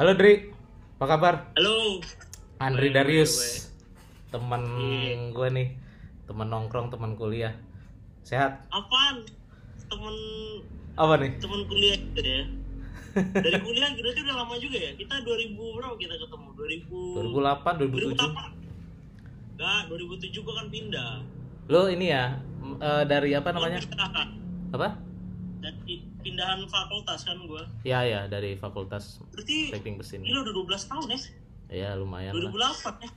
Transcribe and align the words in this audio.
Halo 0.00 0.16
Dri, 0.16 0.48
apa 0.96 1.04
kabar? 1.12 1.34
Halo. 1.60 2.00
Andri 2.56 2.88
Baik, 2.88 3.04
Darius, 3.04 3.36
baik, 3.36 3.44
baik. 3.44 4.32
teman 4.32 4.62
Iya. 4.80 5.28
gue 5.28 5.48
nih, 5.52 5.68
teman 6.24 6.48
nongkrong, 6.48 6.88
teman 6.88 7.20
kuliah. 7.20 7.52
Sehat? 8.24 8.64
Apaan? 8.72 9.28
Temen 9.92 10.16
Apa 10.96 11.20
nih? 11.20 11.36
temen 11.36 11.68
kuliah 11.68 12.00
gitu 12.00 12.16
ya. 12.16 12.48
Dari 13.44 13.60
kuliah 13.60 13.92
berarti 13.92 14.20
udah 14.24 14.36
lama 14.40 14.56
juga 14.56 14.76
ya. 14.80 14.96
Kita 14.96 15.20
2000 15.20 15.68
berapa 15.76 15.92
kita 16.00 16.14
ketemu? 16.16 16.48
2000 16.56 17.20
2008, 17.20 17.72
2007. 17.84 18.24
2008. 18.24 18.56
Enggak, 19.52 19.80
2007 19.84 20.44
gua 20.48 20.54
kan 20.64 20.66
pindah. 20.72 21.12
Lo 21.68 21.92
ini 21.92 22.08
ya, 22.08 22.40
eh, 22.80 23.04
dari 23.04 23.36
apa 23.36 23.52
namanya? 23.52 23.84
Apa? 24.72 24.96
Dari 25.60 26.08
pindahan 26.20 26.60
fakultas 26.68 27.24
kan 27.24 27.36
gua. 27.44 27.64
Ya 27.82 28.04
ya, 28.04 28.28
dari 28.28 28.54
Fakultas 28.56 29.18
Berarti 29.32 29.72
Teknik 29.72 30.00
Mesin. 30.00 30.20
gila 30.24 30.44
udah 30.44 30.54
12 30.54 30.90
tahun 30.90 31.06
ya. 31.10 31.18
Ya 31.70 31.90
lumayan 31.96 32.32
lah. 32.36 32.52
2008 32.52 33.04
ya. 33.04 33.10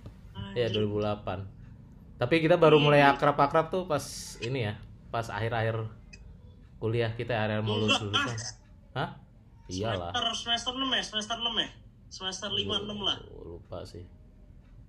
Ya 0.53 0.67
2008. 0.71 1.47
Tapi 2.21 2.35
kita 2.39 2.55
baru 2.55 2.77
mulai 2.79 3.03
akrab-akrab 3.03 3.73
tuh 3.73 3.83
pas 3.89 4.03
ini 4.39 4.69
ya, 4.71 4.73
pas 5.09 5.27
akhir-akhir 5.27 5.89
kuliah 6.77 7.11
kita 7.15 7.35
akhir 7.35 7.63
mau 7.63 7.79
lulus 7.79 7.99
lulusan. 7.99 8.37
Hah? 8.93 9.19
Iyalah. 9.71 10.11
Semester, 10.11 10.35
semester 10.35 10.73
6 10.75 10.91
ya, 10.91 11.03
semester 11.03 11.37
6 11.39 11.63
ya. 11.63 11.69
Semester 12.13 12.49
5 12.51 12.85
6 12.85 13.07
lah. 13.07 13.17
Lupa 13.41 13.79
sih. 13.87 14.03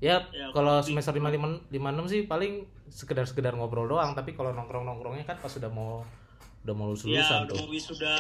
Ya, 0.03 0.27
Ya, 0.35 0.53
kalau 0.53 0.83
semester 0.85 1.15
5 1.17 1.33
5 1.33 1.73
56 1.73 2.13
sih 2.13 2.21
paling 2.29 2.69
sekedar-sekedar 2.93 3.57
ngobrol 3.57 3.89
doang, 3.89 4.13
tapi 4.13 4.37
kalau 4.37 4.53
nongkrong-nongkrongnya 4.53 5.25
kan 5.25 5.39
pas 5.41 5.49
sudah 5.49 5.73
mau 5.73 6.05
udah 6.65 6.75
mau 6.75 6.89
lulus 6.89 7.05
Ya, 7.05 7.21
lulusan 7.21 7.39
udah 7.41 7.49
tuh. 7.49 7.57
mau 7.61 7.69
wisuda 7.69 8.15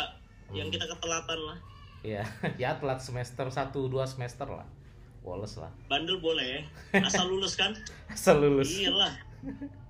yang 0.52 0.68
kita 0.68 0.84
ketelatan 0.86 1.38
lah. 1.42 1.58
Iya, 2.00 2.22
ya 2.62 2.76
telat 2.76 3.00
semester 3.00 3.48
1 3.48 3.72
2 3.72 3.88
semester 4.04 4.44
lah. 4.46 4.68
Woles 5.24 5.56
lah. 5.56 5.72
Bandel 5.88 6.20
boleh 6.20 6.44
ya. 6.44 6.60
Asal 7.08 7.26
lulus 7.26 7.56
kan? 7.56 7.72
Asal 8.06 8.38
lulus. 8.38 8.68
Iyalah. 8.70 9.16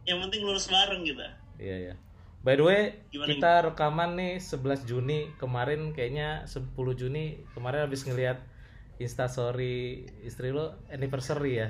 Yang 0.06 0.18
penting 0.22 0.40
lulus 0.42 0.66
bareng 0.66 1.02
kita. 1.02 1.26
Iya, 1.58 1.76
iya. 1.90 1.94
By 2.40 2.54
the 2.54 2.62
way, 2.62 2.82
Gimana 3.08 3.26
kita 3.26 3.52
rekaman 3.64 4.10
nih 4.14 4.36
11 4.38 4.84
Juni 4.84 5.32
kemarin 5.34 5.90
kayaknya 5.90 6.44
10 6.46 6.70
Juni 6.94 7.40
kemarin 7.50 7.88
habis 7.88 8.04
ngelihat 8.04 8.36
instastory 8.98 10.06
istri 10.22 10.50
lo 10.50 10.78
anniversary 10.86 11.58
ya. 11.58 11.68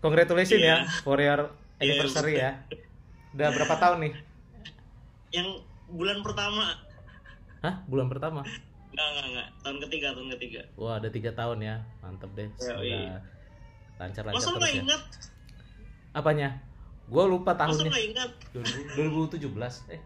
Congratulations 0.00 0.62
ya 0.62 0.80
Iya. 0.80 1.02
for 1.02 1.18
your 1.18 1.52
anniversary 1.76 2.38
ya. 2.38 2.64
Udah 3.32 3.50
berapa 3.50 3.76
tahun 3.76 3.98
nih? 4.08 4.12
Yang 5.32 5.48
bulan 5.88 6.18
pertama 6.22 6.64
Hah? 7.64 7.74
Bulan 7.88 8.06
pertama? 8.12 8.42
enggak 8.96 9.06
enggak 9.12 9.26
enggak 9.28 9.48
tahun 9.60 9.76
ketiga 9.84 10.06
tahun 10.16 10.28
ketiga. 10.38 10.60
Wah, 10.80 10.94
ada 10.96 11.08
tiga 11.12 11.30
tahun 11.36 11.58
ya. 11.60 11.76
Mantep 12.00 12.30
deh. 12.32 12.48
Semoga 12.56 12.84
iya. 12.84 13.18
lancar-lancar 14.00 14.38
Masa 14.40 14.48
terus 14.48 14.56
nggak 14.56 14.72
ya. 14.72 14.80
ingat? 14.86 15.02
Apanya? 16.16 16.48
Gue 17.06 17.24
lupa 17.28 17.52
Masa 17.52 17.60
lu 17.60 17.84
tahunnya. 17.84 17.90
nggak 17.92 18.06
ingat? 18.08 18.30
2000 18.96 19.36
2017. 19.36 19.92
Eh. 19.92 20.00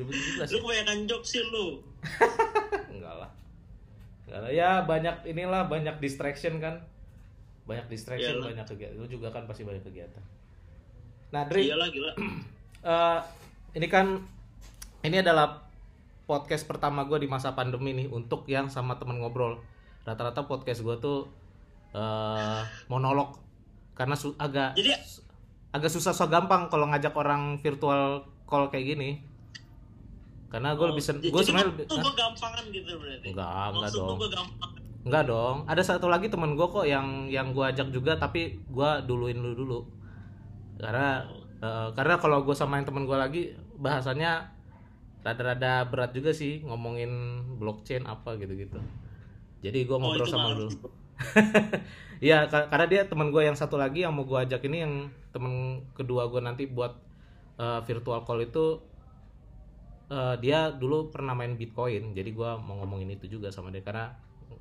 2017 0.00 0.40
Lu 0.40 0.56
ya? 0.56 0.60
kebanyakan 0.64 0.98
jokes 1.04 1.28
sih 1.36 1.42
lu. 1.44 1.66
Enggak 2.96 3.14
lah. 3.20 3.30
Enggak 4.24 4.40
lah. 4.40 4.50
Ya 4.54 4.70
banyak 4.88 5.16
inilah 5.28 5.68
banyak 5.68 5.96
distraction 6.00 6.62
kan. 6.64 6.80
Banyak 7.68 7.86
distraction, 7.92 8.40
Iyalah. 8.40 8.48
banyak 8.56 8.66
kegiatan. 8.72 8.94
Lu 8.96 9.06
juga 9.06 9.28
kan 9.30 9.44
pasti 9.44 9.62
banyak 9.62 9.84
kegiatan. 9.84 10.22
Nah, 11.30 11.44
Dri, 11.44 11.68
Iyalah 11.68 11.88
gila. 11.92 12.12
eh, 12.92 13.18
ini 13.76 13.86
kan 13.86 14.20
ini 15.02 15.18
adalah 15.18 15.66
podcast 16.30 16.64
pertama 16.64 17.02
gue 17.04 17.26
di 17.26 17.28
masa 17.28 17.52
pandemi 17.58 17.90
nih 17.92 18.08
untuk 18.08 18.46
yang 18.46 18.70
sama 18.70 18.96
temen 18.96 19.18
ngobrol. 19.18 19.58
Rata-rata 20.06 20.46
podcast 20.46 20.82
gue 20.82 20.96
tuh 21.02 21.26
eh 21.92 22.62
monolog 22.88 23.36
karena 23.92 24.16
su- 24.16 24.38
agak 24.40 24.72
Jadi 24.72 24.96
agak 25.76 25.90
susah 25.92 26.16
so 26.16 26.24
gampang 26.30 26.72
kalau 26.72 26.88
ngajak 26.88 27.12
orang 27.12 27.60
virtual 27.60 28.24
call 28.46 28.70
kayak 28.70 28.96
gini. 28.96 29.10
Karena 30.48 30.78
gue 30.78 30.86
oh, 30.86 30.90
lebih 30.94 31.02
sen- 31.02 31.20
gue 31.20 31.42
sebenarnya 31.42 31.84
gua 31.88 32.12
gampangan 32.14 32.64
gitu 32.70 32.92
berarti. 32.96 33.28
Enggak, 33.34 33.66
enggak 33.74 33.90
dong. 33.92 34.18
Enggak 35.02 35.24
dong. 35.26 35.56
Ada 35.66 35.82
satu 35.82 36.06
lagi 36.06 36.30
temen 36.30 36.54
gue 36.54 36.66
kok 36.70 36.86
yang 36.86 37.26
yang 37.26 37.50
gue 37.50 37.64
ajak 37.66 37.90
juga 37.90 38.14
tapi 38.14 38.62
gue 38.70 38.90
duluin 39.04 39.36
lu 39.36 39.52
dulu. 39.58 39.80
Karena 40.78 41.26
eh, 41.58 41.88
karena 41.98 42.14
kalau 42.22 42.46
gue 42.46 42.54
samain 42.54 42.86
temen 42.86 43.04
gue 43.04 43.18
lagi 43.18 43.42
bahasannya 43.82 44.61
rada-rada 45.26 45.86
berat 45.90 46.10
juga 46.18 46.30
sih 46.40 46.52
ngomongin 46.68 47.10
blockchain 47.60 48.04
apa 48.14 48.30
gitu-gitu. 48.40 48.78
Jadi 49.64 49.78
gue 49.88 49.96
Oh, 50.02 50.14
ngobrol 50.14 50.28
itu 50.28 50.30
sama 50.32 50.48
lu. 50.52 50.68
Iya, 52.24 52.34
ka- 52.52 52.68
karena 52.70 52.86
dia 52.92 53.02
teman 53.10 53.28
gue 53.34 53.42
yang 53.48 53.58
satu 53.58 53.76
lagi 53.82 53.98
yang 54.06 54.12
mau 54.16 54.24
gue 54.30 54.38
ajak 54.44 54.60
ini 54.68 54.76
yang 54.84 54.94
temen 55.34 55.82
kedua 55.96 56.30
gue 56.32 56.40
nanti 56.42 56.62
buat 56.70 56.92
eh, 57.62 57.80
virtual 57.88 58.20
call 58.26 58.40
itu 58.48 58.64
eh, 60.12 60.34
dia 60.42 60.70
dulu 60.74 61.10
pernah 61.14 61.34
main 61.38 61.54
Bitcoin, 61.60 62.12
jadi 62.16 62.30
gue 62.38 62.50
mau 62.66 62.74
ngomongin 62.82 63.10
itu 63.16 63.26
juga 63.38 63.48
sama 63.54 63.68
dia 63.74 63.82
karena 63.84 64.04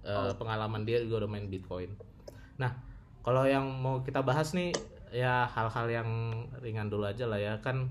eh, 0.05 0.31
pengalaman 0.39 0.81
dia 0.87 0.97
juga 1.03 1.25
udah 1.25 1.29
main 1.31 1.47
Bitcoin. 1.51 1.89
Nah, 2.61 2.71
kalau 3.25 3.43
yang 3.47 3.65
mau 3.83 4.01
kita 4.07 4.21
bahas 4.25 4.53
nih 4.57 4.81
ya 5.13 5.47
hal-hal 5.55 5.87
yang 5.91 6.09
ringan 6.63 6.87
dulu 6.91 7.05
aja 7.09 7.25
lah 7.31 7.39
ya 7.41 7.53
kan 7.65 7.89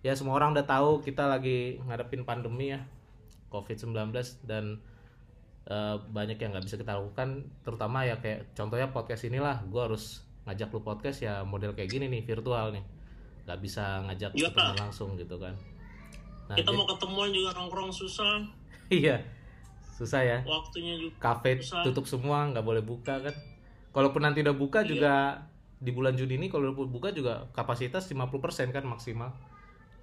ya 0.00 0.12
semua 0.12 0.34
orang 0.34 0.52
udah 0.52 0.64
tahu 0.64 1.00
kita 1.00 1.24
lagi 1.24 1.80
ngadepin 1.82 2.22
pandemi 2.22 2.70
ya 2.70 2.80
COVID-19 3.48 4.12
dan 4.44 4.80
eh, 5.64 5.96
banyak 6.06 6.36
yang 6.36 6.50
nggak 6.52 6.64
bisa 6.64 6.76
kita 6.76 6.94
lakukan 6.94 7.28
terutama 7.60 8.02
ya 8.02 8.16
kayak 8.16 8.52
contohnya 8.52 8.88
podcast 8.88 9.24
inilah 9.24 9.62
gue 9.64 9.82
harus 9.82 10.22
ngajak 10.44 10.70
lu 10.70 10.80
podcast 10.80 11.18
ya 11.20 11.42
model 11.42 11.72
kayak 11.72 11.90
gini 11.90 12.06
nih 12.06 12.22
virtual 12.22 12.70
nih 12.70 12.84
nggak 13.44 13.58
bisa 13.58 14.02
ngajak 14.04 14.30
ketemu 14.32 14.54
Kak. 14.54 14.78
langsung 14.78 15.14
gitu 15.14 15.36
kan 15.36 15.54
nah 16.46 16.54
Kita 16.54 16.70
jadi- 16.70 16.78
mau 16.78 16.86
ketemuan 16.86 17.30
juga 17.30 17.50
nongkrong 17.52 17.90
susah, 17.90 18.46
iya 18.92 19.18
susah 19.90 20.20
ya 20.20 20.38
waktunya 20.44 20.94
juga. 20.94 21.14
kafe 21.18 21.58
Susah. 21.58 21.82
tutup 21.82 22.06
semua 22.06 22.46
nggak 22.46 22.62
boleh 22.62 22.82
buka 22.82 23.18
kan 23.18 23.34
kalaupun 23.90 24.22
nanti 24.22 24.44
udah 24.44 24.54
buka 24.54 24.82
Iya. 24.82 24.88
juga 24.88 25.14
di 25.76 25.90
bulan 25.90 26.14
Juni 26.14 26.36
ini 26.36 26.46
kalau 26.46 26.70
udah 26.70 26.86
buka 26.86 27.10
juga 27.10 27.48
kapasitas 27.50 28.06
50% 28.06 28.30
kan 28.70 28.84
maksimal 28.84 29.34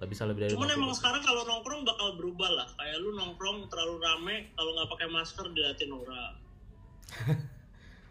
nggak 0.04 0.12
bisa 0.12 0.28
lebih 0.28 0.40
dari 0.44 0.52
Cuman 0.52 0.68
50%. 0.68 0.76
emang 0.76 0.92
sekarang 0.92 1.22
kalau 1.24 1.42
nongkrong 1.42 1.80
bakal 1.82 2.08
berubah 2.14 2.50
lah. 2.52 2.68
Kayak 2.76 3.00
lu 3.00 3.16
nongkrong 3.16 3.72
terlalu 3.72 3.96
rame, 3.98 4.36
kalau 4.52 4.76
nggak 4.76 4.88
pakai 4.92 5.08
masker 5.08 5.48
diliatin 5.48 5.90
orang. 5.90 6.34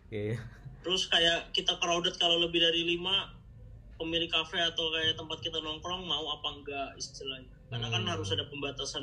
Iya, 0.10 0.22
iya. 0.30 0.40
Terus 0.82 1.06
kayak 1.08 1.50
kita 1.50 1.78
crowded 1.78 2.14
kalau 2.18 2.38
lebih 2.38 2.62
dari 2.62 2.86
lima 2.88 3.34
pemilik 3.96 4.30
kafe 4.30 4.58
atau 4.58 4.90
kayak 4.90 5.14
tempat 5.14 5.38
kita 5.40 5.58
nongkrong 5.58 6.02
mau 6.02 6.30
apa 6.32 6.50
enggak 6.52 6.90
istilahnya. 6.96 7.50
Karena 7.66 7.90
kan 7.90 8.02
Hmm. 8.02 8.14
harus 8.14 8.30
ada 8.30 8.46
pembatasan 8.46 9.02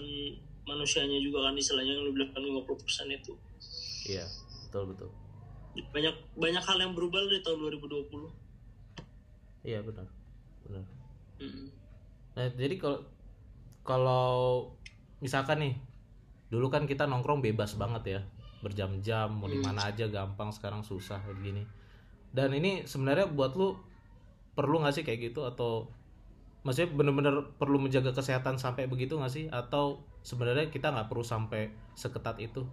manusianya 0.63 1.19
juga 1.19 1.47
kan 1.47 1.55
istilahnya 1.55 1.95
yang 1.95 2.05
lu 2.05 2.13
bilang 2.13 2.31
50% 2.31 2.67
itu. 3.09 3.35
iya 4.05 4.23
betul 4.65 4.87
betul 4.89 5.11
Banyak 5.91 6.15
banyak 6.37 6.63
hal 6.63 6.79
yang 6.79 6.95
berubah 6.95 7.23
dari 7.23 7.43
tahun 7.43 7.59
2020. 7.59 8.31
iya 9.63 9.83
benar 9.83 10.07
benar 10.63 10.85
Mm-mm. 11.39 11.67
Nah, 12.39 12.47
jadi 12.55 12.79
kalau 12.79 13.01
kalau 13.83 14.29
misalkan 15.19 15.59
nih 15.63 15.75
dulu 16.51 16.71
kan 16.71 16.85
kita 16.85 17.07
nongkrong 17.07 17.41
bebas 17.43 17.79
banget 17.79 18.19
ya 18.19 18.21
berjam-jam 18.61 19.33
mau 19.33 19.49
di 19.49 19.57
Hmm. 19.57 19.73
mana 19.73 19.89
aja 19.89 20.05
gampang 20.13 20.53
sekarang 20.53 20.85
susah 20.85 21.17
kayak 21.25 21.41
gini. 21.41 21.63
Dan 22.31 22.53
ini 22.53 22.85
sebenarnya 22.87 23.27
buat 23.33 23.57
lu 23.57 23.75
perlu 24.55 24.85
nggak 24.85 24.95
sih 24.95 25.05
kayak 25.07 25.33
gitu? 25.33 25.49
Atau 25.49 25.89
maksudnya 26.63 26.93
bener-bener 26.93 27.57
perlu 27.57 27.81
menjaga 27.81 28.13
kesehatan 28.13 28.61
sampai 28.61 28.85
begitu 28.87 29.17
nggak 29.17 29.33
sih? 29.33 29.47
Atau 29.49 30.05
sebenarnya 30.21 30.69
kita 30.69 30.93
nggak 30.93 31.09
perlu 31.09 31.25
sampai 31.25 31.73
seketat 31.97 32.37
itu 32.39 32.69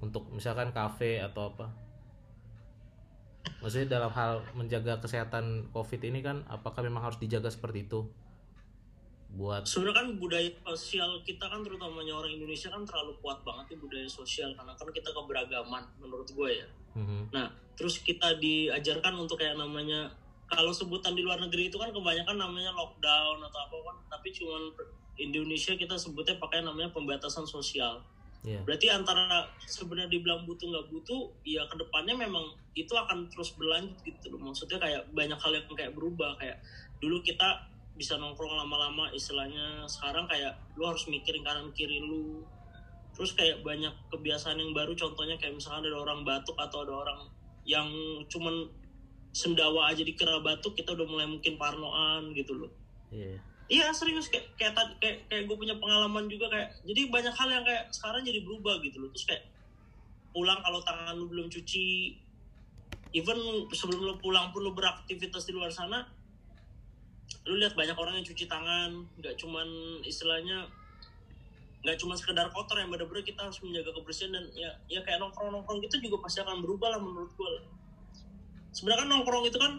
untuk 0.00 0.26
misalkan 0.32 0.72
kafe 0.72 1.20
atau 1.20 1.52
apa? 1.54 1.66
Maksudnya 3.60 4.00
dalam 4.00 4.12
hal 4.14 4.40
menjaga 4.56 5.02
kesehatan 5.02 5.68
covid 5.74 6.00
ini 6.08 6.24
kan 6.24 6.46
apakah 6.48 6.80
memang 6.80 7.04
harus 7.04 7.18
dijaga 7.20 7.52
seperti 7.52 7.90
itu 7.90 8.08
buat 9.28 9.68
Sebenarnya 9.68 9.96
kan 10.00 10.08
budaya 10.16 10.48
sosial 10.72 11.20
kita 11.20 11.44
kan 11.44 11.60
terutamanya 11.60 12.16
orang 12.16 12.32
Indonesia 12.32 12.72
kan 12.72 12.82
terlalu 12.88 13.12
kuat 13.20 13.44
banget 13.44 13.76
nih 13.76 13.78
budaya 13.84 14.08
sosial 14.08 14.56
karena 14.56 14.72
kan 14.72 14.88
kita 14.88 15.10
keberagaman 15.12 15.84
menurut 16.00 16.28
gue 16.32 16.50
ya. 16.64 16.68
Mhm. 16.96 17.28
Nah, 17.30 17.52
terus 17.76 18.00
kita 18.00 18.40
diajarkan 18.40 19.14
untuk 19.20 19.36
kayak 19.36 19.60
namanya 19.60 20.08
kalau 20.48 20.72
sebutan 20.72 21.12
di 21.12 21.20
luar 21.20 21.36
negeri 21.44 21.68
itu 21.68 21.76
kan 21.76 21.92
kebanyakan 21.92 22.40
namanya 22.40 22.72
lockdown 22.72 23.36
atau 23.44 23.58
apa 23.68 23.76
kan, 23.84 23.96
tapi 24.16 24.32
cuman 24.32 24.72
Indonesia 25.20 25.76
kita 25.76 26.00
sebutnya 26.00 26.40
pakai 26.40 26.64
namanya 26.64 26.88
pembatasan 26.88 27.44
sosial. 27.44 28.00
Iya. 28.46 28.64
Berarti 28.64 28.86
antara 28.88 29.44
sebenarnya 29.66 30.08
dibilang 30.08 30.48
butuh 30.48 30.72
nggak 30.72 30.88
butuh, 30.88 31.28
ya 31.44 31.68
ke 31.68 31.76
depannya 31.76 32.16
memang 32.16 32.54
itu 32.72 32.94
akan 32.94 33.28
terus 33.28 33.52
berlanjut 33.58 33.98
gitu 34.00 34.26
loh. 34.32 34.40
Maksudnya 34.48 34.78
kayak 34.80 35.02
banyak 35.12 35.36
hal 35.36 35.52
yang 35.52 35.66
kayak 35.68 35.92
berubah 35.92 36.38
kayak 36.40 36.56
dulu 37.02 37.20
kita 37.20 37.66
bisa 37.98 38.14
nongkrong 38.14 38.54
lama-lama 38.54 39.10
istilahnya. 39.10 39.82
Sekarang 39.90 40.30
kayak 40.30 40.54
lu 40.78 40.86
harus 40.86 41.02
mikirin 41.10 41.42
kanan 41.42 41.74
kiri 41.74 41.98
lu. 41.98 42.46
Terus 43.18 43.34
kayak 43.34 43.66
banyak 43.66 43.90
kebiasaan 44.14 44.62
yang 44.62 44.70
baru 44.70 44.94
contohnya 44.94 45.34
kayak 45.34 45.58
misalkan 45.58 45.90
ada 45.90 45.98
orang 45.98 46.22
batuk 46.22 46.54
atau 46.54 46.86
ada 46.86 46.94
orang 46.94 47.20
yang 47.66 47.90
cuman 48.30 48.70
sendawa 49.34 49.90
aja 49.90 50.06
dikira 50.06 50.38
batuk 50.40 50.78
kita 50.78 50.94
udah 50.94 51.06
mulai 51.10 51.26
mungkin 51.26 51.58
parnoan 51.58 52.30
gitu 52.32 52.54
loh. 52.54 52.72
Iya. 53.08 53.40
iya 53.68 53.86
serius 53.92 54.28
kayak 54.28 54.52
kayak 54.56 54.72
kayak, 55.00 55.24
kayak 55.28 55.44
gue 55.48 55.56
punya 55.56 55.76
pengalaman 55.76 56.28
juga 56.28 56.52
kayak 56.52 56.76
jadi 56.84 57.08
banyak 57.08 57.34
hal 57.34 57.48
yang 57.52 57.64
kayak 57.66 57.84
sekarang 57.92 58.22
jadi 58.22 58.40
berubah 58.46 58.80
gitu 58.80 59.02
loh. 59.02 59.10
Terus 59.12 59.26
kayak 59.26 59.44
pulang 60.32 60.60
kalau 60.62 60.80
tangan 60.86 61.18
lu 61.18 61.26
belum 61.26 61.50
cuci 61.50 62.14
even 63.16 63.38
sebelum 63.72 64.00
lu 64.04 64.14
pulang 64.20 64.52
pun 64.52 64.62
lu 64.62 64.72
beraktivitas 64.76 65.48
di 65.48 65.52
luar 65.56 65.72
sana 65.72 66.04
lu 67.48 67.56
lihat 67.60 67.76
banyak 67.76 67.96
orang 67.96 68.20
yang 68.20 68.26
cuci 68.26 68.44
tangan 68.48 69.04
nggak 69.20 69.34
cuman 69.36 69.68
istilahnya 70.04 70.68
nggak 71.84 71.96
cuma 72.00 72.18
sekedar 72.18 72.50
kotor 72.50 72.76
yang 72.80 72.90
bener-bener 72.90 73.22
kita 73.22 73.46
harus 73.46 73.60
menjaga 73.62 73.94
kebersihan 73.94 74.34
dan 74.34 74.44
ya 74.52 74.70
ya 74.90 75.00
kayak 75.06 75.22
nongkrong 75.22 75.54
nongkrong 75.54 75.78
gitu 75.84 76.00
juga 76.02 76.26
pasti 76.26 76.42
akan 76.42 76.60
berubah 76.60 76.96
lah 76.96 77.00
menurut 77.00 77.30
gue 77.32 77.52
sebenarnya 78.74 79.06
kan 79.06 79.08
nongkrong 79.08 79.44
itu 79.46 79.58
kan 79.60 79.72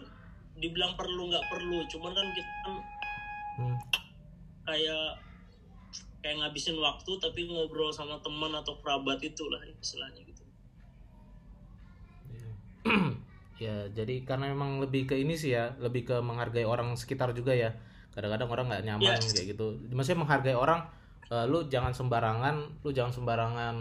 dibilang 0.56 0.96
perlu 0.98 1.28
nggak 1.30 1.46
perlu 1.46 1.84
cuman 1.86 2.12
kan 2.16 2.26
kita 2.34 2.50
kan 2.64 2.74
Hmm. 3.60 3.76
kayak 4.64 5.20
kayak 6.24 6.36
ngabisin 6.40 6.80
waktu 6.80 7.12
tapi 7.20 7.44
ngobrol 7.44 7.92
sama 7.92 8.16
teman 8.24 8.56
atau 8.56 8.80
kerabat 8.80 9.20
itulah 9.20 9.60
istilahnya 9.68 10.24
gitu 10.24 10.44
ya 13.60 13.92
jadi 13.92 14.24
karena 14.24 14.48
memang 14.56 14.80
lebih 14.80 15.04
ke 15.04 15.14
ini 15.20 15.36
sih 15.36 15.52
ya 15.52 15.76
lebih 15.76 16.08
ke 16.08 16.16
menghargai 16.24 16.64
orang 16.64 16.96
sekitar 16.96 17.36
juga 17.36 17.52
ya. 17.52 17.70
Kadang-kadang 18.16 18.48
orang 18.48 18.66
nggak 18.72 18.82
nyaman 18.88 19.20
Yes. 19.20 19.36
kayak 19.36 19.54
gitu. 19.54 19.76
Maksudnya 19.92 20.24
menghargai 20.24 20.56
orang 20.56 20.80
eh, 21.30 21.44
lu 21.46 21.68
jangan 21.68 21.92
sembarangan 21.94 22.82
lu 22.82 22.90
jangan 22.90 23.12
sembarangan 23.14 23.76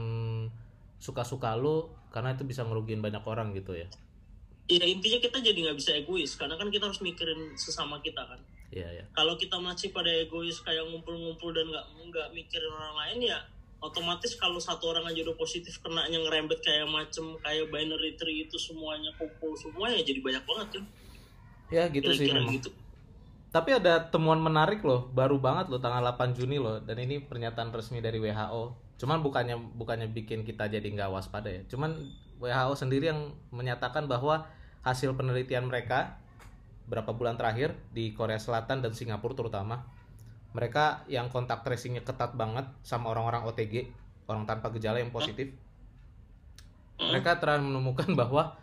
suka-suka 0.99 1.55
lu 1.55 1.87
karena 2.11 2.35
itu 2.35 2.43
bisa 2.43 2.61
ngerugiin 2.67 2.99
banyak 2.99 3.23
orang 3.23 3.55
gitu 3.55 3.73
ya. 3.73 3.87
Ya 4.69 4.85
intinya 4.85 5.17
kita 5.17 5.41
jadi 5.41 5.57
nggak 5.65 5.77
bisa 5.81 5.97
egois 5.97 6.37
karena 6.37 6.53
kan 6.59 6.69
kita 6.69 6.85
harus 6.85 7.01
mikirin 7.01 7.57
sesama 7.57 7.97
kita 8.03 8.21
kan. 8.21 8.37
Iya 8.69 9.01
ya 9.01 9.05
kalau 9.17 9.33
kita 9.33 9.57
masih 9.57 9.89
pada 9.89 10.11
egois 10.13 10.61
kayak 10.61 10.85
ngumpul-ngumpul 10.93 11.49
dan 11.55 11.65
nggak 11.65 11.85
nggak 12.13 12.27
mikirin 12.37 12.69
orang 12.69 12.95
lain 13.01 13.33
ya 13.33 13.39
otomatis 13.79 14.35
kalau 14.35 14.59
satu 14.59 14.91
orang 14.91 15.07
aja 15.07 15.23
udah 15.23 15.37
positif 15.39 15.79
kenanya 15.79 16.19
ngerembet 16.19 16.59
kayak 16.59 16.87
macem 16.87 17.35
kayak 17.39 17.71
binary 17.71 18.15
tree 18.19 18.43
itu 18.43 18.59
semuanya 18.59 19.11
kumpul 19.15 19.55
semuanya 19.55 20.03
jadi 20.03 20.19
banyak 20.19 20.43
banget 20.43 20.67
kan 20.75 20.83
ya 21.71 21.83
gitu 21.87 22.11
sih 22.11 22.27
kira-kira 22.27 22.43
memang. 22.43 22.55
gitu 22.59 22.71
Tapi 23.49 23.81
ada 23.81 23.97
temuan 24.13 24.37
menarik 24.37 24.85
loh, 24.85 25.09
baru 25.09 25.41
banget 25.41 25.73
loh 25.73 25.81
tanggal 25.81 26.05
8 26.05 26.37
Juni 26.37 26.61
loh, 26.61 26.77
dan 26.85 27.01
ini 27.01 27.17
pernyataan 27.17 27.73
resmi 27.73 27.97
dari 27.97 28.21
WHO. 28.21 28.77
Cuman 29.01 29.25
bukannya 29.25 29.57
bukannya 29.73 30.05
bikin 30.13 30.45
kita 30.45 30.69
jadi 30.69 30.85
nggak 30.85 31.09
waspada 31.09 31.49
ya. 31.49 31.65
Cuman 31.65 31.97
WHO 32.37 32.73
sendiri 32.77 33.09
yang 33.09 33.33
menyatakan 33.49 34.05
bahwa 34.05 34.45
hasil 34.85 35.17
penelitian 35.17 35.65
mereka 35.65 36.21
berapa 36.85 37.09
bulan 37.09 37.41
terakhir 37.41 37.73
di 37.89 38.13
Korea 38.13 38.37
Selatan 38.37 38.85
dan 38.85 38.93
Singapura 38.93 39.33
terutama, 39.33 39.81
mereka 40.51 41.05
yang 41.05 41.29
kontak 41.29 41.61
tracingnya 41.61 42.01
ketat 42.01 42.33
banget 42.33 42.65
sama 42.81 43.13
orang-orang 43.13 43.45
OTG, 43.45 43.89
orang 44.25 44.49
tanpa 44.49 44.73
gejala 44.73 44.97
yang 44.97 45.13
positif. 45.13 45.53
Mereka 46.99 47.39
telah 47.39 47.61
menemukan 47.61 48.11
bahwa 48.19 48.57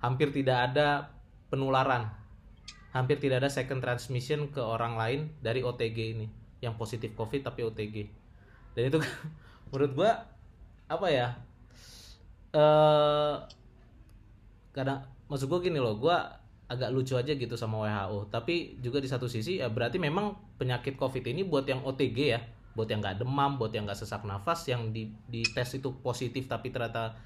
hampir 0.00 0.32
tidak 0.32 0.72
ada 0.72 1.12
penularan 1.52 2.08
hampir 2.90 3.22
tidak 3.22 3.46
ada 3.46 3.50
second 3.50 3.78
transmission 3.78 4.50
ke 4.50 4.58
orang 4.58 4.98
lain 4.98 5.20
dari 5.38 5.62
OTG 5.62 5.98
ini 6.18 6.26
yang 6.58 6.74
positif 6.74 7.14
COVID 7.14 7.46
tapi 7.46 7.62
OTG 7.62 7.96
dan 8.74 8.82
itu 8.90 8.98
menurut 9.70 9.92
gua 9.94 10.10
apa 10.90 11.06
ya 11.10 11.28
eh 12.50 13.34
kadang 14.74 15.06
maksud 15.30 15.46
gua 15.46 15.62
gini 15.62 15.78
loh 15.78 15.94
gua 15.94 16.39
agak 16.70 16.94
lucu 16.94 17.18
aja 17.18 17.34
gitu 17.34 17.58
sama 17.58 17.82
WHO 17.82 18.30
tapi 18.30 18.78
juga 18.78 19.02
di 19.02 19.10
satu 19.10 19.26
sisi 19.26 19.58
ya 19.58 19.66
berarti 19.66 19.98
memang 19.98 20.38
penyakit 20.54 20.94
COVID 20.94 21.26
ini 21.26 21.42
buat 21.42 21.66
yang 21.66 21.82
OTG 21.82 22.18
ya. 22.22 22.40
Buat 22.70 22.86
yang 22.86 23.02
nggak 23.02 23.26
demam 23.26 23.58
buat 23.58 23.74
yang 23.74 23.82
nggak 23.82 23.98
sesak 23.98 24.22
nafas 24.22 24.70
yang 24.70 24.94
di, 24.94 25.10
di 25.26 25.42
tes 25.42 25.66
itu 25.74 25.90
positif 26.06 26.46
tapi 26.46 26.70
ternyata 26.70 27.18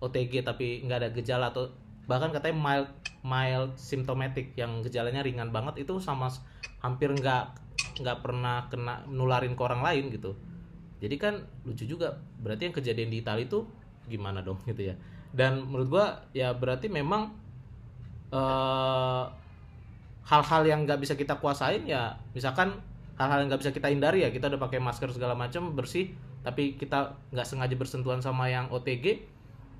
OTG 0.00 0.40
tapi 0.40 0.80
nggak 0.88 0.98
ada 1.04 1.10
gejala 1.12 1.52
atau 1.52 1.68
bahkan 2.08 2.32
katanya 2.32 2.56
mild 2.56 2.88
mild 3.20 3.76
symptomatic 3.76 4.56
yang 4.56 4.80
gejalanya 4.80 5.20
ringan 5.20 5.52
banget 5.52 5.84
itu 5.84 6.00
sama 6.00 6.32
hampir 6.80 7.12
nggak 7.12 7.52
nggak 8.00 8.18
pernah 8.24 8.72
kena 8.72 9.04
nularin 9.04 9.52
ke 9.52 9.62
orang 9.62 9.84
lain 9.84 10.08
gitu. 10.08 10.32
Jadi 10.96 11.16
kan 11.20 11.44
lucu 11.68 11.84
juga 11.84 12.16
berarti 12.40 12.72
yang 12.72 12.74
kejadian 12.80 13.12
di 13.12 13.20
Italia 13.20 13.44
itu 13.44 13.68
gimana 14.08 14.40
dong 14.40 14.64
gitu 14.64 14.80
ya. 14.80 14.96
Dan 15.36 15.68
menurut 15.68 15.88
gua 15.92 16.06
ya 16.32 16.56
berarti 16.56 16.88
memang 16.88 17.36
eh, 18.32 19.24
hal-hal 20.26 20.62
yang 20.66 20.82
nggak 20.88 20.98
bisa 20.98 21.14
kita 21.14 21.38
kuasain 21.38 21.86
ya 21.86 22.18
misalkan 22.34 22.74
hal-hal 23.14 23.44
yang 23.44 23.48
nggak 23.52 23.62
bisa 23.62 23.72
kita 23.72 23.88
hindari 23.92 24.26
ya 24.26 24.30
kita 24.34 24.50
udah 24.50 24.60
pakai 24.60 24.82
masker 24.82 25.14
segala 25.14 25.38
macam 25.38 25.72
bersih 25.78 26.10
tapi 26.42 26.78
kita 26.78 27.14
nggak 27.34 27.46
sengaja 27.46 27.74
bersentuhan 27.74 28.22
sama 28.22 28.46
yang 28.50 28.70
OTG 28.70 29.36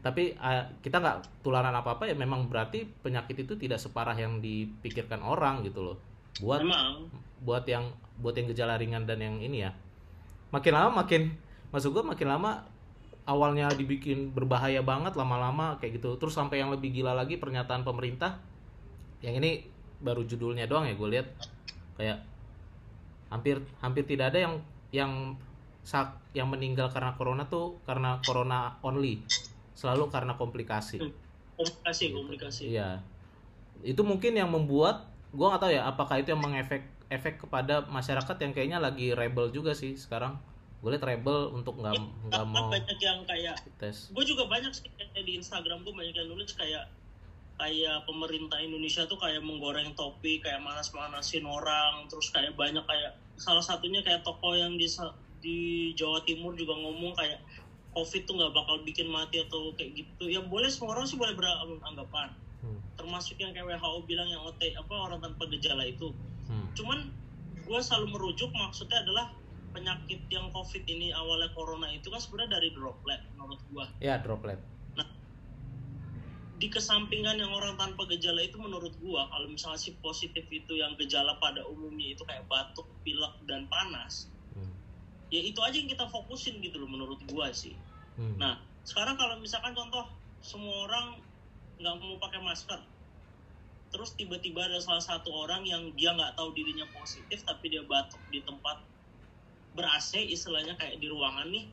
tapi 0.07 0.39
eh, 0.39 0.65
kita 0.87 1.03
nggak 1.03 1.43
tularan 1.43 1.75
apa 1.75 1.99
apa 1.99 2.07
ya 2.07 2.15
memang 2.15 2.47
berarti 2.47 2.87
penyakit 3.03 3.43
itu 3.43 3.59
tidak 3.59 3.83
separah 3.83 4.15
yang 4.15 4.39
dipikirkan 4.39 5.19
orang 5.19 5.67
gitu 5.67 5.83
loh. 5.83 5.97
Buat 6.39 6.63
memang. 6.63 7.11
buat 7.43 7.67
yang 7.67 7.91
buat 8.23 8.39
yang 8.39 8.47
gejala 8.55 8.79
ringan 8.79 9.03
dan 9.03 9.19
yang 9.19 9.43
ini 9.43 9.67
ya. 9.67 9.75
Makin 10.55 10.73
lama 10.79 11.03
makin 11.03 11.35
masuk 11.75 11.99
gua 11.99 12.15
makin 12.15 12.31
lama 12.31 12.63
awalnya 13.27 13.69
dibikin 13.75 14.31
berbahaya 14.31 14.81
banget 14.81 15.19
lama-lama 15.19 15.77
kayak 15.83 15.99
gitu 15.99 16.15
terus 16.17 16.35
sampai 16.39 16.63
yang 16.63 16.71
lebih 16.71 16.95
gila 16.95 17.13
lagi 17.13 17.37
pernyataan 17.37 17.83
pemerintah 17.83 18.39
yang 19.21 19.37
ini 19.43 19.67
baru 19.99 20.23
judulnya 20.23 20.71
doang 20.71 20.87
ya 20.87 20.95
gue 20.95 21.09
lihat 21.11 21.27
kayak 21.99 22.23
hampir 23.29 23.59
hampir 23.83 24.07
tidak 24.07 24.31
ada 24.31 24.39
yang 24.47 24.55
yang 24.95 25.13
sak 25.83 26.19
yang 26.35 26.47
meninggal 26.47 26.91
karena 26.91 27.15
corona 27.19 27.47
tuh 27.51 27.83
karena 27.83 28.23
corona 28.23 28.79
only 28.87 29.23
selalu 29.75 30.07
karena 30.11 30.39
komplikasi 30.39 31.03
komunikasi 31.57 32.05
Gitu. 32.13 32.17
komunikasi 32.17 32.63
Iya. 32.71 32.91
Itu 33.83 34.05
mungkin 34.05 34.37
yang 34.37 34.53
membuat 34.53 35.09
gua 35.33 35.57
nggak 35.57 35.63
tahu 35.63 35.73
ya 35.73 35.83
apakah 35.89 36.17
itu 36.21 36.33
yang 36.33 36.43
mengefek 36.43 36.85
efek 37.07 37.39
kepada 37.39 37.85
masyarakat 37.87 38.37
yang 38.41 38.53
kayaknya 38.53 38.79
lagi 38.81 39.13
rebel 39.17 39.51
juga 39.53 39.73
sih 39.73 39.95
sekarang. 39.97 40.37
Gue 40.77 40.93
liat 40.93 41.03
rebel 41.03 41.51
untuk 41.51 41.77
nggak 41.77 41.95
nggak 42.29 42.37
Kan 42.39 42.53
mau 42.53 42.69
banyak 42.69 42.99
yang 42.99 43.25
kayak 43.25 43.57
tes. 43.77 44.13
gue 44.13 44.25
juga 44.25 44.45
banyak 44.47 44.71
sih 44.71 44.87
kayak 44.93 45.25
di 45.25 45.35
Instagram 45.35 45.83
gue 45.83 45.91
banyak 45.91 46.15
yang 46.15 46.29
nulis 46.29 46.53
kayak 46.53 46.87
kayak 47.57 48.05
pemerintah 48.05 48.61
Indonesia 48.61 49.09
tuh 49.09 49.17
kayak 49.17 49.41
menggoreng 49.41 49.97
topi 49.97 50.39
kayak 50.39 50.61
manas-manasin 50.61 51.43
orang 51.43 52.05
terus 52.07 52.29
kayak 52.29 52.53
banyak 52.53 52.85
kayak 52.85 53.17
salah 53.35 53.65
satunya 53.65 54.05
kayak 54.05 54.21
toko 54.21 54.53
yang 54.53 54.77
di 54.77 54.85
di 55.41 55.57
Jawa 55.93 56.21
Timur 56.23 56.53
juga 56.53 56.77
ngomong 56.77 57.17
kayak 57.17 57.41
COVID 57.93 58.23
tuh 58.29 58.35
nggak 58.37 58.53
bakal 58.53 58.77
bikin 58.85 59.09
mati 59.09 59.41
atau 59.41 59.73
kayak 59.73 59.97
gitu 59.97 60.29
ya 60.29 60.45
boleh 60.45 60.69
semua 60.69 60.93
orang 60.93 61.09
sih 61.09 61.17
boleh 61.17 61.33
beranggapan 61.33 62.29
Hmm. 62.57 62.81
termasuk 62.97 63.37
yang 63.37 63.53
kayak 63.53 63.69
WHO 63.69 64.01
bilang 64.05 64.27
yang 64.27 64.41
OT 64.43 64.73
apa 64.73 64.91
orang 64.91 65.21
tanpa 65.21 65.45
gejala 65.47 65.85
itu 65.85 66.11
Hmm. 66.45 66.67
cuman 66.73 67.09
gue 67.55 67.79
selalu 67.79 68.11
merujuk 68.11 68.49
maksudnya 68.51 69.01
adalah 69.01 69.31
penyakit 69.77 70.25
yang 70.33 70.49
COVID 70.49 70.89
ini 70.89 71.13
awalnya 71.13 71.53
corona 71.53 71.93
itu 71.93 72.09
kan 72.09 72.17
sebenarnya 72.17 72.57
dari 72.57 72.73
droplet 72.73 73.21
menurut 73.37 73.61
gue 73.69 73.85
Ya 74.01 74.17
droplet. 74.17 74.57
di 76.57 76.73
kesampingan 76.73 77.37
yang 77.37 77.53
orang 77.53 77.77
tanpa 77.77 78.09
gejala 78.09 78.41
itu 78.41 78.57
menurut 78.57 78.97
gua 79.05 79.29
kalau 79.29 79.45
misalnya 79.45 79.77
si 79.77 79.93
positif 80.01 80.49
itu 80.49 80.81
yang 80.81 80.97
gejala 80.97 81.37
pada 81.37 81.61
umumnya 81.69 82.17
itu 82.17 82.25
kayak 82.25 82.49
batuk, 82.49 82.89
pilek 83.05 83.37
dan 83.45 83.69
panas, 83.69 84.33
Hmm. 84.57 84.73
ya 85.29 85.45
itu 85.45 85.61
aja 85.61 85.77
yang 85.77 85.85
kita 85.85 86.09
fokusin 86.09 86.57
gitu 86.65 86.81
loh 86.81 86.89
menurut 86.89 87.21
gua 87.29 87.53
sih. 87.53 87.77
Hmm. 88.17 88.41
Nah, 88.41 88.57
sekarang 88.89 89.21
kalau 89.21 89.37
misalkan 89.37 89.77
contoh 89.77 90.09
semua 90.41 90.89
orang 90.89 91.21
nggak 91.77 91.93
mau 92.01 92.17
pakai 92.25 92.41
masker, 92.41 92.81
terus 93.93 94.17
tiba-tiba 94.17 94.65
ada 94.65 94.81
salah 94.81 95.05
satu 95.05 95.29
orang 95.29 95.61
yang 95.69 95.93
dia 95.93 96.17
nggak 96.17 96.41
tahu 96.41 96.57
dirinya 96.57 96.89
positif 96.97 97.45
tapi 97.45 97.69
dia 97.69 97.85
batuk 97.85 98.21
di 98.33 98.41
tempat 98.41 98.81
ber 99.77 99.87
AC 99.93 100.19
istilahnya 100.19 100.75
kayak 100.81 100.99
di 100.99 101.07
ruangan 101.13 101.47
nih 101.53 101.69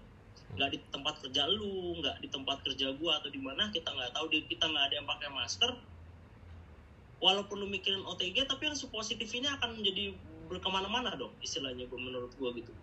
nggak 0.53 0.69
di 0.69 0.79
tempat 0.93 1.15
kerja 1.23 1.49
lu 1.49 1.97
nggak 2.03 2.21
di 2.21 2.29
tempat 2.29 2.61
kerja 2.61 2.93
gua 2.99 3.17
atau 3.23 3.29
di 3.33 3.41
mana 3.41 3.73
kita 3.73 3.89
nggak 3.89 4.11
tahu 4.13 4.25
di 4.29 4.45
kita 4.45 4.69
nggak 4.69 4.85
ada 4.91 4.95
yang 4.99 5.07
pakai 5.07 5.29
masker. 5.31 5.71
Walaupun 7.23 7.55
lu 7.63 7.67
mikirin 7.71 8.03
OTG 8.03 8.45
tapi 8.51 8.67
yang 8.67 8.75
si 8.75 8.91
positif 8.91 9.31
ini 9.31 9.47
akan 9.47 9.79
menjadi 9.79 10.11
berkemana-mana 10.51 11.15
dong 11.15 11.33
istilahnya 11.39 11.87
gua 11.87 11.99
menurut 12.03 12.31
gua 12.35 12.51
gitu. 12.53 12.75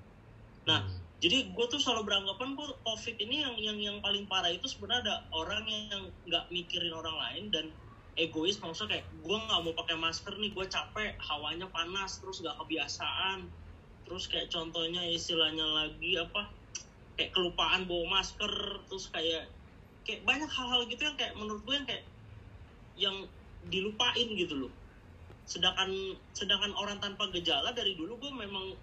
Nah 0.67 0.89
Hmm. 0.89 0.99
jadi 1.21 1.53
gue 1.53 1.67
tuh 1.69 1.77
selalu 1.77 2.09
beranggapan 2.09 2.57
kok 2.57 2.81
covid 2.81 3.17
ini 3.21 3.45
yang 3.45 3.55
yang 3.61 3.79
yang 3.79 3.97
paling 4.01 4.25
parah 4.25 4.49
itu 4.49 4.65
sebenarnya 4.65 5.05
ada 5.05 5.17
orang 5.37 5.65
yang 5.69 6.03
nggak 6.25 6.45
mikirin 6.49 6.97
orang 6.97 7.13
lain 7.13 7.45
dan 7.53 7.67
egois 8.19 8.59
maksudnya 8.61 8.99
kayak 8.99 9.07
gue 9.23 9.37
nggak 9.37 9.61
mau 9.65 9.75
pakai 9.77 9.97
masker 10.01 10.35
nih 10.37 10.51
gue 10.53 10.67
capek 10.67 11.17
hawanya 11.21 11.69
panas 11.71 12.19
terus 12.21 12.41
nggak 12.43 12.57
kebiasaan 12.61 13.49
terus 14.11 14.27
kayak 14.27 14.51
contohnya 14.51 15.07
istilahnya 15.07 15.63
lagi 15.63 16.19
apa 16.19 16.51
kayak 17.15 17.31
kelupaan 17.31 17.87
bawa 17.87 18.19
masker 18.19 18.51
terus 18.91 19.07
kayak 19.15 19.47
kayak 20.03 20.27
banyak 20.27 20.51
hal-hal 20.51 20.83
gitu 20.91 21.07
yang 21.07 21.15
kayak 21.15 21.39
menurut 21.39 21.63
gue 21.63 21.75
yang 21.79 21.87
kayak 21.87 22.05
yang 22.99 23.17
dilupain 23.71 24.29
gitu 24.35 24.67
loh. 24.67 24.73
Sedangkan 25.47 25.95
sedangkan 26.35 26.75
orang 26.75 26.99
tanpa 26.99 27.31
gejala 27.31 27.71
dari 27.71 27.95
dulu 27.95 28.19
gue 28.19 28.35
memang 28.35 28.75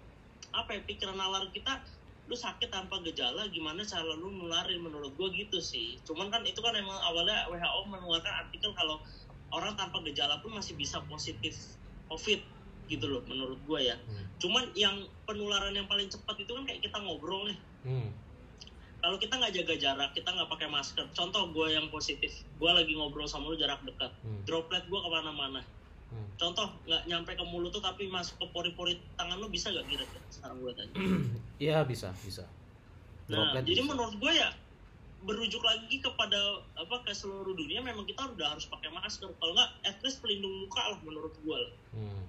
apa 0.56 0.80
ya 0.80 0.80
pikiran 0.88 1.20
nalar 1.20 1.52
kita 1.52 1.76
lu 2.24 2.32
sakit 2.32 2.72
tanpa 2.72 3.04
gejala 3.04 3.52
gimana 3.52 3.84
cara 3.84 4.08
lu 4.16 4.32
nularin 4.32 4.80
menurut 4.80 5.12
gue 5.12 5.28
gitu 5.44 5.60
sih. 5.60 6.00
Cuman 6.08 6.32
kan 6.32 6.40
itu 6.48 6.64
kan 6.64 6.72
emang 6.72 6.96
awalnya 7.04 7.44
WHO 7.52 7.84
mengeluarkan 7.84 8.48
artikel 8.48 8.72
kalau 8.72 8.96
orang 9.52 9.76
tanpa 9.76 10.00
gejala 10.08 10.40
pun 10.40 10.56
masih 10.56 10.72
bisa 10.72 11.04
positif 11.04 11.76
covid 12.08 12.40
gitu 12.88 13.06
loh 13.06 13.22
menurut 13.22 13.60
gue 13.62 13.80
ya 13.84 13.96
Hmm. 14.00 14.24
cuman 14.38 14.64
yang 14.72 14.96
penularan 15.22 15.70
yang 15.70 15.84
paling 15.84 16.06
cepat 16.06 16.36
itu 16.36 16.48
kan 16.48 16.64
kayak 16.64 16.80
kita 16.80 16.96
ngobrol 16.98 17.44
nih 17.44 17.58
Hmm. 17.82 18.10
kalau 18.98 19.16
kita 19.16 19.34
nggak 19.34 19.54
jaga 19.54 19.74
jarak 19.78 20.10
kita 20.10 20.26
nggak 20.26 20.48
pakai 20.48 20.66
masker 20.66 21.06
contoh 21.10 21.42
gue 21.48 21.66
yang 21.70 21.86
positif 21.88 22.28
gue 22.54 22.70
lagi 22.70 22.92
ngobrol 22.92 23.24
sama 23.24 23.48
lu 23.48 23.56
jarak 23.56 23.78
dekat 23.82 24.10
Hmm. 24.18 24.42
droplet 24.42 24.82
gue 24.82 24.96
ke 24.96 25.08
mana-mana 25.08 25.60
Hmm. 26.08 26.24
contoh 26.34 26.64
nggak 26.82 27.04
nyampe 27.04 27.30
ke 27.30 27.44
mulut 27.44 27.68
tuh 27.68 27.80
tapi 27.80 28.08
masuk 28.08 28.36
ke 28.38 28.46
pori-pori 28.48 28.96
tangan 29.14 29.36
lu 29.36 29.46
bisa 29.46 29.68
gak 29.68 29.84
kira-kira 29.84 30.24
sekarang 30.28 30.56
gue 30.58 30.72
tanya 30.72 30.94
Iya 31.60 31.84
bisa 31.84 32.08
bisa. 32.16 32.48
nah 33.28 33.52
Droplet 33.52 33.64
jadi 33.66 33.76
bisa. 33.78 33.90
menurut 33.90 34.16
gue 34.16 34.32
ya 34.32 34.48
berujuk 35.20 35.60
lagi 35.60 35.98
kepada 35.98 36.38
apa 36.74 37.02
ke 37.02 37.10
seluruh 37.10 37.50
dunia 37.50 37.82
memang 37.82 38.06
kita 38.06 38.22
udah 38.24 38.54
harus 38.54 38.64
pakai 38.64 38.88
masker 38.88 39.26
kalau 39.34 39.52
nggak 39.52 39.68
at 39.82 39.98
least 40.00 40.22
pelindung 40.22 40.62
muka 40.62 40.78
lah 40.80 40.98
menurut 41.02 41.34
gue 41.36 41.56
lah 41.58 41.72
Hmm. 41.90 42.22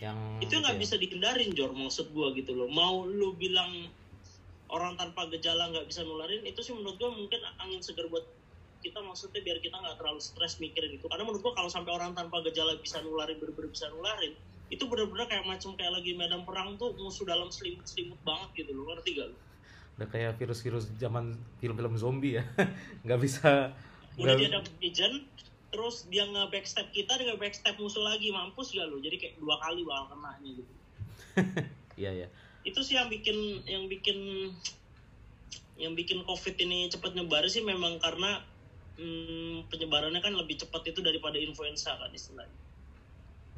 Yang 0.00 0.16
itu 0.48 0.54
nggak 0.56 0.76
ya. 0.76 0.80
bisa 0.80 0.94
dihindarin 0.96 1.50
Jor 1.52 1.76
maksud 1.76 2.08
gue 2.10 2.26
gitu 2.40 2.56
loh 2.56 2.68
mau 2.72 3.04
lu 3.04 3.36
bilang 3.36 3.92
orang 4.72 4.96
tanpa 4.96 5.28
gejala 5.28 5.68
nggak 5.68 5.86
bisa 5.92 6.00
nularin 6.06 6.40
itu 6.46 6.60
sih 6.64 6.72
menurut 6.72 6.96
gue 6.96 7.10
mungkin 7.10 7.40
angin 7.60 7.84
segar 7.84 8.08
buat 8.08 8.24
kita 8.80 8.96
maksudnya 9.04 9.44
biar 9.44 9.60
kita 9.60 9.76
nggak 9.76 10.00
terlalu 10.00 10.20
stres 10.24 10.56
mikirin 10.56 10.96
itu 10.96 11.04
karena 11.04 11.28
menurut 11.28 11.44
gue 11.44 11.52
kalau 11.52 11.68
sampai 11.68 11.92
orang 11.92 12.16
tanpa 12.16 12.40
gejala 12.48 12.80
bisa 12.80 13.04
nularin 13.04 13.36
bener-bener 13.36 13.68
bisa 13.68 13.92
nularin 13.92 14.32
itu 14.70 14.86
bener-bener 14.88 15.26
kayak 15.28 15.44
macam 15.44 15.76
kayak 15.76 15.92
lagi 15.92 16.16
medan 16.16 16.46
perang 16.48 16.78
tuh 16.80 16.96
musuh 16.96 17.28
dalam 17.28 17.52
selimut 17.52 17.84
selimut 17.84 18.16
banget 18.24 18.64
gitu 18.64 18.72
loh 18.72 18.88
ngerti 18.94 19.20
gak 19.20 19.28
lu 19.28 19.36
Udah 20.00 20.08
kayak 20.08 20.40
virus-virus 20.40 20.88
zaman 20.96 21.36
film-film 21.60 21.92
zombie 22.00 22.40
ya. 22.40 22.44
Nggak 23.04 23.20
bisa. 23.20 23.76
udah 24.16 24.32
nggak- 24.32 24.40
dia 24.40 24.48
ada 24.48 24.60
agent 24.80 25.16
terus 25.70 26.06
dia 26.10 26.26
nge 26.26 26.50
backstep 26.50 26.90
kita 26.90 27.14
nge 27.14 27.38
backstep 27.38 27.78
musuh 27.78 28.02
lagi 28.02 28.34
mampus 28.34 28.74
gak 28.74 28.90
lu 28.90 28.98
jadi 28.98 29.16
kayak 29.18 29.34
dua 29.38 29.56
kali 29.62 29.86
bakal 29.86 30.14
kena 30.14 30.32
gitu 30.42 30.62
Iya 32.00 32.26
ya. 32.26 32.28
itu 32.66 32.80
sih 32.80 32.96
yang 32.96 33.08
bikin 33.12 33.60
yang 33.68 33.84
bikin 33.86 34.18
yang 35.80 35.92
bikin 35.96 36.20
covid 36.28 36.56
ini 36.60 36.88
cepat 36.92 37.12
nyebar 37.16 37.44
sih 37.48 37.64
memang 37.64 37.96
karena 38.00 38.40
hmm, 39.00 39.68
penyebarannya 39.72 40.20
kan 40.20 40.32
lebih 40.36 40.60
cepat 40.60 40.84
itu 40.92 41.00
daripada 41.00 41.40
influenza 41.40 41.96
kan 41.96 42.10
istilahnya 42.12 42.58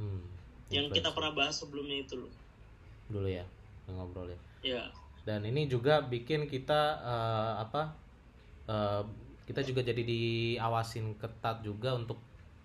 Hmm. 0.01 0.25
yang 0.73 0.89
kita 0.89 1.13
pernah 1.13 1.37
bahas 1.37 1.61
sebelumnya 1.61 2.01
itu 2.01 2.17
loh 2.17 2.33
dulu 3.13 3.29
ya 3.29 3.45
ngobrol 3.93 4.25
ya. 4.33 4.41
ya 4.65 4.83
dan 5.29 5.45
ini 5.45 5.69
juga 5.69 6.01
bikin 6.03 6.49
kita 6.49 6.81
eh, 6.99 7.53
apa 7.61 7.93
eh, 8.67 9.03
kita 9.53 9.61
juga 9.63 9.81
jadi 9.83 10.01
diawasin 10.03 11.15
ketat 11.15 11.61
juga 11.61 11.93
untuk 11.93 12.17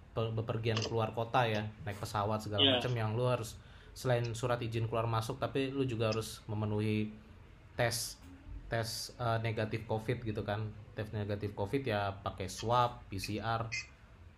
pe- 0.10 0.32
bepergian 0.32 0.80
keluar 0.80 1.12
kota 1.12 1.44
ya 1.44 1.62
naik 1.84 2.00
pesawat 2.00 2.40
segala 2.40 2.64
Iya. 2.64 2.72
macam 2.80 2.94
yang 2.94 3.12
lu 3.14 3.28
harus 3.28 3.60
selain 3.92 4.24
surat 4.32 4.58
izin 4.58 4.86
keluar 4.86 5.04
masuk 5.06 5.36
tapi 5.36 5.68
lu 5.68 5.84
juga 5.84 6.10
harus 6.10 6.40
memenuhi 6.46 7.12
tes 7.74 8.16
tes 8.66 8.88
eh, 9.14 9.40
negatif 9.40 9.84
covid 9.84 10.22
gitu 10.22 10.42
kan 10.42 10.64
tes 10.94 11.12
negatif 11.12 11.52
covid 11.52 11.84
ya 11.84 12.12
pakai 12.16 12.48
swab 12.48 13.04
PCR 13.06 13.68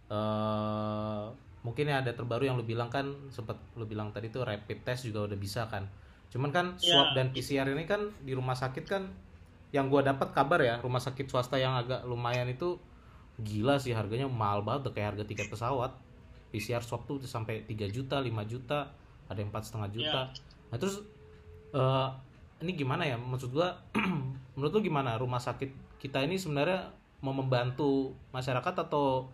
eh 0.09 1.23
mungkin 1.59 1.85
ya 1.85 1.99
ada 1.99 2.11
terbaru 2.11 2.43
yang 2.45 2.55
lu 2.55 2.63
bilang 2.63 2.87
kan 2.87 3.03
sempat 3.29 3.59
lu 3.75 3.83
bilang 3.83 4.09
tadi 4.09 4.27
tuh 4.27 4.41
rapid 4.41 4.81
test 4.81 5.03
juga 5.03 5.27
udah 5.27 5.35
bisa 5.35 5.67
kan 5.67 5.85
cuman 6.29 6.49
kan 6.49 6.65
swab 6.77 7.11
Ya. 7.11 7.15
dan 7.15 7.27
PCR 7.29 7.67
ini 7.67 7.83
kan 7.83 7.99
di 8.19 8.31
rumah 8.31 8.53
sakit 8.53 8.85
kan 8.85 9.11
yang 9.69 9.87
gua 9.87 10.01
dapat 10.01 10.33
kabar 10.33 10.59
ya 10.61 10.81
rumah 10.81 11.01
sakit 11.01 11.29
swasta 11.29 11.61
yang 11.61 11.77
agak 11.77 12.01
lumayan 12.09 12.49
itu 12.49 12.81
gila 13.39 13.77
sih 13.79 13.95
harganya 13.95 14.27
mahal 14.27 14.65
banget 14.65 14.91
kayak 14.91 15.15
harga 15.15 15.23
tiket 15.25 15.47
pesawat. 15.47 15.95
PCR 16.49 16.81
swab 16.81 17.05
tuh 17.05 17.21
sampai 17.21 17.61
3 17.69 17.93
juta 17.93 18.17
5 18.17 18.25
juta 18.49 18.89
ada 19.29 19.37
yang 19.37 19.53
empat 19.53 19.69
setengah 19.69 19.89
juta. 19.93 20.19
Nah 20.73 20.77
terus 20.81 21.05
eh, 21.71 22.07
ini 22.65 22.71
gimana 22.73 23.05
ya? 23.05 23.15
Maksud 23.21 23.53
gua 23.53 23.77
menurut 24.57 24.71
lu 24.73 24.81
gimana? 24.81 25.15
Rumah 25.21 25.37
sakit 25.37 26.01
kita 26.01 26.25
ini 26.25 26.41
sebenarnya 26.41 26.89
mau 27.21 27.35
membantu 27.35 28.17
masyarakat 28.33 28.89
atau 28.89 29.29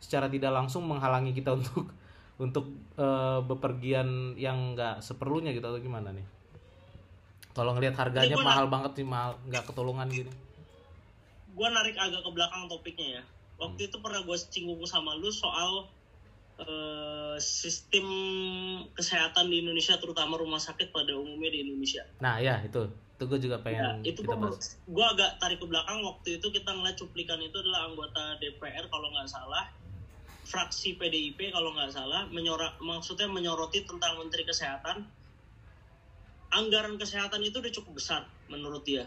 secara 0.00 0.32
tidak 0.32 0.56
langsung 0.56 0.88
menghalangi 0.88 1.36
kita 1.36 1.52
untuk 1.60 1.92
untuk 2.40 2.72
eh, 2.96 3.40
bepergian 3.44 4.34
yang 4.40 4.72
nggak 4.72 5.04
seperlunya 5.04 5.52
gitu 5.52 5.68
atau 5.68 5.78
gimana 5.78 6.08
nih 6.16 6.39
kalau 7.52 7.74
ngelihat 7.74 7.96
harganya 7.98 8.36
gua 8.38 8.46
mahal 8.46 8.66
banget 8.70 8.92
sih 8.98 9.06
mahal 9.06 9.34
nggak 9.46 9.64
ketolongan 9.66 10.08
gini 10.08 10.32
gue 11.50 11.68
narik 11.68 11.98
agak 11.98 12.22
ke 12.24 12.30
belakang 12.32 12.70
topiknya 12.70 13.20
ya. 13.20 13.22
Waktu 13.60 13.92
itu 13.92 13.96
pernah 14.00 14.24
gue 14.24 14.36
singgung 14.38 14.80
sama 14.88 15.12
lu 15.18 15.28
soal 15.28 15.84
eh, 16.56 17.36
sistem 17.36 18.06
kesehatan 18.96 19.52
di 19.52 19.60
Indonesia 19.60 19.98
terutama 20.00 20.40
rumah 20.40 20.62
sakit 20.62 20.88
pada 20.88 21.12
umumnya 21.12 21.52
di 21.52 21.68
Indonesia. 21.68 22.06
Nah 22.24 22.40
ya 22.40 22.62
itu. 22.64 22.88
Itu 23.20 23.28
gue 23.28 23.36
juga 23.36 23.60
Ya, 23.60 23.64
pengen 23.66 24.00
itu 24.08 24.24
kita 24.24 24.32
bahas. 24.32 24.80
gue 24.88 25.04
agak 25.04 25.36
tarik 25.36 25.60
ke 25.60 25.66
belakang. 25.68 26.00
Waktu 26.00 26.40
itu 26.40 26.46
kita 26.48 26.70
ngeliat 26.72 26.96
cuplikan 26.96 27.36
itu 27.44 27.56
adalah 27.60 27.92
anggota 27.92 28.40
DPR 28.40 28.88
kalau 28.88 29.12
nggak 29.12 29.28
salah. 29.28 29.68
Fraksi 30.48 30.96
PDIP 30.96 31.52
kalau 31.52 31.76
nggak 31.76 31.92
salah 31.92 32.24
menyorak 32.32 32.80
maksudnya 32.80 33.28
menyoroti 33.28 33.84
tentang 33.84 34.16
Menteri 34.16 34.48
Kesehatan 34.48 35.04
anggaran 36.50 36.98
kesehatan 36.98 37.40
itu 37.46 37.62
udah 37.62 37.72
cukup 37.72 37.98
besar 37.98 38.22
menurut 38.50 38.82
dia. 38.82 39.06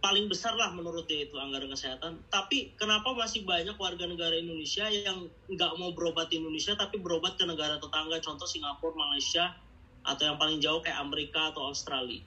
Paling 0.00 0.30
besar 0.30 0.54
lah 0.54 0.70
menurut 0.70 1.08
dia 1.08 1.26
itu 1.26 1.36
anggaran 1.36 1.72
kesehatan. 1.72 2.22
Tapi 2.28 2.76
kenapa 2.78 3.12
masih 3.12 3.42
banyak 3.42 3.74
warga 3.76 4.04
negara 4.06 4.36
Indonesia 4.36 4.86
yang 4.88 5.26
nggak 5.50 5.72
mau 5.76 5.92
berobat 5.92 6.30
di 6.32 6.38
Indonesia 6.40 6.78
tapi 6.78 7.00
berobat 7.00 7.36
ke 7.36 7.44
negara 7.44 7.76
tetangga? 7.76 8.16
Contoh 8.22 8.46
Singapura 8.46 8.94
Malaysia 8.94 9.56
atau 10.06 10.22
yang 10.22 10.38
paling 10.38 10.62
jauh 10.62 10.78
kayak 10.80 11.02
Amerika 11.02 11.50
atau 11.50 11.68
Australia. 11.74 12.22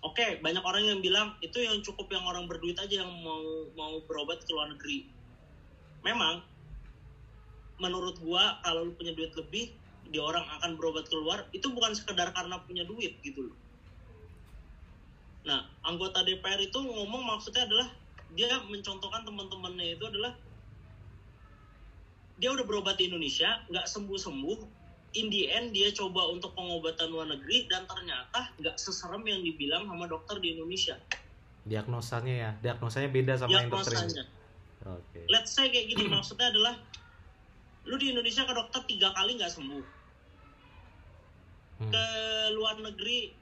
Oke, 0.00 0.40
banyak 0.40 0.64
orang 0.64 0.88
yang 0.88 1.04
bilang 1.04 1.36
itu 1.44 1.60
yang 1.60 1.76
cukup 1.84 2.08
yang 2.08 2.24
orang 2.24 2.48
berduit 2.48 2.80
aja 2.80 3.04
yang 3.04 3.12
mau 3.20 3.68
mau 3.76 4.00
berobat 4.08 4.40
ke 4.40 4.48
luar 4.48 4.72
negeri. 4.72 5.04
Memang, 6.00 6.40
menurut 7.76 8.16
gua 8.24 8.56
kalau 8.64 8.88
lu 8.88 8.96
punya 8.96 9.12
duit 9.12 9.36
lebih, 9.36 9.76
di 10.10 10.18
orang 10.18 10.42
akan 10.58 10.74
berobat 10.74 11.06
keluar 11.06 11.46
itu 11.54 11.70
bukan 11.70 11.94
sekedar 11.94 12.34
karena 12.34 12.58
punya 12.66 12.82
duit 12.82 13.14
gitu 13.22 13.50
loh. 13.50 13.56
Nah, 15.46 15.64
anggota 15.86 16.26
DPR 16.26 16.60
itu 16.60 16.76
ngomong 16.76 17.24
maksudnya 17.24 17.64
adalah 17.64 17.88
dia 18.34 18.50
mencontohkan 18.66 19.22
teman-temannya 19.22 19.96
itu 19.96 20.04
adalah 20.06 20.34
dia 22.42 22.50
udah 22.50 22.66
berobat 22.66 22.98
di 22.98 23.08
Indonesia, 23.08 23.62
nggak 23.68 23.86
sembuh-sembuh, 23.86 24.58
in 25.14 25.30
the 25.30 25.48
end 25.50 25.76
dia 25.76 25.92
coba 25.94 26.28
untuk 26.32 26.56
pengobatan 26.58 27.08
luar 27.10 27.30
negeri 27.30 27.70
dan 27.70 27.86
ternyata 27.86 28.50
nggak 28.58 28.76
seserem 28.80 29.22
yang 29.26 29.40
dibilang 29.46 29.86
sama 29.86 30.10
dokter 30.10 30.42
di 30.42 30.58
Indonesia. 30.58 30.98
Diagnosanya 31.68 32.34
ya? 32.34 32.50
Diagnosanya 32.64 33.08
beda 33.12 33.32
sama 33.38 33.60
yang 33.60 33.70
dokter 33.70 33.94
oke. 34.88 35.20
Let's 35.28 35.52
say 35.52 35.68
kayak 35.68 35.92
gini 35.92 36.08
maksudnya 36.08 36.48
adalah 36.48 36.74
lu 37.84 37.96
di 38.00 38.12
Indonesia 38.12 38.44
ke 38.48 38.52
dokter 38.56 38.80
tiga 38.88 39.12
kali 39.12 39.36
nggak 39.36 39.52
sembuh 39.52 39.99
Hmm. 41.80 41.88
ke 41.88 42.04
luar 42.52 42.76
negeri. 42.76 43.32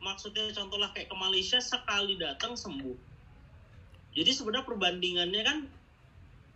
Maksudnya 0.00 0.48
contohnya 0.56 0.88
kayak 0.96 1.12
ke 1.12 1.16
Malaysia 1.18 1.60
sekali 1.60 2.16
datang 2.16 2.56
sembuh. 2.56 2.96
Jadi 4.16 4.30
sebenarnya 4.32 4.64
perbandingannya 4.64 5.42
kan 5.44 5.58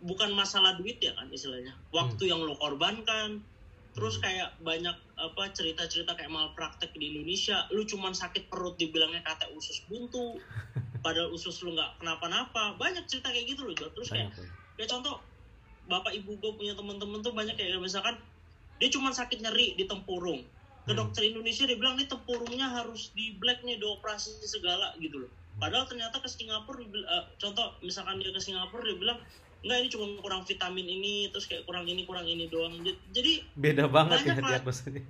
bukan 0.03 0.33
masalah 0.33 0.75
duit 0.75 0.97
ya 0.99 1.13
kan 1.13 1.29
istilahnya. 1.29 1.77
Waktu 1.93 2.33
yang 2.33 2.41
lo 2.41 2.57
korbankan. 2.57 3.45
Terus 3.93 4.17
Hmm. 4.17 4.25
kayak 4.25 4.49
banyak 4.65 4.97
apa 5.21 5.43
cerita-cerita 5.53 6.17
kayak 6.17 6.33
malpraktek 6.33 6.97
di 6.97 7.13
Indonesia. 7.13 7.69
Lu 7.69 7.85
cuman 7.85 8.17
sakit 8.17 8.49
perut 8.49 8.73
dibilangnya 8.81 9.21
kata 9.21 9.53
usus 9.53 9.85
buntu. 9.85 10.41
Padahal 11.05 11.29
usus 11.29 11.61
lu 11.61 11.77
nggak 11.77 12.01
kenapa-napa. 12.01 12.73
Banyak 12.81 13.05
cerita 13.05 13.29
kayak 13.29 13.53
gitu 13.53 13.69
loh 13.69 13.75
terus 13.77 14.09
kayak 14.09 14.33
ya. 14.33 14.49
kayak 14.81 14.89
contoh 14.89 15.21
bapak 15.87 16.15
ibu 16.15 16.39
gue 16.39 16.51
punya 16.55 16.73
teman-teman 16.73 17.19
tuh 17.19 17.35
banyak 17.35 17.59
kayak 17.59 17.75
misalkan 17.75 18.15
dia 18.79 18.87
cuma 18.87 19.11
sakit 19.11 19.43
nyeri 19.43 19.75
di 19.75 19.83
tempurung 19.83 20.43
ke 20.83 20.91
Hmm. 20.91 20.99
dokter 20.99 21.23
Indonesia 21.23 21.63
dia 21.63 21.77
bilang 21.79 21.95
nih 21.95 22.07
tempurungnya 22.11 22.67
harus 22.69 23.11
di 23.15 23.39
black 23.39 23.63
nih 23.63 23.79
dioperasi 23.79 24.43
segala 24.43 24.91
gitu 24.99 25.23
loh. 25.23 25.31
Padahal 25.61 25.87
ternyata 25.87 26.19
ke 26.19 26.27
Singapura 26.27 26.81
eh, 26.83 27.25
contoh 27.39 27.67
misalkan 27.81 28.19
dia 28.19 28.31
ke 28.35 28.41
Singapura 28.41 28.83
dia 28.83 28.97
bilang 28.99 29.19
enggak 29.63 29.77
ini 29.79 29.89
cuma 29.89 30.05
kurang 30.19 30.43
vitamin 30.43 30.87
ini 30.87 31.31
terus 31.31 31.47
kayak 31.47 31.63
kurang 31.63 31.87
ini 31.87 32.03
kurang 32.03 32.27
ini 32.27 32.51
doang. 32.51 32.83
Jadi 33.15 33.47
beda 33.55 33.87
banget 33.87 34.27
ya 34.27 34.35
diagnosanya. 34.39 35.03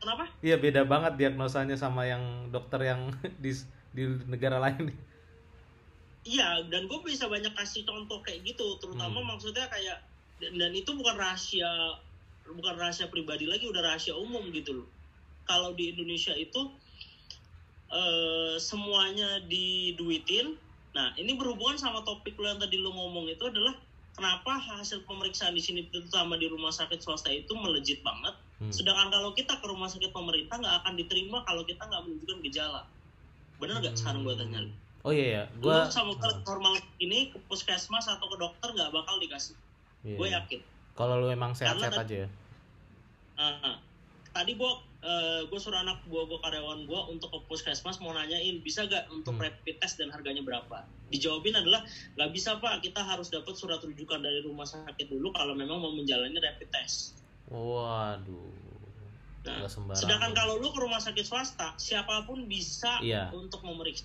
Kenapa? 0.00 0.24
Iya 0.40 0.56
beda 0.56 0.82
banget 0.88 1.12
diagnosanya 1.20 1.76
sama 1.76 2.08
yang 2.08 2.48
dokter 2.48 2.80
yang 2.88 3.12
di 3.44 3.52
di 3.92 4.02
negara 4.24 4.56
lain 4.56 4.88
iya 6.24 6.60
dan 6.68 6.84
gue 6.84 6.98
bisa 7.04 7.26
banyak 7.28 7.52
kasih 7.56 7.82
contoh 7.88 8.20
kayak 8.20 8.44
gitu 8.44 8.76
terutama 8.82 9.24
Hmm. 9.24 9.28
maksudnya 9.36 9.66
kayak 9.72 9.98
dan, 10.40 10.52
dan 10.60 10.72
itu 10.76 10.90
bukan 10.92 11.16
rahasia 11.16 11.68
bukan 12.44 12.74
rahasia 12.76 13.08
pribadi 13.08 13.44
lagi 13.48 13.64
udah 13.68 13.82
rahasia 13.84 14.14
umum 14.16 14.48
gitu 14.52 14.84
loh 14.84 14.88
kalau 15.50 15.74
di 15.74 15.90
Indonesia 15.90 16.30
itu 16.38 16.70
eh, 17.90 18.54
semuanya 18.62 19.42
diduitin. 19.50 20.54
Nah 20.94 21.10
ini 21.18 21.34
berhubungan 21.34 21.74
sama 21.74 22.06
topik 22.06 22.38
lo 22.38 22.46
yang 22.46 22.62
tadi 22.62 22.78
lo 22.78 22.94
ngomong 22.94 23.26
itu 23.26 23.50
adalah 23.50 23.74
kenapa 24.14 24.54
hasil 24.78 25.02
pemeriksaan 25.10 25.58
di 25.58 25.62
sini 25.62 25.90
terutama 25.90 26.38
di 26.38 26.46
rumah 26.46 26.70
sakit 26.70 27.02
swasta 27.02 27.34
itu 27.34 27.50
melejit 27.58 27.98
banget. 28.06 28.38
Hmm. 28.60 28.68
sedangkan 28.68 29.08
kalau 29.08 29.32
kita 29.32 29.56
ke 29.56 29.64
rumah 29.72 29.88
sakit 29.88 30.12
pemerintah 30.12 30.60
nggak 30.60 30.84
akan 30.84 30.92
diterima 30.92 31.40
kalau 31.48 31.64
kita 31.64 31.80
nggak 31.80 32.02
menunjukkan 32.04 32.38
gejala. 32.44 32.84
Bener 33.56 33.80
nggak 33.80 33.96
sekarang 33.96 34.20
gue 34.20 34.36
tanya? 34.36 34.68
Lu 34.68 34.72
oh 35.00 35.12
iya 35.16 35.26
ya 35.32 35.44
gue 35.56 35.64
gua 35.64 35.88
sama 35.88 36.12
normal 36.44 36.76
ini 37.00 37.32
ke 37.32 37.40
puskesmas 37.48 38.04
atau 38.04 38.28
ke 38.28 38.36
dokter 38.36 38.68
nggak 38.76 38.92
bakal 38.92 39.16
dikasih. 39.16 39.56
Iya. 40.04 40.16
gue 40.20 40.28
yakin. 40.28 40.60
Kalau 40.92 41.24
lu 41.24 41.32
emang 41.32 41.56
sehat-sehat 41.56 42.04
aja 42.04 42.16
ya. 42.24 42.28
Ah, 43.40 43.80
tadi 44.36 44.52
gue 44.52 44.72
gue 45.42 45.56
suruh 45.56 45.80
anak 45.80 46.04
gue 46.04 46.22
gue 46.22 46.38
karyawan 46.38 46.84
gue 46.84 47.00
untuk 47.08 47.28
ke 47.28 47.38
puskesmas 47.46 47.96
mau 47.98 48.12
nanyain 48.12 48.60
bisa 48.60 48.84
gak 48.84 49.08
untuk 49.08 49.32
Hmm. 49.32 49.42
rapid 49.42 49.76
test 49.78 49.96
dan 49.96 50.08
harganya 50.08 50.40
berapa? 50.40 50.84
Dijawabin 51.08 51.56
adalah 51.56 51.80
nggak 52.14 52.30
bisa 52.30 52.56
pak. 52.56 52.80
Kita 52.80 53.00
harus 53.00 53.28
dapat 53.28 53.54
surat 53.54 53.80
rujukan 53.80 54.20
dari 54.20 54.40
rumah 54.40 54.62
sakit 54.62 55.08
dulu 55.08 55.32
kalau 55.32 55.52
memang 55.52 55.80
mau 55.80 55.90
menjalani 55.90 56.36
rapid 56.36 56.68
test. 56.68 57.16
Waduh. 57.48 58.52
Nah, 59.40 59.64
sedangkan 59.96 60.36
kalau 60.36 60.60
lu 60.60 60.68
ke 60.68 60.78
rumah 60.78 61.00
sakit 61.00 61.24
swasta 61.24 61.72
siapa 61.74 62.28
pun 62.28 62.44
bisa 62.44 63.00
Iya. 63.00 63.32
untuk 63.32 63.64
memeriksa 63.64 64.04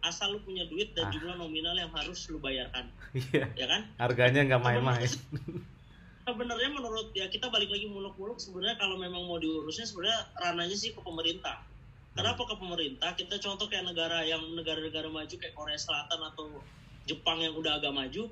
asal 0.00 0.30
lu 0.30 0.40
punya 0.40 0.62
duit 0.64 0.94
dan 0.94 1.10
Ah. 1.10 1.12
jumlah 1.12 1.34
nominal 1.34 1.74
yang 1.74 1.90
harus 1.90 2.30
lu 2.30 2.38
bayarkan. 2.38 2.86
Iya. 3.34 3.50
Ya 3.58 3.66
kan? 3.66 3.90
Harganya 3.98 4.46
nggak 4.46 4.62
main-main 4.62 5.10
sebenarnya 6.26 6.74
menurut 6.74 7.14
ya 7.14 7.30
kita 7.30 7.46
balik 7.54 7.70
lagi 7.70 7.86
muluk-muluk 7.86 8.42
sebenarnya 8.42 8.74
kalau 8.82 8.98
memang 8.98 9.22
mau 9.30 9.38
diurusnya 9.38 9.86
sebenarnya 9.86 10.26
ranahnya 10.42 10.74
sih 10.74 10.90
ke 10.90 10.98
pemerintah. 10.98 11.62
Kenapa 12.18 12.42
ke 12.48 12.56
pemerintah? 12.58 13.14
Kita 13.14 13.38
contoh 13.38 13.70
kayak 13.70 13.86
negara 13.86 14.26
yang 14.26 14.42
negara-negara 14.58 15.06
maju 15.06 15.34
kayak 15.38 15.54
Korea 15.54 15.78
Selatan 15.78 16.18
atau 16.18 16.50
Jepang 17.06 17.38
yang 17.38 17.54
udah 17.54 17.78
agak 17.78 17.94
maju. 17.94 18.26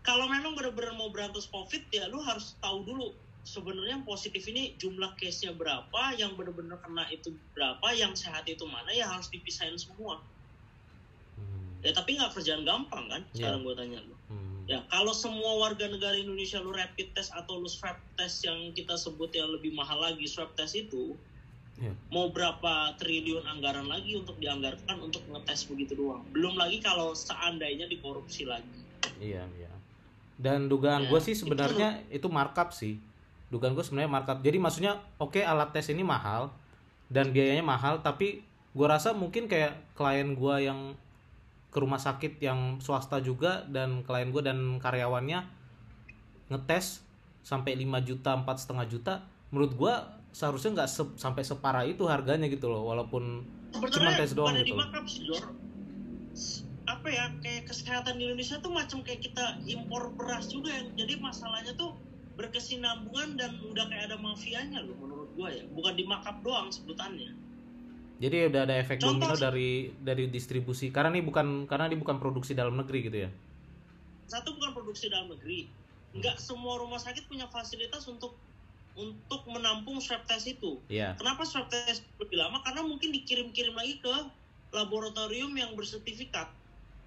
Kalau 0.00 0.26
memang 0.30 0.56
benar-benar 0.56 0.96
mau 0.96 1.12
berantas 1.12 1.44
COVID 1.50 1.92
ya 1.92 2.08
lu 2.08 2.22
harus 2.22 2.56
tahu 2.62 2.86
dulu 2.86 3.12
sebenarnya 3.46 4.00
yang 4.00 4.06
positif 4.06 4.42
ini 4.50 4.74
jumlah 4.78 5.14
case-nya 5.14 5.54
berapa, 5.54 6.02
yang 6.18 6.34
benar-benar 6.34 6.82
kena 6.82 7.06
itu 7.14 7.30
berapa, 7.54 7.86
yang 7.94 8.16
sehat 8.18 8.42
itu 8.50 8.66
mana 8.66 8.90
ya 8.90 9.06
harus 9.06 9.30
dipisahin 9.30 9.78
semua. 9.78 10.18
Hmm, 11.38 11.78
Ya 11.86 11.94
tapi 11.94 12.18
nggak 12.18 12.34
kerjaan 12.34 12.66
gampang 12.66 13.06
kan? 13.06 13.22
Iya. 13.30 13.50
Sekarang 13.50 13.60
gue 13.62 13.74
tanya 13.78 13.98
lu. 14.02 14.15
Ya, 14.66 14.82
kalau 14.90 15.14
semua 15.14 15.62
warga 15.62 15.86
negara 15.86 16.18
Indonesia 16.18 16.58
lu 16.58 16.74
rapid 16.74 17.14
test 17.14 17.30
atau 17.30 17.62
lu 17.62 17.70
swab 17.70 17.94
test 18.18 18.42
yang 18.42 18.74
kita 18.74 18.98
sebut 18.98 19.30
yang 19.30 19.46
lebih 19.54 19.70
mahal 19.70 20.02
lagi 20.02 20.26
swab 20.26 20.50
test 20.58 20.74
itu, 20.74 21.14
Iya. 21.78 21.94
mau 22.10 22.32
berapa 22.34 22.98
triliun 22.98 23.46
anggaran 23.46 23.86
lagi 23.86 24.18
untuk 24.18 24.34
dianggarkan 24.42 24.96
untuk 24.98 25.22
ngetes 25.30 25.70
begitu 25.70 25.94
doang. 25.94 26.26
Belum 26.34 26.58
lagi 26.58 26.82
kalau 26.82 27.14
seandainya 27.14 27.86
dikorupsi 27.86 28.42
lagi. 28.48 28.66
Iya, 29.22 29.46
iya. 29.54 29.70
Dan 30.34 30.66
dugaan 30.66 31.06
Ya, 31.06 31.14
gue 31.14 31.20
sih 31.22 31.38
sebenarnya 31.38 32.02
itu, 32.10 32.26
markup 32.26 32.74
sih. 32.74 32.98
Dugaan 33.54 33.78
gue 33.78 33.84
sebenarnya 33.86 34.10
markup. 34.10 34.42
Jadi 34.42 34.58
maksudnya 34.58 34.98
oke 35.22 35.38
alat 35.38 35.70
tes 35.70 35.86
ini 35.94 36.02
mahal 36.02 36.50
dan 37.06 37.30
biayanya 37.30 37.62
mahal, 37.62 38.02
tapi 38.02 38.42
gue 38.74 38.86
rasa 38.90 39.14
mungkin 39.14 39.46
kayak 39.46 39.78
klien 39.94 40.34
gue 40.34 40.56
yang 40.66 40.98
ke 41.70 41.78
rumah 41.78 42.00
sakit 42.00 42.40
yang 42.40 42.80
swasta 42.80 43.20
juga 43.20 43.66
dan 43.68 44.02
klien 44.06 44.32
gue 44.32 44.42
dan 44.42 44.80
karyawannya 44.80 45.44
ngetes 46.48 47.02
sampai 47.42 47.74
5 47.78 48.06
juta 48.06 48.34
empat 48.34 48.56
setengah 48.62 48.86
juta 48.86 49.14
menurut 49.50 49.72
gue 49.74 49.94
seharusnya 50.36 50.82
nggak 50.82 50.90
se- 50.90 51.16
sampai 51.16 51.42
separah 51.46 51.84
itu 51.88 52.04
harganya 52.04 52.44
gitu 52.50 52.68
loh 52.68 52.84
walaupun 52.84 53.44
Cuma 53.76 54.12
tes 54.16 54.32
doang 54.32 54.56
gitu. 54.60 54.76
Jor. 55.24 55.44
Apa 56.86 57.08
ya, 57.10 57.24
kayak 57.42 57.66
kesehatan 57.66 58.20
di 58.20 58.30
Indonesia 58.30 58.56
tuh 58.62 58.70
macam 58.70 59.02
kayak 59.02 59.26
kita 59.26 59.58
impor 59.66 60.14
beras 60.14 60.46
juga 60.46 60.70
yang 60.70 60.94
jadi 60.94 61.18
masalahnya 61.18 61.74
tuh 61.74 61.98
berkesinambungan 62.36 63.40
dan 63.40 63.58
udah 63.64 63.84
kayak 63.90 64.12
ada 64.12 64.16
mafianya 64.20 64.84
loh 64.84 64.94
menurut 65.00 65.28
gua 65.34 65.50
ya. 65.50 65.64
Bukan 65.72 65.92
di 65.98 66.04
markup 66.06 66.36
doang 66.46 66.70
sebutannya. 66.70 67.32
Jadi 68.16 68.48
udah 68.48 68.64
ada 68.64 68.74
efek 68.80 68.96
Contoh 68.96 69.28
domino 69.28 69.36
dari 69.36 69.92
dari 70.00 70.24
distribusi. 70.32 70.88
Karena 70.88 71.12
ini 71.12 71.20
bukan 71.20 71.68
karena 71.68 71.92
ini 71.92 72.00
bukan 72.00 72.16
produksi 72.16 72.56
dalam 72.56 72.72
negeri 72.80 72.98
gitu 73.04 73.18
ya? 73.28 73.30
Satu 74.24 74.56
bukan 74.56 74.72
produksi 74.72 75.12
dalam 75.12 75.28
negeri. 75.28 75.68
Nggak 76.16 76.40
semua 76.40 76.80
rumah 76.80 76.96
sakit 76.96 77.28
punya 77.28 77.44
fasilitas 77.52 78.08
untuk 78.08 78.32
untuk 78.96 79.44
menampung 79.44 80.00
swab 80.00 80.24
test 80.24 80.48
itu. 80.48 80.80
Iya. 80.88 81.12
kenapa 81.20 81.44
swab 81.44 81.68
test 81.68 82.00
lebih 82.16 82.40
lama? 82.40 82.64
Karena 82.64 82.80
mungkin 82.80 83.12
dikirim-kirim 83.12 83.76
lagi 83.76 84.00
ke 84.00 84.14
laboratorium 84.72 85.52
yang 85.52 85.76
bersertifikat. 85.76 86.48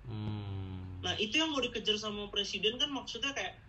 Hmm. 0.09 1.05
nah 1.05 1.13
itu 1.21 1.37
yang 1.37 1.53
mau 1.53 1.61
dikejar 1.61 1.93
sama 2.01 2.25
presiden 2.33 2.81
kan 2.81 2.89
maksudnya 2.89 3.29
kayak 3.29 3.61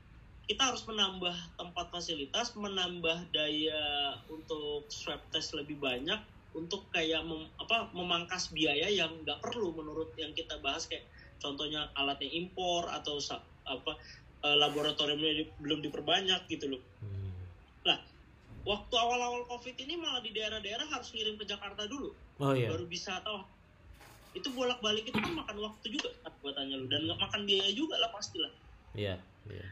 kita 0.49 0.73
harus 0.73 0.83
menambah 0.89 1.37
tempat 1.61 1.93
fasilitas 1.93 2.57
menambah 2.57 3.29
daya 3.29 4.17
untuk 4.33 4.89
swab 4.89 5.21
test 5.29 5.53
lebih 5.53 5.77
banyak 5.77 6.17
untuk 6.51 6.91
kayak 6.91 7.23
mem- 7.23 7.51
apa 7.57 7.91
memangkas 7.91 8.51
biaya 8.51 8.91
yang 8.91 9.23
nggak 9.23 9.39
perlu 9.39 9.71
menurut 9.71 10.11
yang 10.15 10.35
kita 10.35 10.59
bahas 10.59 10.87
kayak 10.87 11.07
contohnya 11.39 11.87
alatnya 11.95 12.27
impor 12.29 12.91
atau 12.91 13.23
apa 13.65 13.93
eh, 14.41 14.57
laboratoriumnya 14.57 15.33
di- 15.37 15.53
belum 15.59 15.81
diperbanyak 15.81 16.47
gitu 16.47 16.75
loh 16.75 16.83
Hmm. 17.01 17.97
waktu 18.61 18.93
awal-awal 18.93 19.49
covid 19.49 19.73
ini 19.75 19.97
malah 19.97 20.21
di 20.21 20.37
daerah-daerah 20.37 20.85
harus 20.85 21.09
ngirim 21.11 21.35
ke 21.35 21.49
Jakarta 21.49 21.89
dulu 21.89 22.13
Oh 22.37 22.53
iya. 22.53 22.69
baru 22.69 22.85
bisa 22.85 23.17
tahu 23.25 23.41
itu 24.33 24.53
bolak-balik 24.53 25.09
itu 25.09 25.17
kan 25.17 25.33
makan 25.33 25.57
waktu 25.59 25.87
juga 25.91 26.13
buat 26.41 26.55
tanya 26.55 26.77
lu 26.77 26.85
dan 26.87 27.09
nggak 27.09 27.19
makan 27.19 27.49
biaya 27.49 27.73
juga 27.73 27.97
lah 27.97 28.13
pastilah 28.13 28.53
Iya. 28.93 29.17
Iya. 29.49 29.67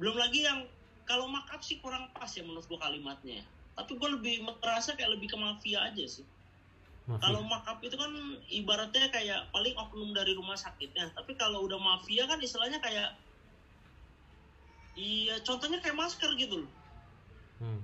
belum 0.00 0.16
lagi 0.16 0.40
yang 0.42 0.64
kalau 1.04 1.28
markup 1.28 1.60
sih 1.60 1.76
kurang 1.78 2.08
pas 2.14 2.30
ya 2.30 2.40
menurut 2.40 2.64
gua 2.64 2.78
kalimatnya 2.80 3.42
ya. 3.42 3.46
Tapi 3.72 3.96
gue 3.96 4.08
lebih 4.20 4.44
merasa 4.44 4.92
kayak 4.92 5.16
lebih 5.16 5.32
ke 5.32 5.38
mafia 5.40 5.88
aja 5.88 6.04
sih. 6.04 6.26
Kalau 7.02 7.42
markup 7.42 7.82
itu 7.82 7.98
kan 7.98 8.14
ibaratnya 8.46 9.10
kayak 9.10 9.50
paling 9.50 9.74
oknum 9.74 10.14
dari 10.14 10.38
rumah 10.38 10.54
sakitnya 10.54 11.10
tapi 11.10 11.34
kalau 11.34 11.66
udah 11.66 11.74
mafia 11.76 12.30
kan 12.30 12.38
istilahnya 12.38 12.78
kayak 12.78 13.10
iya 14.94 15.34
contohnya 15.42 15.82
kayak 15.82 15.98
masker 15.98 16.30
gitu 16.38 16.62
loh. 16.62 16.70
Hmm. 17.58 17.82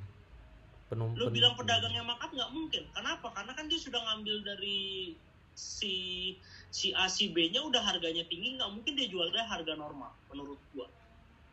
Penum, 0.89 1.13
lu 1.19 1.29
pen- 1.29 1.35
bilang 1.35 1.55
pedagangnya 1.59 2.07
markup 2.07 2.31
nggak 2.31 2.53
mungkin. 2.55 2.83
Kenapa? 2.95 3.29
Karena 3.35 3.53
kan 3.53 3.67
dia 3.67 3.77
sudah 3.77 4.01
ngambil 4.01 4.55
dari 4.55 5.13
si 5.59 5.97
si 6.71 6.95
A 6.95 7.11
si 7.11 7.35
B 7.35 7.51
nya 7.51 7.61
udah 7.67 7.83
harganya 7.83 8.23
tinggi 8.31 8.55
nggak 8.55 8.71
mungkin 8.71 8.95
dia 8.95 9.11
jualnya 9.11 9.43
harga 9.51 9.75
normal 9.75 10.15
menurut 10.31 10.63
gua. 10.71 10.87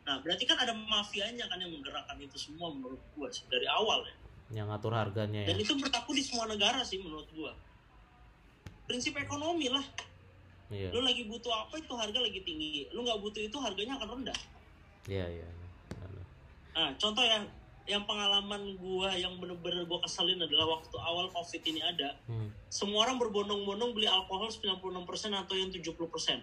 Nah 0.06 0.22
berarti 0.22 0.46
kan 0.46 0.54
ada 0.62 0.70
mafianya 0.70 1.50
kan 1.50 1.58
yang 1.58 1.74
menggerakkan 1.74 2.14
itu 2.22 2.38
semua 2.38 2.70
menurut 2.70 3.02
gua 3.18 3.26
sih 3.34 3.42
dari 3.50 3.66
awal 3.66 4.06
ya 4.06 4.16
yang 4.54 4.70
ngatur 4.70 4.94
harganya 4.94 5.42
ya. 5.42 5.48
dan 5.50 5.56
itu 5.58 5.72
berlaku 5.74 6.10
di 6.14 6.22
semua 6.22 6.46
negara 6.46 6.82
sih 6.86 7.02
menurut 7.02 7.26
gua 7.34 7.52
prinsip 8.86 9.16
ekonomi 9.18 9.66
lah 9.66 9.82
Iya. 10.66 10.90
lu 10.90 10.98
lagi 10.98 11.22
butuh 11.30 11.50
apa 11.54 11.78
itu 11.78 11.94
harga 11.94 12.18
lagi 12.18 12.42
tinggi 12.42 12.90
lu 12.90 13.06
nggak 13.06 13.22
butuh 13.22 13.38
itu 13.38 13.54
harganya 13.58 13.94
akan 13.98 14.18
rendah 14.18 14.38
Iya, 15.06 15.22
iya. 15.30 15.46
iya. 15.46 15.66
Nah 16.74 16.90
contoh 16.98 17.22
yang 17.22 17.46
yang 17.86 18.02
pengalaman 18.02 18.74
gua 18.76 19.14
yang 19.14 19.38
bener-bener 19.38 19.86
gua 19.86 20.02
keselin 20.02 20.42
adalah 20.42 20.66
waktu 20.74 20.96
awal 20.98 21.30
covid 21.30 21.62
ini 21.62 21.78
ada 21.78 22.18
Hmm. 22.26 22.50
semua 22.66 23.06
orang 23.06 23.14
berbondong-bondong 23.16 23.94
beli 23.94 24.10
alkohol 24.10 24.50
96% 24.50 24.82
atau 25.38 25.54
yang 25.54 25.70
70% 25.70 26.42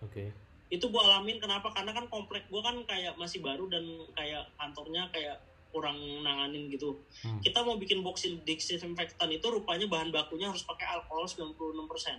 Oke. 0.00 0.32
itu 0.68 0.84
gua 0.88 1.04
alamin 1.04 1.36
kenapa 1.36 1.68
karena 1.72 1.92
kan 1.92 2.08
komplek 2.08 2.48
gua 2.48 2.64
kan 2.64 2.80
kayak 2.88 3.12
masih 3.20 3.44
baru 3.44 3.68
dan 3.68 3.84
kayak 4.16 4.48
kantornya 4.56 5.04
kayak 5.12 5.36
kurang 5.68 5.96
nanganin 6.20 6.68
gitu 6.68 6.96
Hmm. 7.20 7.38
kita 7.38 7.60
mau 7.60 7.76
bikin 7.76 8.00
box 8.00 8.24
disinfektan 8.42 9.28
itu 9.28 9.44
rupanya 9.44 9.84
bahan 9.84 10.08
bakunya 10.08 10.48
harus 10.48 10.62
pakai 10.62 10.86
alkohol 10.88 11.24
96% 11.24 12.18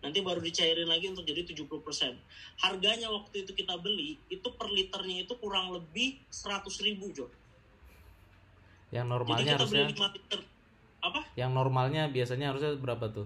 nanti 0.00 0.18
baru 0.20 0.40
dicairin 0.40 0.86
lagi 0.86 1.06
untuk 1.06 1.24
jadi 1.24 1.44
70% 1.44 2.16
harganya 2.58 3.08
waktu 3.08 3.44
itu 3.44 3.52
kita 3.52 3.76
beli 3.76 4.16
itu 4.26 4.48
per 4.50 4.68
liternya 4.68 5.24
itu 5.24 5.34
kurang 5.36 5.70
lebih 5.70 6.16
100 6.28 6.64
ribu 6.80 7.10
Jo 7.10 7.26
Yang 8.90 9.06
jadi 9.06 9.12
normalnya 9.12 9.54
kita 9.54 9.66
beli 9.66 9.80
harusnya 9.84 9.84
5 10.02 10.16
liter 10.16 10.40
apa 11.00 11.20
yang 11.32 11.50
normalnya 11.50 12.02
biasanya 12.08 12.52
harusnya 12.52 12.76
berapa 12.76 13.08
tuh? 13.08 13.24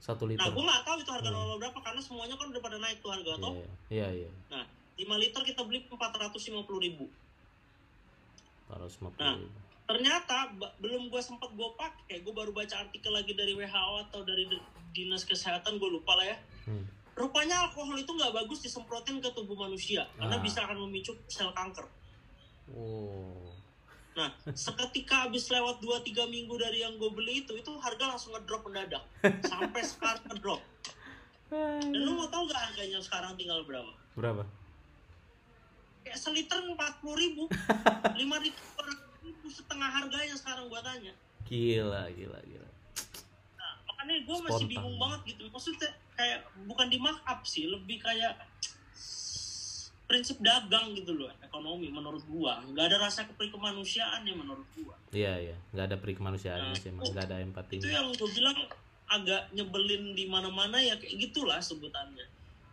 Satu 0.00 0.24
liter. 0.24 0.40
nah 0.40 0.48
gue 0.48 0.64
nggak 0.64 0.82
tahu 0.82 0.96
itu 0.98 1.10
harga 1.12 1.28
Hmm. 1.28 1.36
normal 1.36 1.56
berapa 1.60 1.78
karena 1.82 2.00
semuanya 2.00 2.34
kan 2.34 2.46
udah 2.48 2.62
pada 2.62 2.78
naik 2.80 2.98
tuh 3.00 3.10
harga 3.12 3.30
Iya, 3.30 3.42
toh 3.42 3.52
iya, 3.90 4.08
iya. 4.16 4.30
Nah, 4.48 4.64
5 4.96 5.16
liter 5.16 5.40
kita 5.44 5.60
beli 5.60 5.84
450 5.84 6.80
ribu. 6.80 7.04
Harus 8.70 8.94
Nah. 9.18 9.36
ternyata 9.90 10.54
belum 10.78 11.10
gue 11.10 11.18
sempat 11.18 11.50
gue 11.50 11.70
pakai 11.74 12.22
gue 12.22 12.30
baru 12.30 12.54
baca 12.54 12.78
artikel 12.78 13.10
lagi 13.10 13.34
dari 13.34 13.58
WHO 13.58 14.06
atau 14.06 14.22
dari 14.22 14.46
dinas 14.90 15.26
kesehatan 15.26 15.82
gue 15.82 15.90
lupa 15.90 16.14
lah 16.14 16.26
ya 16.26 16.38
Hmm. 16.62 16.86
rupanya 17.18 17.66
alkohol 17.66 17.98
itu 17.98 18.06
nggak 18.06 18.30
bagus 18.30 18.62
disemprotin 18.62 19.18
ke 19.18 19.26
tubuh 19.34 19.58
manusia 19.58 20.06
karena 20.14 20.38
Ah. 20.38 20.40
bisa 20.40 20.62
akan 20.62 20.86
memicu 20.86 21.10
sel 21.26 21.50
kanker 21.50 21.90
Oh. 22.70 23.50
nah 24.14 24.30
seketika 24.48 25.26
habis 25.26 25.50
lewat 25.50 25.82
2-3 25.82 26.06
minggu 26.28 26.54
dari 26.54 26.82
yang 26.82 26.94
gue 26.94 27.10
beli 27.10 27.42
itu 27.42 27.52
itu 27.52 27.70
harga 27.78 28.04
langsung 28.08 28.30
ngedrop 28.30 28.62
mendadak 28.62 29.02
sampai 29.42 29.82
sekarang 29.82 30.22
ngedrop 30.28 30.62
dan 31.50 31.90
lu 31.90 32.14
mau 32.14 32.30
tau 32.30 32.46
gak 32.46 32.62
harganya 32.62 33.02
sekarang 33.02 33.34
tinggal 33.34 33.58
berapa 33.64 33.90
Berapa? 34.14 34.42
Kayak 36.00 36.16
seliter 36.16 36.58
empat 36.58 36.98
puluh 36.98 37.16
ribu 37.16 37.44
lima 38.20 38.36
ribu 38.38 38.58
setengah 39.46 39.90
harganya 39.90 40.34
sekarang 40.34 40.66
gua 40.66 40.80
tanya 40.80 41.12
Gila, 41.42 42.06
gila, 42.10 42.38
gila. 42.40 42.68
nah, 43.58 43.72
makanya 43.84 44.22
gue 44.22 44.36
masih 44.40 44.54
Spontan. 44.60 44.70
bingung 44.70 44.96
banget 44.96 45.20
gitu 45.26 45.42
maksudnya 45.50 45.90
kayak 46.14 46.38
bukan 46.64 46.86
di 46.86 46.98
mark 46.98 47.18
up 47.24 47.42
sih 47.42 47.66
lebih 47.66 47.98
kayak 47.98 48.38
prinsip 50.06 50.38
dagang 50.38 50.90
gitu 50.92 51.14
loh 51.14 51.30
ekonomi 51.40 51.86
menurut 51.86 52.22
gua 52.26 52.58
nggak 52.64 52.84
ada 52.84 52.98
rasa 53.00 53.26
kemanusiaan 53.30 54.22
ya 54.22 54.34
menurut 54.34 54.66
gua 54.74 54.94
Iya, 55.10 55.34
iya. 55.42 55.56
Nggak 55.70 55.86
ada 55.86 55.96
peri 55.98 56.14
kemanusiaan 56.14 56.70
Nah, 56.70 56.74
sih, 56.74 56.86
emang. 56.86 57.02
nggak 57.02 57.26
ada 57.26 57.36
empati. 57.40 57.82
itu 57.82 57.90
yang 57.90 58.06
gue 58.08 58.30
bilang 58.30 58.54
agak 59.10 59.50
nyebelin 59.50 60.14
di 60.14 60.22
mana-mana 60.24 60.78
ya 60.78 60.94
kayak 60.94 61.18
gitulah 61.20 61.58
sebutannya 61.58 62.26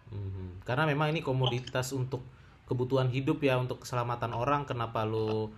Mhm. 0.08 0.62
Karena 0.64 0.86
memang 0.86 1.10
ini 1.10 1.20
komoditas 1.20 1.92
untuk 1.92 2.22
kebutuhan 2.68 3.10
hidup 3.10 3.42
ya, 3.42 3.58
untuk 3.58 3.84
keselamatan 3.88 4.36
orang. 4.36 4.68
Kenapa 4.68 5.08
lu 5.08 5.50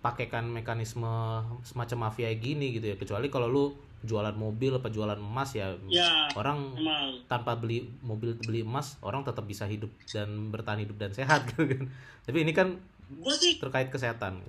pakaikan 0.00 0.48
mekanisme 0.48 1.44
semacam 1.66 2.08
mafia 2.08 2.32
gini 2.32 2.72
gitu 2.72 2.88
ya? 2.90 2.96
Kecuali 2.96 3.28
kalau 3.28 3.50
lu 3.50 3.64
jualan 4.00 4.32
mobil 4.32 4.80
apa 4.80 4.88
jualan 4.88 5.20
emas 5.20 5.52
ya, 5.52 5.76
ya 5.92 6.32
orang 6.32 6.72
emang 6.72 7.20
tanpa 7.28 7.52
beli 7.60 7.84
mobil 8.00 8.32
beli 8.32 8.64
emas 8.64 8.96
orang 9.04 9.28
tetap 9.28 9.44
bisa 9.44 9.68
hidup 9.68 9.92
dan 10.08 10.48
bertahan 10.48 10.80
hidup 10.80 10.96
dan 10.96 11.12
sehat 11.12 11.44
gitu 11.52 11.68
kan. 11.68 11.84
Tapi 12.24 12.38
ini 12.40 12.56
kan 12.56 12.80
gue 13.12 13.34
sih 13.36 13.60
terkait 13.60 13.92
kesehatan. 13.92 14.40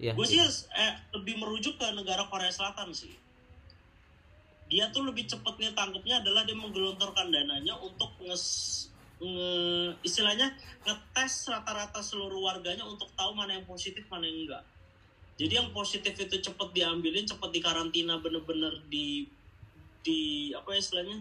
Ya. 0.00 0.16
gue 0.16 0.24
sih 0.24 0.40
eh, 0.40 0.92
lebih 1.12 1.36
merujuk 1.36 1.76
ke 1.76 1.84
negara 1.92 2.24
Korea 2.32 2.48
Selatan 2.48 2.88
sih 2.96 3.12
dia 4.70 4.86
tuh 4.94 5.02
lebih 5.02 5.26
cepetnya 5.26 5.74
tangkapnya 5.74 6.22
adalah 6.22 6.46
dia 6.46 6.54
menggelontorkan 6.54 7.34
dananya 7.34 7.74
untuk 7.82 8.14
nges 8.22 8.86
nge- 9.20 9.94
istilahnya 10.00 10.48
ngetes 10.82 11.46
rata-rata 11.46 12.00
seluruh 12.00 12.40
warganya 12.40 12.82
untuk 12.82 13.12
tahu 13.12 13.32
mana 13.32 13.54
yang 13.54 13.64
positif 13.64 14.08
mana 14.08 14.24
yang 14.24 14.48
enggak 14.48 14.64
jadi 15.36 15.60
yang 15.60 15.70
positif 15.70 16.12
itu 16.12 16.36
cepet 16.40 16.68
diambilin 16.72 17.24
cepet 17.24 17.50
dikarantina 17.50 18.16
bener-bener 18.18 18.72
di 18.88 19.28
di 20.00 20.20
apa 20.50 20.72
ya 20.72 20.80
istilahnya 20.80 21.18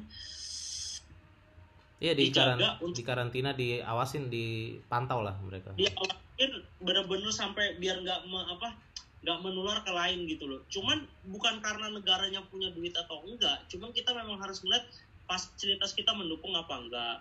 Iya 2.00 2.16
di 2.16 2.32
dijaga 2.32 2.56
karan- 2.56 2.80
untuk- 2.80 2.96
di 2.96 3.04
karantina 3.04 3.52
diawasin 3.52 4.32
dipantau 4.32 5.20
lah 5.20 5.36
mereka. 5.44 5.76
dia 5.76 5.92
awasin 5.92 6.52
bener-bener 6.80 7.28
sampai 7.28 7.76
biar 7.76 8.00
nggak 8.00 8.24
apa 8.24 8.72
nggak 9.20 9.40
menular 9.44 9.84
ke 9.84 9.92
lain 9.92 10.24
gitu 10.24 10.48
loh. 10.48 10.64
Cuman 10.72 10.96
bukan 11.28 11.60
karena 11.60 11.92
negaranya 11.92 12.40
punya 12.48 12.72
duit 12.72 12.96
atau 12.96 13.28
enggak, 13.28 13.68
cuman 13.68 13.92
kita 13.92 14.16
memang 14.16 14.40
harus 14.40 14.64
melihat 14.64 14.88
fasilitas 15.28 15.92
kita 15.92 16.16
mendukung 16.16 16.56
apa 16.56 16.72
enggak. 16.80 17.18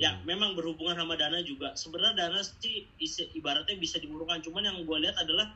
Ya, 0.00 0.16
Hmm. 0.16 0.24
memang 0.24 0.56
berhubungan 0.56 0.96
sama 0.96 1.12
dana 1.14 1.44
juga. 1.44 1.76
Sebenarnya 1.76 2.16
dana 2.16 2.40
sih 2.40 2.88
isi- 2.96 3.28
ibaratnya 3.36 3.76
bisa 3.76 4.00
dimurahkan, 4.00 4.40
cuman 4.40 4.64
yang 4.64 4.80
gue 4.80 4.96
lihat 4.96 5.12
adalah 5.14 5.52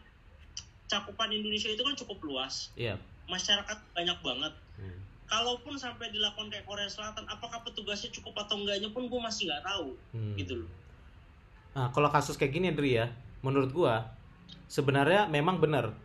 cakupan 0.85 1.33
Indonesia 1.33 1.73
itu 1.73 1.81
kan 1.81 1.97
cukup 1.97 2.21
luas. 2.21 2.69
Iya. 2.77 3.01
Masyarakat 3.25 3.79
banyak 3.97 4.19
banget. 4.21 4.53
Hmm. 4.77 5.01
Kalaupun 5.25 5.81
sampai 5.81 6.13
dilakukan 6.13 6.53
kayak 6.53 6.69
Korea 6.69 6.85
Selatan, 6.85 7.25
apakah 7.25 7.65
petugasnya 7.65 8.13
cukup 8.13 8.45
atau 8.45 8.61
enggaknya 8.61 8.93
pun 8.93 9.09
gue 9.09 9.17
masih 9.17 9.49
nggak 9.49 9.65
tahu 9.65 9.97
Hmm. 10.13 10.37
gitu 10.37 10.61
loh. 10.61 10.71
Nah, 11.75 11.89
kalau 11.91 12.13
kasus 12.13 12.37
kayak 12.37 12.53
gini, 12.53 12.69
Dri 12.71 13.01
ya, 13.01 13.09
menurut 13.41 13.73
gua 13.73 14.13
sebenarnya 14.69 15.27
memang 15.27 15.59
benar 15.59 15.97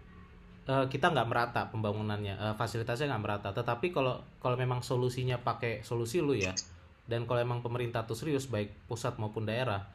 eh, 0.65 0.85
kita 0.85 1.09
nggak 1.09 1.25
merata 1.25 1.61
pembangunannya, 1.73 2.37
eh, 2.37 2.53
fasilitasnya 2.53 3.09
nggak 3.09 3.23
merata. 3.25 3.49
Tetapi 3.49 3.89
kalau 3.89 4.21
kalau 4.37 4.53
memang 4.53 4.85
solusinya 4.85 5.41
pakai 5.41 5.81
solusi 5.81 6.21
lu 6.21 6.37
ya, 6.37 6.53
dan 7.09 7.25
kalau 7.25 7.41
emang 7.41 7.65
pemerintah 7.65 8.05
tuh 8.05 8.13
serius 8.13 8.45
baik 8.45 8.69
pusat 8.85 9.17
maupun 9.17 9.49
daerah, 9.49 9.89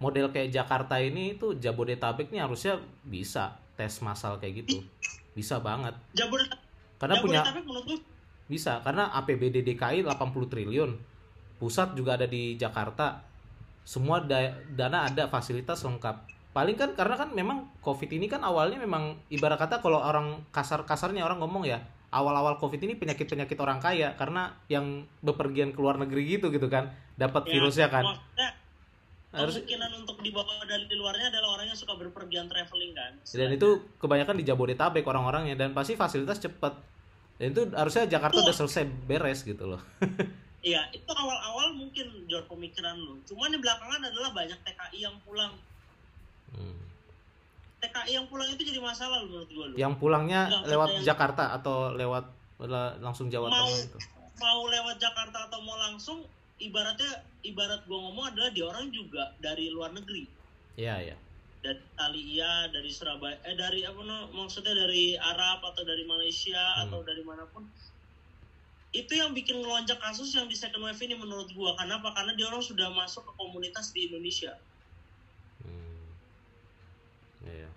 model 0.00 0.32
kayak 0.32 0.48
Jakarta 0.48 0.96
ini 0.96 1.36
tuh 1.36 1.60
Jabodetabek 1.60 2.32
nih 2.32 2.40
harusnya 2.40 2.80
bisa 3.04 3.60
tes 3.76 4.00
massal 4.00 4.40
kayak 4.40 4.64
gitu, 4.64 4.80
bisa 5.36 5.60
banget. 5.60 5.92
Jabodetabek, 6.16 6.58
Karena 6.96 7.14
punya 7.20 7.40
Jabodetabek 7.44 7.64
menurut 7.68 7.84
gue 7.84 7.98
bisa 8.50 8.82
karena 8.82 9.14
APBD 9.14 9.62
DKI 9.62 10.02
80 10.02 10.50
triliun. 10.50 10.90
Pusat 11.60 11.94
juga 11.94 12.16
ada 12.18 12.26
di 12.26 12.58
Jakarta. 12.58 13.22
Semua 13.86 14.18
da- 14.18 14.56
dana 14.72 15.06
ada, 15.06 15.28
fasilitas 15.30 15.84
lengkap. 15.86 16.26
Paling 16.50 16.74
kan 16.74 16.90
karena 16.98 17.14
kan 17.14 17.30
memang 17.30 17.70
Covid 17.78 18.10
ini 18.10 18.26
kan 18.26 18.42
awalnya 18.42 18.80
memang 18.82 19.14
ibarat 19.30 19.54
kata 19.60 19.78
kalau 19.78 20.02
orang 20.02 20.42
kasar-kasarnya 20.50 21.22
orang 21.22 21.38
ngomong 21.38 21.62
ya, 21.68 21.78
awal-awal 22.10 22.58
Covid 22.58 22.82
ini 22.82 22.98
penyakit-penyakit 22.98 23.58
orang 23.62 23.78
kaya 23.78 24.14
karena 24.18 24.54
yang 24.66 25.06
bepergian 25.22 25.70
ke 25.70 25.78
luar 25.78 25.96
negeri 25.98 26.38
gitu 26.38 26.50
gitu 26.50 26.66
kan, 26.66 26.90
dapat 27.14 27.46
Ya, 27.46 27.52
virusnya 27.58 27.88
kan. 27.90 28.04
Kemungkinan 29.30 29.90
untuk 29.94 30.18
dibawa 30.26 30.66
dari 30.66 30.90
luarnya 30.90 31.30
adalah 31.30 31.54
orang 31.54 31.70
yang 31.70 31.78
suka 31.78 31.94
berpergian 31.94 32.50
traveling 32.50 32.90
kan. 32.98 33.14
dan 33.14 33.54
itu 33.54 33.78
kebanyakan 34.02 34.34
di 34.34 34.42
Jabodetabek 34.42 35.06
orang-orangnya 35.06 35.54
dan 35.54 35.70
pasti 35.70 35.94
fasilitas 35.94 36.42
cepet. 36.42 36.74
Dan 37.38 37.54
itu 37.54 37.70
harusnya 37.70 38.10
Jakarta 38.10 38.42
udah 38.42 38.52
selesai 38.52 38.90
beres 39.06 39.46
gitu 39.46 39.70
loh. 39.70 39.82
Iya, 40.60 40.92
itu 40.92 41.08
awal-awal 41.08 41.72
mungkin 41.72 42.28
jor 42.28 42.44
pemikiran 42.44 42.92
lu. 43.00 43.16
Cuman 43.24 43.48
di 43.48 43.58
belakangan 43.64 44.12
adalah 44.12 44.28
banyak 44.36 44.60
TKI 44.60 45.08
yang 45.08 45.16
pulang. 45.24 45.56
Hmm. 46.52 46.89
TKI 47.80 48.12
yang 48.12 48.26
pulang 48.26 48.46
itu 48.46 48.62
jadi 48.62 48.78
masalah 48.78 49.20
lu 49.20 49.32
menurut 49.32 49.48
lu. 49.50 49.74
yang 49.74 49.96
pulangnya 49.96 50.46
Nggak, 50.46 50.62
lewat 50.68 50.88
yang- 50.92 51.04
Jakarta 51.06 51.44
atau 51.52 51.76
lewat 51.90 52.24
la- 52.62 52.94
langsung 52.98 53.26
Jawa 53.26 53.48
Mau- 53.48 53.64
Tengah 53.66 53.80
itu. 53.82 53.98
Mau 54.36 54.60
lewat 54.66 54.96
Jakarta 54.96 55.48
atau 55.48 55.60
mau 55.60 55.76
langsung 55.76 56.24
ibaratnya 56.58 57.08
ibarat 57.42 57.84
gua 57.84 57.98
ngomong 58.02 58.30
adalah 58.30 58.50
dia 58.50 58.64
orang 58.64 58.88
juga 58.88 59.32
dari 59.38 59.68
luar 59.68 59.90
negeri. 59.90 60.28
Iya, 60.76 60.96
iya. 61.02 61.16
Dari 61.60 61.76
Italia, 61.76 62.50
dari 62.68 62.88
Surabaya, 62.88 63.36
eh 63.42 63.52
dari 63.54 63.80
apa 63.82 64.00
no, 64.00 64.28
maksudnya 64.30 64.72
dari 64.74 65.12
Arab 65.14 65.60
atau 65.62 65.80
dari 65.82 66.04
Malaysia 66.04 66.56
Hmm. 66.56 66.84
atau 66.86 67.00
dari 67.00 67.20
mana 67.20 67.44
pun. 67.46 67.64
Itu 68.90 69.12
yang 69.12 69.30
bikin 69.30 69.56
ngelonjak 69.56 69.96
kasus 69.98 70.34
yang 70.34 70.44
di 70.44 70.56
second 70.56 70.82
wave 70.82 70.98
ini 70.98 71.14
menurut 71.14 71.52
gua. 71.52 71.76
Kenapa? 71.76 72.10
Karena 72.10 72.32
dia 72.32 72.44
orang 72.44 72.60
sudah 72.60 72.90
masuk 72.90 73.22
ke 73.22 73.32
komunitas 73.36 73.92
di 73.92 74.08
Indonesia. 74.08 74.56
Iya. 77.44 77.68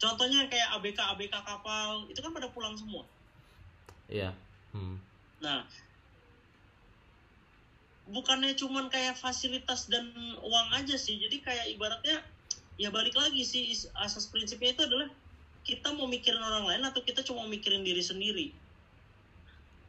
Contohnya 0.00 0.48
kayak 0.50 0.78
ABK 0.80 0.98
ABK 0.98 1.34
kapal 1.46 2.08
itu 2.10 2.18
kan 2.18 2.32
pada 2.34 2.48
pulang 2.50 2.74
semua. 2.74 3.06
Iya. 4.10 4.34
Hmm. 4.72 4.98
Nah, 5.38 5.62
bukannya 8.10 8.56
cuman 8.58 8.90
kayak 8.90 9.14
fasilitas 9.14 9.86
dan 9.86 10.10
uang 10.42 10.68
aja 10.74 10.96
sih. 10.98 11.20
Jadi 11.22 11.38
kayak 11.44 11.70
ibaratnya 11.70 12.18
ya 12.80 12.88
balik 12.88 13.14
lagi 13.14 13.44
sih 13.46 13.70
asas 14.00 14.26
prinsipnya 14.32 14.74
itu 14.74 14.82
adalah 14.88 15.06
kita 15.62 15.94
mau 15.94 16.10
mikirin 16.10 16.42
orang 16.42 16.66
lain 16.66 16.82
atau 16.82 17.04
kita 17.06 17.22
cuma 17.22 17.46
mikirin 17.46 17.86
diri 17.86 18.02
sendiri, 18.02 18.50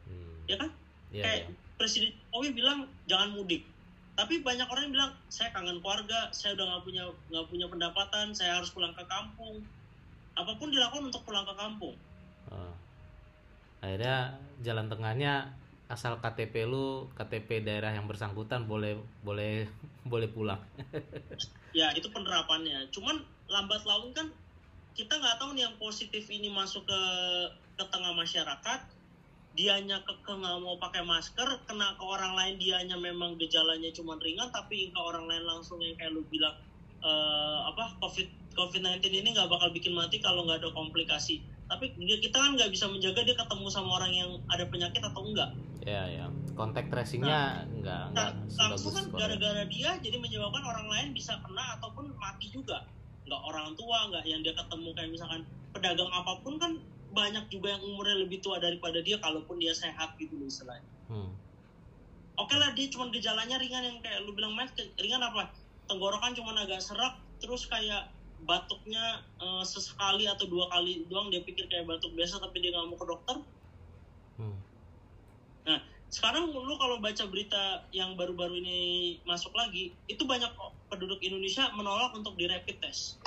Hmm. 0.06 0.46
ya 0.46 0.56
kan? 0.62 0.70
Iya, 1.10 1.24
kayak 1.26 1.40
iya. 1.50 1.54
Presiden 1.82 2.14
Jokowi 2.30 2.50
bilang 2.54 2.80
jangan 3.10 3.34
mudik. 3.34 3.66
Tapi 4.14 4.46
banyak 4.46 4.70
orang 4.70 4.84
yang 4.90 4.94
bilang 4.94 5.12
saya 5.30 5.50
kangen 5.50 5.82
keluarga, 5.82 6.30
saya 6.30 6.54
udah 6.54 6.66
nggak 6.70 6.84
punya 6.86 7.04
nggak 7.34 7.46
punya 7.50 7.66
pendapatan, 7.66 8.34
saya 8.38 8.62
harus 8.62 8.70
pulang 8.70 8.94
ke 8.94 9.04
kampung. 9.10 9.66
Apa 10.38 10.54
pun 10.58 10.70
dilakukan 10.70 11.10
untuk 11.10 11.26
pulang 11.26 11.46
ke 11.46 11.54
kampung. 11.58 11.98
Oh. 12.54 12.74
Akhirnya 13.82 14.38
jalan 14.62 14.88
tengahnya 14.88 15.54
asal 15.92 16.18
KTP 16.18 16.66
lu 16.66 17.12
KTP 17.14 17.62
daerah 17.62 17.94
yang 17.94 18.10
bersangkutan 18.10 18.66
boleh 18.66 18.98
boleh 19.22 19.70
boleh 20.12 20.30
pulang. 20.30 20.62
ya 21.78 21.90
itu 21.98 22.06
penerapannya 22.14 22.90
cuman 22.94 23.22
lambat 23.50 23.82
laun 23.84 24.14
kan 24.14 24.30
kita 24.94 25.18
nggak 25.18 25.42
tahu 25.42 25.58
nih 25.58 25.66
yang 25.66 25.76
positif 25.82 26.30
ini 26.30 26.54
masuk 26.54 26.86
ke 26.86 27.02
ke 27.82 27.84
tengah 27.90 28.14
masyarakat 28.14 28.80
dianya 29.54 30.02
ke 30.02 30.14
ke 30.26 30.34
nggak 30.34 30.58
mau 30.66 30.76
pakai 30.82 31.06
masker 31.06 31.46
kena 31.70 31.94
ke 31.94 32.04
orang 32.04 32.34
lain 32.34 32.56
dianya 32.58 32.98
memang 32.98 33.38
gejalanya 33.38 33.94
cuma 33.94 34.18
ringan 34.18 34.50
tapi 34.50 34.90
ke 34.90 35.00
orang 35.00 35.30
lain 35.30 35.46
langsung 35.46 35.78
yang 35.78 35.94
kayak 35.94 36.14
lu 36.14 36.26
bilang 36.30 36.58
eh, 37.06 37.60
apa 37.70 37.94
covid 38.02 38.26
covid 38.54 38.82
19 38.86 39.02
ini 39.10 39.34
nggak 39.34 39.50
bakal 39.50 39.70
bikin 39.74 39.94
mati 39.98 40.22
kalau 40.22 40.46
nggak 40.46 40.62
ada 40.62 40.70
komplikasi. 40.74 41.42
Tapi 41.68 41.90
kita 41.98 42.38
kan 42.38 42.54
nggak 42.54 42.70
bisa 42.70 42.86
menjaga 42.86 43.26
dia 43.26 43.34
ketemu 43.34 43.68
sama 43.72 43.98
orang 43.98 44.14
yang 44.14 44.30
ada 44.52 44.66
penyakit 44.70 45.02
atau 45.02 45.26
enggak 45.26 45.50
ya, 45.84 46.06
ya. 46.06 46.26
Kontak 46.54 46.88
tracingnya 46.94 47.66
enggak 47.74 48.14
enggak 48.14 48.30
Nah, 48.38 48.70
langsung 48.70 48.94
kan 48.94 49.06
gara-gara 49.10 49.64
dia 49.66 49.98
jadi 49.98 50.18
menyebabkan 50.22 50.64
orang 50.64 50.88
lain 50.92 51.08
bisa 51.18 51.34
kena 51.42 51.82
ataupun 51.82 52.14
mati 52.20 52.48
juga. 52.54 52.86
Nggak 53.26 53.42
orang 53.42 53.74
tua 53.74 53.98
nggak 54.14 54.24
yang 54.28 54.46
dia 54.46 54.54
ketemu 54.54 54.90
kayak 54.94 55.10
misalkan 55.10 55.42
pedagang 55.74 56.12
apa 56.14 56.34
pun 56.46 56.54
kan 56.62 56.72
banyak 57.14 57.46
juga 57.48 57.78
yang 57.78 57.84
umurnya 57.86 58.18
lebih 58.20 58.42
tua 58.42 58.58
daripada 58.58 59.00
dia 59.00 59.22
kalaupun 59.22 59.62
dia 59.62 59.72
sehat 59.72 60.18
gitu 60.18 60.36
loh 60.36 60.50
istilahnya 60.50 60.90
Hmm. 61.08 61.30
oke 62.36 62.56
lah 62.58 62.74
dia 62.74 62.90
cuma 62.90 63.14
gejalanya 63.14 63.62
ringan 63.62 63.84
yang 63.86 63.98
kayak 64.02 64.26
lu 64.26 64.34
bilang 64.34 64.58
mas 64.58 64.74
ringan 64.98 65.22
apa 65.22 65.54
tenggorokan 65.86 66.34
cuma 66.34 66.58
agak 66.58 66.82
serak 66.82 67.22
terus 67.38 67.70
kayak 67.70 68.10
batuknya 68.44 69.22
eh, 69.40 69.64
sesekali 69.64 70.26
atau 70.26 70.50
dua 70.50 70.68
kali 70.68 71.06
doang 71.08 71.30
dia 71.30 71.44
pikir 71.46 71.70
kayak 71.70 71.86
batuk 71.86 72.12
biasa 72.18 72.42
tapi 72.42 72.60
dia 72.60 72.74
nggak 72.74 72.88
mau 72.90 72.98
ke 72.98 73.08
dokter 73.08 73.38
Hmm. 74.34 74.58
nah 75.62 75.78
sekarang 76.10 76.50
lu 76.50 76.74
kalau 76.82 76.98
baca 76.98 77.24
berita 77.30 77.86
yang 77.94 78.18
baru-baru 78.18 78.58
ini 78.66 78.80
masuk 79.30 79.54
lagi 79.54 79.94
itu 80.10 80.26
banyak 80.26 80.50
penduduk 80.90 81.22
Indonesia 81.22 81.70
menolak 81.78 82.10
untuk 82.18 82.34
di 82.34 82.50
rapid 82.50 82.82
test 82.82 83.22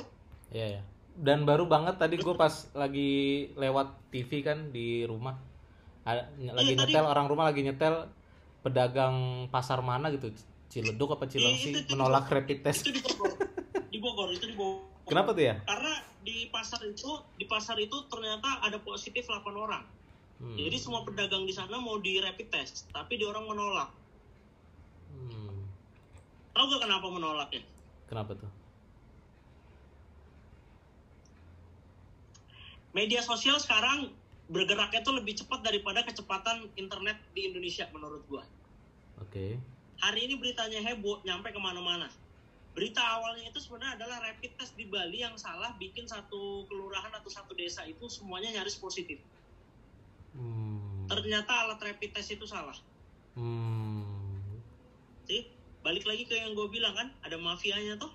Iya 0.51 0.79
ya. 0.79 0.83
Dan 1.17 1.43
baru 1.43 1.65
banget 1.65 1.97
tadi 1.97 2.17
gue 2.17 2.35
pas 2.35 2.53
lagi 2.73 3.11
lewat 3.53 4.13
TV 4.13 4.31
kan 4.41 4.69
di 4.69 5.03
rumah, 5.03 5.33
lagi 6.05 6.37
Iya, 6.37 6.53
tadi- 6.77 6.93
nyetel 6.93 7.07
orang 7.07 7.27
rumah 7.27 7.49
lagi 7.49 7.61
nyetel 7.61 8.05
pedagang 8.61 9.17
pasar 9.49 9.81
mana 9.81 10.13
gitu, 10.13 10.29
Ciledug 10.69 11.15
apa 11.15 11.25
Cilengsi 11.25 11.71
Iya, 11.71 11.73
itu- 11.73 11.83
itu- 11.83 11.93
menolak 11.93 12.29
rapid 12.29 12.59
test. 12.61 12.85
itu 12.85 12.93
di 12.93 13.01
Bogor 13.01 13.33
di 13.89 13.99
Bogor 13.99 14.29
itu 14.29 14.45
di 14.45 14.55
Bogor 14.55 14.85
Kenapa 15.07 15.31
tuh 15.33 15.45
ya? 15.47 15.57
karena 15.63 15.95
di 16.21 16.51
pasar 16.51 16.83
itu 16.83 17.07
di 17.33 17.47
pasar 17.47 17.79
itu 17.79 17.97
ternyata 18.07 18.59
ada 18.61 18.77
positif 18.77 19.25
8 19.25 19.55
orang 19.57 19.87
Hmm. 20.37 20.53
jadi 20.53 20.77
semua 20.77 21.01
pedagang 21.01 21.43
di 21.43 21.55
sana 21.55 21.79
mau 21.79 21.97
di 21.97 22.19
rapid 22.19 22.51
test 22.51 22.91
tapi 22.91 23.15
di 23.15 23.23
orang 23.23 23.47
menolak 23.47 23.89
Hmm. 25.09 25.65
tahu 26.53 26.65
gak 26.69 26.83
kenapa 26.83 27.07
menolaknya 27.07 27.63
Kenapa 28.05 28.35
tuh? 28.35 28.51
Media 32.97 33.21
sosial 33.21 33.61
sekarang 33.61 34.09
bergeraknya 34.49 35.05
tuh 35.05 35.21
lebih 35.21 35.37
cepat 35.37 35.61
daripada 35.61 36.01
kecepatan 36.01 36.73
internet 36.81 37.21
di 37.37 37.53
Indonesia 37.53 37.85
menurut 37.93 38.25
gua 38.25 38.49
Oke. 39.21 39.61
hari 40.01 40.21
ini 40.25 40.41
beritanya 40.41 40.81
heboh 40.81 41.21
nyampe 41.29 41.53
ke 41.53 41.61
mana-mana 41.61 42.09
berita 42.73 43.05
awalnya 43.05 43.53
itu 43.53 43.61
sebenarnya 43.61 44.01
adalah 44.01 44.25
rapid 44.25 44.57
test 44.57 44.73
di 44.81 44.89
Bali 44.89 45.21
yang 45.21 45.37
salah 45.37 45.77
bikin 45.77 46.09
satu 46.09 46.65
kelurahan 46.73 47.13
atau 47.13 47.29
satu 47.29 47.53
desa 47.53 47.85
itu 47.85 48.09
semuanya 48.09 48.61
nyaris 48.61 48.81
positif 48.81 49.21
Hmm. 50.37 51.09
ternyata 51.09 51.49
alat 51.49 51.81
rapid 51.81 52.13
test 52.13 52.33
itu 52.33 52.45
salah 52.45 52.77
Hmm. 53.37 54.41
sih 55.25 55.49
balik 55.81 56.05
lagi 56.09 56.25
ke 56.29 56.37
yang 56.37 56.53
gue 56.53 56.69
bilang 56.69 56.93
kan 56.99 57.09
ada 57.23 57.39
mafianya 57.39 57.95
tuh. 57.95 58.11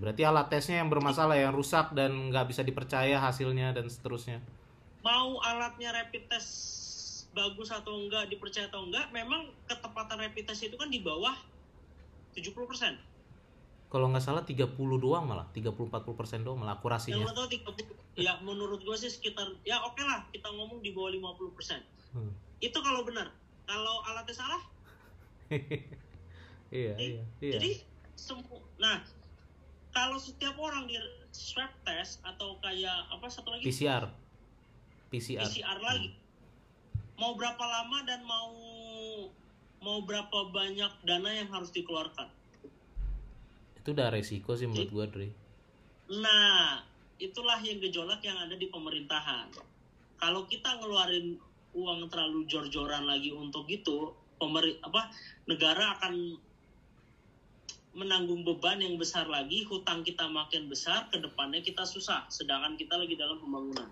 Berarti 0.00 0.24
alat 0.24 0.48
tesnya 0.48 0.80
yang 0.80 0.88
bermasalah, 0.88 1.36
yang 1.36 1.52
rusak 1.52 1.92
dan 1.92 2.32
nggak 2.32 2.48
bisa 2.48 2.64
dipercaya 2.64 3.20
hasilnya 3.20 3.70
dan 3.70 3.86
seterusnya. 3.86 4.40
mau 5.00 5.40
alatnya 5.40 5.92
rapid 5.92 6.28
test 6.28 6.50
bagus 7.30 7.68
atau 7.70 7.96
enggak 7.96 8.28
dipercaya 8.28 8.68
atau 8.68 8.84
enggak 8.84 9.08
memang 9.10 9.48
ketepatan 9.64 10.18
rapid 10.18 10.44
test 10.44 10.60
itu 10.62 10.76
kan 10.76 10.88
di 10.88 11.00
bawah 11.00 11.32
70% 12.32 13.00
Kalau 13.88 14.06
nggak 14.06 14.20
salah 14.20 14.44
30 14.44 14.76
doang 14.96 15.24
malah, 15.24 15.48
30-40% 15.50 16.44
doang 16.44 16.60
malah 16.60 16.76
yang 16.76 16.80
akurasinya. 16.80 17.32
tau 17.32 17.48
30 17.48 17.80
ya 18.14 18.36
menurut 18.40 18.80
gue 18.80 18.92
sih 18.94 19.08
sekitar 19.08 19.48
ya 19.62 19.80
oke 19.80 19.98
lah 20.00 20.28
kita 20.28 20.46
ngomong 20.48 20.80
di 20.80 20.92
bawah 20.92 21.10
50% 21.10 21.80
Hmm. 22.10 22.34
itu 22.58 22.74
kalau 22.76 23.00
benar 23.02 23.30
kalau 23.64 24.02
alatnya 24.04 24.34
salah 24.36 24.62
iya, 26.70 26.92
iya, 26.98 27.22
iya. 27.40 27.52
jadi 27.54 27.70
semua 28.12 28.58
nah 28.76 28.98
kalau 29.90 30.18
setiap 30.18 30.54
orang 30.58 30.86
di 30.86 30.96
swab 31.34 31.70
test 31.86 32.22
atau 32.22 32.58
kayak 32.62 33.10
apa 33.10 33.26
satu 33.30 33.54
lagi 33.54 33.66
PCR. 33.66 34.10
PCR. 35.10 35.46
PCR 35.46 35.78
lagi 35.82 36.10
mau 37.20 37.36
berapa 37.36 37.60
lama 37.60 37.98
dan 38.08 38.24
mau 38.24 38.50
mau 39.80 39.98
berapa 40.04 40.48
banyak 40.52 40.92
dana 41.04 41.30
yang 41.32 41.48
harus 41.52 41.72
dikeluarkan 41.72 42.28
Itu 43.80 43.96
udah 43.96 44.12
resiko 44.12 44.52
sih 44.56 44.68
menurut 44.68 44.92
gua, 44.92 45.06
Dre. 45.08 45.28
nah 46.10 46.84
itulah 47.20 47.60
yang 47.60 47.80
gejolak 47.80 48.24
yang 48.24 48.36
ada 48.40 48.56
di 48.56 48.66
pemerintahan 48.72 49.52
kalau 50.20 50.44
kita 50.48 50.80
ngeluarin 50.80 51.36
uang 51.76 52.10
terlalu 52.10 52.44
jor-joran 52.50 53.06
lagi 53.06 53.30
untuk 53.30 53.68
itu 53.70 54.10
pemeri 54.40 54.80
apa 54.82 55.12
negara 55.46 56.00
akan 56.00 56.34
menanggung 57.90 58.46
beban 58.46 58.78
yang 58.78 58.94
besar 58.94 59.26
lagi 59.26 59.66
hutang 59.66 60.06
kita 60.06 60.30
makin 60.30 60.70
besar 60.70 61.10
ke 61.10 61.18
depannya 61.18 61.58
kita 61.60 61.82
susah. 61.82 62.26
Sedangkan 62.30 62.78
kita 62.78 62.94
lagi 62.94 63.18
dalam 63.18 63.42
pembangunan. 63.42 63.90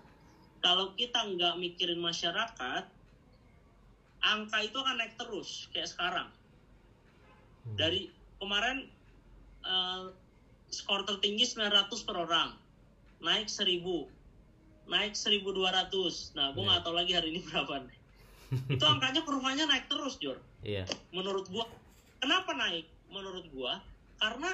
Kalau 0.59 0.95
kita 0.95 1.23
nggak 1.23 1.59
mikirin 1.59 1.99
masyarakat 1.99 2.83
angka 4.19 4.57
itu 4.59 4.75
akan 4.75 4.95
naik 4.99 5.15
terus 5.15 5.67
kayak 5.71 5.87
sekarang. 5.87 6.27
Hmm. 7.59 7.75
dari 7.75 8.07
kemarin 8.39 8.87
eh, 9.61 10.03
skor 10.71 11.03
tertinggi 11.03 11.43
900 11.43 11.91
per 12.07 12.15
orang. 12.17 12.55
Naik 13.19 13.51
1000 13.51 13.83
naik 14.89 15.13
1200 15.13 16.33
nah 16.33 16.49
gue 16.49 16.57
Iya. 16.57 16.65
nggak 16.65 16.81
tahu 16.81 16.95
lagi 16.97 17.11
hari 17.13 17.29
ini 17.29 17.45
berapa 17.45 17.85
nih 17.85 17.97
itu 18.73 18.81
angkanya 18.81 19.21
kurvanya 19.21 19.69
naik 19.69 19.85
terus 19.85 20.17
Jor. 20.17 20.41
Iya. 20.65 20.89
menurut 21.13 21.45
gua 21.53 21.69
kenapa 22.17 22.57
naik 22.57 22.89
menurut 23.09 23.45
gua 23.49 23.81
karena 24.17 24.51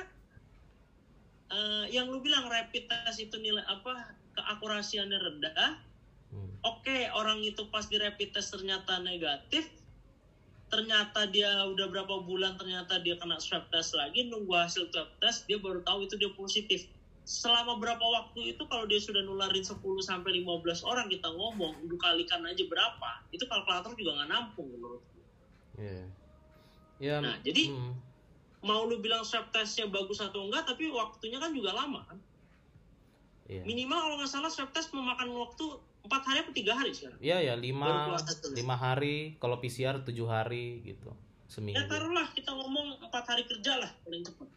eh, 1.47 1.85
yang 1.89 2.09
lu 2.09 2.19
bilang 2.19 2.47
rapid 2.47 2.87
test 2.87 3.19
itu 3.19 3.37
nilai 3.37 3.63
apa 3.65 4.15
keakurasiannya 4.33 5.19
rendah 5.19 5.79
Hmm. 6.25 6.51
oke 6.67 6.97
orang 7.15 7.39
itu 7.39 7.63
pas 7.69 7.87
di 7.87 7.95
rapid 7.95 8.35
test 8.35 8.51
ternyata 8.51 8.99
negatif 8.99 9.71
ternyata 10.67 11.29
dia 11.29 11.63
udah 11.63 11.87
berapa 11.87 12.25
bulan 12.25 12.59
ternyata 12.59 12.99
dia 12.99 13.15
kena 13.15 13.39
swab 13.39 13.69
test 13.71 13.95
lagi 13.95 14.27
nunggu 14.27 14.51
hasil 14.51 14.89
swab 14.91 15.07
test 15.21 15.47
dia 15.47 15.55
baru 15.55 15.79
tahu 15.85 16.03
itu 16.03 16.19
dia 16.19 16.27
positif 16.35 16.89
selama 17.23 17.79
berapa 17.79 18.01
waktu 18.01 18.51
itu 18.51 18.63
kalau 18.67 18.83
dia 18.83 18.99
sudah 18.99 19.23
nularin 19.23 19.63
10 19.63 19.79
sampai 20.01 20.43
15 20.43 20.83
orang 20.83 21.07
kita 21.07 21.29
ngomong 21.29 21.87
lu 21.87 21.95
kalikan 21.95 22.43
aja 22.43 22.63
berapa 22.67 23.11
itu 23.31 23.45
kalkulator 23.47 23.95
juga 23.95 24.19
nggak 24.19 24.29
nampung 24.35 24.67
menurut 24.75 25.01
gua. 25.15 25.25
Iya. 25.79 26.03
Ya, 26.99 27.15
Nah, 27.23 27.37
jadi- 27.41 27.69
hmm. 27.71 27.93
Mau 28.65 28.83
lu 28.83 28.97
bilang 28.97 29.21
swab 29.21 29.47
testnya 29.49 29.85
bagus 29.87 30.19
atau 30.19 30.43
enggak 30.43 30.65
tapi 30.65 30.89
waktunya 30.89 31.37
kan 31.37 31.53
juga 31.53 31.71
lama 31.71 32.01
kan 32.03 32.17
Iya. 33.45 33.61
minimal 33.61 33.93
kalau 33.95 34.15
nggak 34.17 34.31
salah 34.31 34.49
swab 34.49 34.73
test 34.73 34.89
memakan 34.89 35.29
waktu 35.29 35.65
empat 36.01 36.21
hari 36.23 36.37
atau 36.41 36.49
tiga 36.51 36.73
hari 36.73 36.89
sekarang 36.89 37.21
Iya 37.21 37.37
ya, 37.39 37.53
Baru 37.53 37.61
lima, 37.61 38.17
lima 38.57 38.75
hari, 38.75 39.37
kalau 39.37 39.57
PCR 39.57 40.01
tujuh 40.01 40.25
hari 40.25 40.81
gitu, 40.81 41.13
seminggu. 41.45 41.77
ya 41.77 41.85
taruhlah 41.85 42.25
kita 42.31 42.49
ngomong 42.49 42.97
empat 42.99 43.23
hari 43.23 43.45
kerja 43.45 43.77
lah 43.77 43.91
paling 44.01 44.21
cepat 44.21 44.49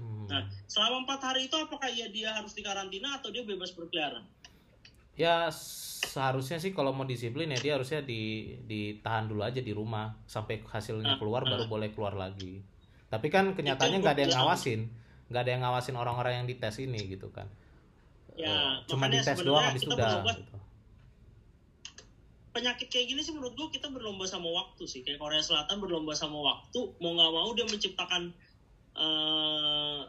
Hmm. 0.00 0.24
nah 0.24 0.40
selama 0.64 1.04
empat 1.04 1.20
hari 1.20 1.44
itu 1.44 1.52
apakah 1.52 1.84
ya 1.86 2.08
dia 2.08 2.32
harus 2.32 2.56
dikarantina 2.56 3.20
atau 3.20 3.28
dia 3.28 3.44
bebas 3.44 3.74
berkeliaran 3.74 4.24
Ya 5.12 5.52
seharusnya 5.52 6.56
sih 6.56 6.72
kalau 6.72 6.96
mau 6.96 7.04
disiplin 7.04 7.44
ya 7.46 7.60
dia 7.60 7.72
harusnya 7.76 8.00
di 8.00 8.54
ditahan 8.64 9.28
dulu 9.28 9.44
aja 9.44 9.60
di 9.60 9.76
rumah 9.76 10.16
sampai 10.24 10.64
hasilnya 10.64 11.04
Nah, 11.04 11.18
keluar 11.18 11.44
nah. 11.44 11.52
baru 11.52 11.68
boleh 11.68 11.92
keluar 11.92 12.16
lagi. 12.16 12.64
Tapi 13.10 13.26
kan 13.26 13.52
kenyataannya 13.52 13.98
nggak 13.98 14.14
ada 14.14 14.22
yang 14.22 14.34
ngawasin, 14.36 14.80
nggak 15.28 15.42
ada 15.42 15.50
yang 15.50 15.62
ngawasin 15.62 15.94
orang-orang 15.94 16.32
yang 16.38 16.46
dites 16.46 16.78
ini 16.78 17.10
gitu 17.10 17.28
kan. 17.28 17.50
ya 18.32 18.46
Eh, 18.46 18.74
Cuma 18.86 19.04
dites 19.06 19.42
doang 19.42 19.66
habis 19.66 19.82
itu 19.82 19.90
udah. 19.90 20.22
berlomba 20.22 20.32
Gitu. 20.32 20.56
penyakit 22.50 22.86
kayak 22.88 23.06
gini 23.06 23.20
sih 23.20 23.30
menurut 23.30 23.54
gua 23.54 23.68
kita 23.68 23.86
berlomba 23.86 24.24
sama 24.24 24.48
waktu 24.48 24.82
sih 24.82 25.00
kayak 25.00 25.18
Korea 25.18 25.38
Selatan 25.38 25.78
berlomba 25.78 26.12
sama 26.12 26.34
waktu 26.36 26.80
mau 26.98 27.12
nggak 27.12 27.30
mau 27.30 27.50
dia 27.52 27.62
menciptakan 27.64 28.34
eh, 28.92 30.00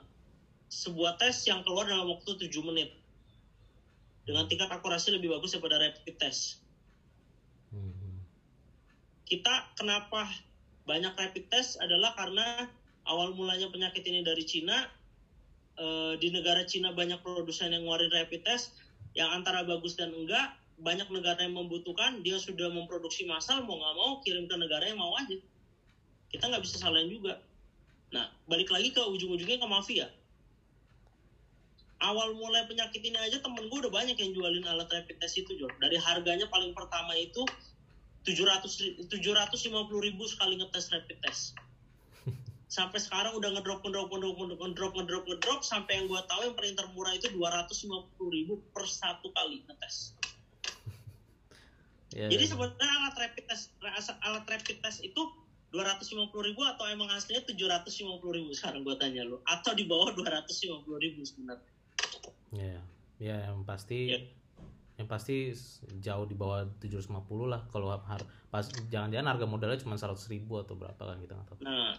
sebuah 0.68 1.18
tes 1.18 1.46
yang 1.46 1.62
keluar 1.62 1.86
dalam 1.86 2.08
waktu 2.08 2.34
7 2.40 2.50
menit 2.64 2.90
dengan 4.24 4.48
tingkat 4.48 4.70
akurasi 4.70 5.12
lebih 5.12 5.30
bagus 5.32 5.52
daripada 5.52 5.78
rapid 5.78 6.16
test 6.16 6.62
Hmm. 7.70 8.20
kita 9.24 9.72
kenapa 9.74 10.28
banyak 10.84 11.14
rapid 11.14 11.48
test 11.48 11.78
adalah 11.78 12.12
karena 12.14 12.68
awal 13.10 13.34
mulanya 13.34 13.70
penyakit 13.72 14.06
ini 14.06 14.22
dari 14.22 14.44
Cina 14.46 14.90
eh, 15.80 16.14
di 16.22 16.30
negara 16.30 16.66
Cina 16.68 16.94
banyak 16.94 17.22
produsen 17.26 17.74
yang 17.74 17.86
ngeluarin 17.88 18.12
rapid 18.14 18.46
test 18.46 18.78
yang 19.18 19.32
antara 19.32 19.66
bagus 19.66 19.98
dan 19.98 20.14
enggak 20.14 20.56
banyak 20.82 21.06
negara 21.14 21.38
yang 21.46 21.54
membutuhkan 21.54 22.26
dia 22.26 22.42
sudah 22.42 22.74
memproduksi 22.74 23.30
massal 23.30 23.62
mau 23.66 23.78
nggak 23.78 23.96
mau 23.96 24.12
kirim 24.26 24.50
ke 24.50 24.56
negara 24.58 24.90
yang 24.90 24.98
mau 24.98 25.14
aja. 25.18 25.38
Kita 26.34 26.50
nggak 26.50 26.64
bisa 26.66 26.82
salahin 26.82 27.12
juga. 27.12 27.38
Nah 28.10 28.34
balik 28.50 28.74
lagi 28.74 28.90
ke 28.90 29.02
ujung-ujungnya 29.02 29.62
ke 29.62 29.68
mafia. 29.70 30.10
Awal 32.02 32.34
mulai 32.34 32.66
penyakit 32.66 32.98
ini 33.06 33.14
aja 33.14 33.38
temen 33.46 33.70
gue 33.70 33.78
udah 33.78 33.94
banyak 33.94 34.18
yang 34.18 34.34
jualin 34.34 34.66
alat 34.66 34.90
rapid 34.90 35.22
test 35.22 35.38
itu 35.38 35.54
Jor. 35.54 35.70
dari 35.78 36.02
harganya 36.02 36.50
paling 36.50 36.74
pertama 36.74 37.14
itu 37.14 37.46
700 38.26 38.66
ri- 38.82 38.98
750 39.06 39.70
ribu 40.02 40.26
sekali 40.26 40.58
ngetes 40.58 40.90
rapid 40.90 41.22
test 41.22 41.54
sampai 42.72 43.04
sekarang 43.04 43.36
udah 43.36 43.52
ngedrop 43.52 43.84
ngedrop 43.84 44.08
ngedrop 44.16 44.36
ngedrop 44.40 44.62
ngedrop 44.64 44.92
ngedrop 44.96 45.24
ngedrop 45.28 45.60
sampai 45.60 46.00
yang 46.00 46.08
gua 46.08 46.24
tahu 46.24 46.48
yang 46.48 46.56
paling 46.56 46.76
termurah 46.80 47.12
itu 47.12 47.28
250.000 47.36 48.32
ribu 48.32 48.64
per 48.72 48.88
satu 48.88 49.28
kali 49.36 49.60
ngetes. 49.68 50.16
Ya, 52.12 52.28
Jadi 52.28 52.44
sebenarnya 52.44 52.92
alat 52.92 53.16
rapid 53.24 53.48
test 53.48 53.72
alat 53.80 54.44
rapid 54.44 54.84
test 54.84 55.00
itu 55.00 55.32
250.000 55.72 56.28
ribu 56.44 56.60
atau 56.68 56.84
emang 56.92 57.08
aslinya 57.08 57.40
750.000 57.48 58.20
ribu 58.36 58.52
sekarang 58.52 58.84
gua 58.84 59.00
tanya 59.00 59.24
lu 59.24 59.40
atau 59.48 59.72
di 59.72 59.88
bawah 59.88 60.12
250.000 60.12 60.92
ribu 60.92 61.24
sebenarnya. 61.24 61.72
ya, 62.52 62.84
ya 63.16 63.36
yang 63.48 63.64
pasti 63.64 64.12
Ya. 64.12 64.20
yang 65.00 65.08
pasti 65.08 65.56
jauh 66.04 66.28
di 66.28 66.36
bawah 66.36 66.68
750 66.84 67.48
lah 67.48 67.64
kalau 67.72 67.96
har 67.96 68.20
pas 68.52 68.68
jangan-jangan 68.92 69.32
harga 69.32 69.48
modalnya 69.48 69.80
cuma 69.80 69.96
100 69.96 70.20
ribu 70.36 70.60
atau 70.60 70.76
berapa 70.76 71.00
kan 71.00 71.16
kita 71.24 71.32
nggak 71.32 71.48
tahu. 71.48 71.60
Nah, 71.64 71.96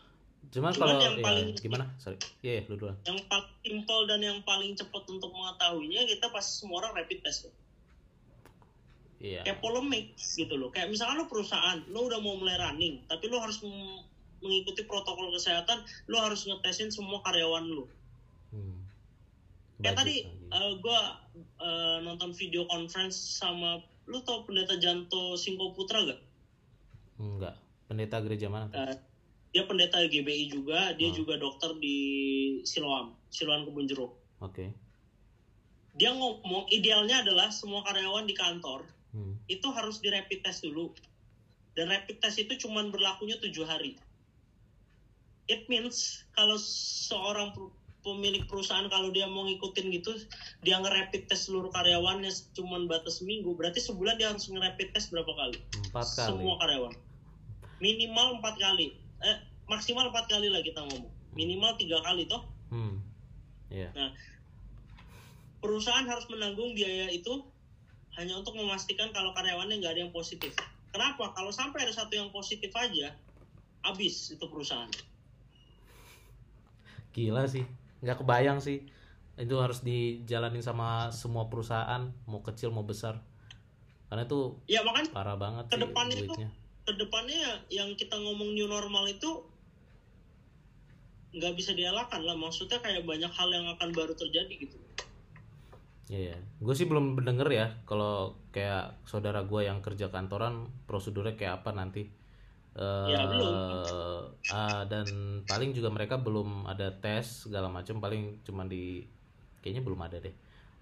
Cuman 0.50 0.70
Cuman 0.70 0.88
kalau 0.88 0.94
yang 0.98 1.16
ya, 1.16 1.22
paling- 1.22 1.55
gimana? 1.57 1.85
Sorry. 1.96 2.18
Iya, 2.40 2.52
yeah, 2.59 2.62
lu 2.66 2.74
duluan. 2.74 2.96
yang 3.05 3.20
paling 3.22 3.55
simpel 3.62 4.00
dan 4.05 4.20
yang 4.20 4.38
paling 4.42 4.72
cepat 4.72 5.05
untuk 5.07 5.31
mengetahuinya 5.31 6.02
kita 6.05 6.26
pasti 6.28 6.52
semua 6.61 6.83
orang 6.83 6.98
rapid 6.98 7.20
test. 7.20 7.46
ya. 7.46 7.52
Iya. 9.22 9.40
kayak 9.44 9.62
polemik 9.62 10.18
gitu 10.18 10.50
loh 10.52 10.66
kayak 10.68 10.90
misalkan 10.90 11.14
lo 11.14 11.31
perusahaan 11.31 11.78
lo 11.87 12.11
udah 12.11 12.18
mau 12.18 12.35
mulai 12.35 12.59
running 12.59 13.07
tapi 13.07 13.31
lo 13.31 13.38
harus 13.38 13.62
mengikuti 13.62 14.83
protokol 14.83 15.31
kesehatan 15.31 15.78
lo 16.05 16.18
harus 16.18 16.42
ngetesin 16.42 16.90
semua 16.90 17.22
karyawan 17.22 17.62
lo 17.64 17.87
Hmm. 18.50 18.83
kayak 19.78 19.94
tadi 19.94 20.26
lagi. 20.26 20.74
gue 20.76 21.00
nonton 22.02 22.35
video 22.35 22.66
conference 22.66 23.14
sama 23.14 23.78
lo 24.05 24.20
tau 24.20 24.42
pendeta 24.42 24.74
Janto 24.76 25.33
Singko 25.33 25.70
Putra 25.70 26.02
gak 26.02 26.18
Enggak. 27.14 27.55
Pendeta 27.87 28.18
gereja 28.18 28.50
mana? 28.50 28.66
Eh, 28.74 28.98
dia 29.53 29.62
pendeta 29.62 30.01
GBI 30.03 30.49
juga 30.51 30.93
dia 30.93 31.09
Hmm. 31.09 31.17
juga 31.17 31.37
dokter 31.37 31.77
di 31.77 31.97
Siloam 32.62 33.12
Siloam 33.29 33.65
Kebun 33.65 33.85
Jeruk 33.85 34.12
Oke. 34.41 34.73
dia 35.93 36.11
ngomong 36.11 36.67
idealnya 36.69 37.21
adalah 37.21 37.49
semua 37.49 37.81
karyawan 37.83 38.25
di 38.25 38.33
kantor 38.33 38.88
Hmm. 39.12 39.37
itu 39.45 39.69
harus 39.71 40.01
di 40.01 40.09
rapid 40.09 40.41
test 40.41 40.65
dulu 40.65 40.88
dan 41.73 41.88
rapid 41.88 42.17
test 42.19 42.37
itu 42.38 42.57
cuman 42.59 42.88
berlakunya 42.88 43.37
tujuh 43.38 43.62
hari 43.62 44.01
it 45.47 45.69
means 45.69 46.25
kalau 46.33 46.57
seorang 46.57 47.53
pemilik 48.01 48.43
perusahaan 48.43 48.88
kalau 48.88 49.09
dia 49.09 49.29
mau 49.29 49.45
ngikutin 49.45 49.93
gitu 49.93 50.17
dia 50.61 50.75
nge-rapid 50.77 51.29
test 51.29 51.47
seluruh 51.47 51.69
karyawannya 51.71 52.27
cuman 52.53 52.88
batas 52.88 53.21
seminggu 53.21 53.53
berarti 53.53 53.79
sebulan 53.79 54.17
dia 54.17 54.27
harus 54.27 54.49
nge-rapid 54.49 54.91
test 54.91 55.12
berapa 55.12 55.29
kali 55.29 55.61
Empat 55.85 56.07
kali. 56.09 56.27
semua 56.33 56.55
karyawan 56.59 56.95
minimal 57.79 58.41
empat 58.41 58.57
kali 58.57 58.97
eh 59.23 59.37
maksimal 59.71 60.11
empat 60.11 60.27
kali 60.29 60.51
lah 60.51 60.61
kita 60.61 60.83
ngomong 60.83 61.11
minimal 61.33 61.73
tiga 61.79 61.99
kali 62.03 62.27
toh 62.29 62.43
Hmm. 62.73 63.05
Iya. 63.69 63.93
perusahaan 65.61 66.09
harus 66.09 66.25
menanggung 66.33 66.73
biaya 66.73 67.13
itu 67.13 67.45
hanya 68.17 68.37
untuk 68.37 68.57
memastikan 68.57 69.13
kalau 69.13 69.33
karyawannya 69.33 69.81
nggak 69.81 69.93
ada 69.97 70.01
yang 70.09 70.13
positif. 70.13 70.53
Kenapa? 70.93 71.33
Kalau 71.33 71.49
sampai 71.49 71.89
ada 71.89 71.93
satu 71.93 72.13
yang 72.13 72.29
positif 72.29 72.69
aja, 72.77 73.17
habis 73.81 74.37
itu 74.37 74.45
perusahaan. 74.45 74.89
Gila 77.17 77.49
sih. 77.49 77.65
Nggak 78.05 78.21
kebayang 78.21 78.61
sih. 78.61 78.85
Itu 79.41 79.57
harus 79.65 79.81
dijalanin 79.81 80.61
sama 80.61 81.09
semua 81.09 81.49
perusahaan, 81.49 82.13
mau 82.29 82.45
kecil 82.45 82.69
mau 82.69 82.85
besar. 82.85 83.25
Karena 84.13 84.29
itu 84.29 84.61
Ya 84.69 84.85
makanya 84.85 85.09
parah 85.09 85.37
banget 85.41 85.73
Ke 85.73 85.81
depan 85.81 86.05
itu-. 86.13 86.37
Ke 86.87 86.92
depannya 87.01 87.42
yang 87.79 87.90
kita 88.01 88.16
ngomong 88.25 88.51
new 88.57 88.68
normal 88.75 89.05
itu 89.16 89.31
nggak 91.37 91.55
bisa 91.59 91.73
dielakkan 91.79 92.23
lah. 92.27 92.37
Maksudnya 92.45 92.79
kayak 92.85 93.03
banyak 93.11 93.33
hal 93.38 93.49
yang 93.57 93.66
akan 93.75 93.88
baru 93.99 94.14
terjadi 94.21 94.55
gitu. 94.62 94.77
Iya, 96.12 96.37
gue 96.61 96.75
sih 96.77 96.85
belum 96.90 97.16
mendenger 97.16 97.49
ya 97.49 97.66
kalau 97.88 98.37
kayak 98.55 99.01
saudara 99.09 99.40
gue 99.49 99.61
yang 99.64 99.81
kerja 99.81 100.07
kantoran 100.12 100.68
prosedurnya 100.88 101.35
kayak 101.38 101.62
apa 101.62 101.71
nanti. 101.73 102.03
Eh, 102.77 103.11
Ya, 103.12 103.18
belum. 103.27 103.53
ah, 104.51 104.83
dan 104.90 105.07
paling 105.49 105.71
juga 105.77 105.88
mereka 105.97 106.16
belum 106.21 106.68
ada 106.68 106.90
tes 107.03 107.47
segala 107.49 107.68
macam 107.73 107.97
paling 108.05 108.42
cuman 108.47 108.66
di 108.68 109.07
kayaknya 109.62 109.83
belum 109.87 110.01
ada 110.07 110.16
deh. 110.21 110.35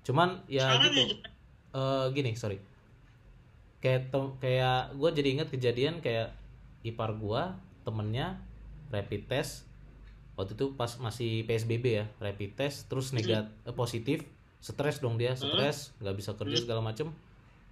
Cuman 0.07 0.29
ya 0.49 0.67
Sekarang 0.67 0.95
gitu. 0.97 1.15
ya 1.15 1.29
Eh, 1.71 2.07
gini 2.17 2.33
sorry. 2.35 2.59
Kayak 3.81 4.13
tem- 4.13 4.35
kayak 4.39 4.93
gue 4.93 5.11
jadi 5.11 5.29
ingat 5.41 5.49
kejadian 5.49 6.05
kayak 6.05 6.37
ipar 6.85 7.17
gue 7.17 7.43
temennya 7.83 8.37
rapid 8.93 9.25
test. 9.27 9.65
Waktu 10.37 10.57
itu 10.57 10.73
pas 10.73 10.89
masih 10.97 11.45
PSBB 11.45 11.85
ya 11.85 12.05
rapid 12.17 12.57
test 12.57 12.89
terus 12.89 13.13
negat 13.13 13.49
eh, 13.65 13.73
positif. 13.73 14.25
Stres 14.61 15.01
dong 15.01 15.17
dia 15.17 15.33
stres 15.33 15.97
nggak 15.99 16.17
bisa 16.17 16.31
kerja 16.37 16.57
segala 16.61 16.85
macem. 16.85 17.09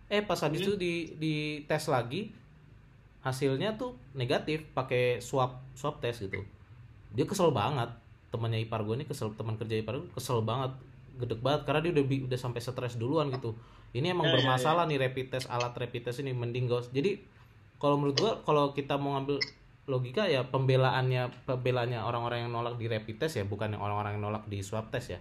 Eh 0.08 0.24
pas 0.24 0.40
habis 0.40 0.64
itu 0.64 0.72
di 0.74 1.12
di 1.20 1.34
tes 1.68 1.84
lagi 1.86 2.32
hasilnya 3.20 3.76
tuh 3.76 3.92
negatif 4.14 4.64
pakai 4.72 5.20
swab 5.20 5.60
swab 5.76 6.00
test 6.00 6.24
gitu. 6.24 6.40
Dia 7.12 7.28
kesel 7.28 7.52
banget. 7.52 7.92
Temannya 8.32 8.60
ipar 8.60 8.84
gue 8.84 8.96
ini 8.96 9.04
kesel 9.04 9.32
teman 9.36 9.60
kerja 9.60 9.76
ipar 9.76 10.00
gue 10.00 10.08
kesel 10.16 10.40
banget. 10.40 10.72
Gedek 11.20 11.40
banget 11.44 11.68
karena 11.68 11.80
dia 11.84 11.92
udah 12.00 12.04
udah 12.24 12.38
sampai 12.40 12.60
stres 12.64 12.96
duluan 12.96 13.28
gitu 13.28 13.52
ini 13.90 14.06
emang 14.08 14.24
Ya, 14.24 14.30
ya, 14.30 14.34
bermasalah 14.36 14.84
nih 14.84 14.98
rapid 14.98 15.26
test 15.30 15.46
alat 15.46 15.72
rapid 15.72 16.02
test 16.02 16.18
ini 16.18 16.30
mending 16.30 16.66
gak 16.66 16.80
usah- 16.82 16.94
jadi 16.94 17.18
kalau 17.76 17.96
menurut 17.96 18.16
gua 18.16 18.32
kalau 18.42 18.70
kita 18.70 18.94
mau 18.94 19.14
ngambil 19.14 19.38
logika 19.86 20.24
ya 20.24 20.44
pembelaannya 20.44 21.46
pembelaannya 21.46 21.96
orang-orang 21.98 22.44
yang 22.44 22.52
nolak 22.52 22.74
di 22.74 22.86
rapid 22.86 23.16
test 23.18 23.34
ya 23.34 23.44
bukan 23.44 23.72
yang 23.72 23.80
orang-orang 23.80 24.14
yang 24.14 24.24
nolak 24.24 24.44
di 24.44 24.60
swab 24.60 24.88
test 24.88 25.10
ya. 25.10 25.20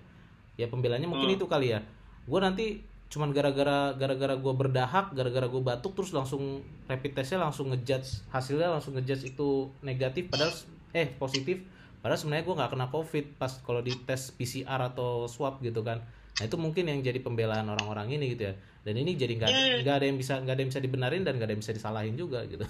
Ya 0.55 0.67
pembelanya 0.67 1.05
mungkin 1.05 1.29
Hmm. 1.29 1.37
itu 1.37 1.45
kali 1.45 1.71
ya. 1.71 1.79
Gue 2.25 2.39
nanti 2.39 2.81
cuman 3.07 3.31
gara-gara 3.31 3.93
gara-gara 3.93 4.35
gue 4.35 4.53
berdahak 4.53 5.15
gara-gara 5.15 5.47
gue 5.47 5.61
batuk 5.61 5.95
terus 5.95 6.11
langsung 6.11 6.59
rapid 6.83 7.15
testnya 7.15 7.39
langsung 7.39 7.71
ngejudge 7.71 8.27
hasilnya 8.27 8.67
langsung 8.69 8.99
ngejudge 8.99 9.23
itu 9.29 9.49
negatif 9.79 10.27
padahal 10.27 10.51
eh 10.91 11.07
positif. 11.13 11.63
Padahal 11.97 12.19
sebenarnya 12.19 12.43
gue 12.43 12.55
nggak 12.57 12.71
kena 12.73 12.87
covid 12.89 13.25
pas 13.37 13.53
kalau 13.61 13.79
di 13.79 13.95
tes 13.97 14.29
PCR 14.29 14.81
atau 14.83 15.23
swab 15.25 15.61
gitu 15.61 15.79
kan 15.81 16.03
nah 16.37 16.43
itu 16.43 16.53
mungkin 16.55 16.85
yang 16.85 16.99
jadi 17.01 17.17
pembelaan 17.17 17.65
orang-orang 17.65 18.13
ini 18.13 18.33
gitu 18.33 18.45
ya 18.45 18.53
dan 18.85 18.93
ini 18.93 19.13
jadi 19.13 19.33
nggak 19.35 19.49
ya. 19.49 19.81
nggak 19.81 19.95
ada 19.95 20.05
yang 20.05 20.17
bisa 20.17 20.37
nggak 20.37 20.53
ada 20.53 20.61
yang 20.61 20.71
bisa 20.71 20.79
dibenarin 20.79 21.21
dan 21.21 21.33
nggak 21.35 21.47
ada 21.49 21.53
yang 21.53 21.61
bisa 21.61 21.73
disalahin 21.73 22.13
juga 22.13 22.45
gitu 22.45 22.61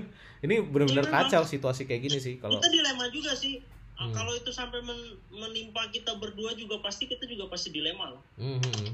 ini 0.44 0.62
benar-benar 0.62 1.04
Ya, 1.04 1.10
memang. 1.10 1.26
kacau 1.26 1.42
situasi 1.42 1.84
kayak 1.84 2.02
gini 2.02 2.18
sih 2.18 2.34
kalau 2.36 2.56
kita 2.56 2.70
dilema 2.70 3.10
juga 3.10 3.34
sih. 3.34 3.58
Hmm. 3.96 4.12
Kalau 4.12 4.28
itu 4.30 4.52
sampai 4.52 4.84
men- 4.84 5.16
menimpa 5.30 5.88
kita 5.88 6.12
berdua 6.14 6.52
juga 6.52 6.76
pasti 6.78 7.08
kita 7.08 7.24
juga 7.24 7.48
pasti 7.48 7.72
dilema 7.72 8.12
lah. 8.12 8.20
Hmm, 8.36 8.60
hmm, 8.60 8.74
hmm. 8.84 8.92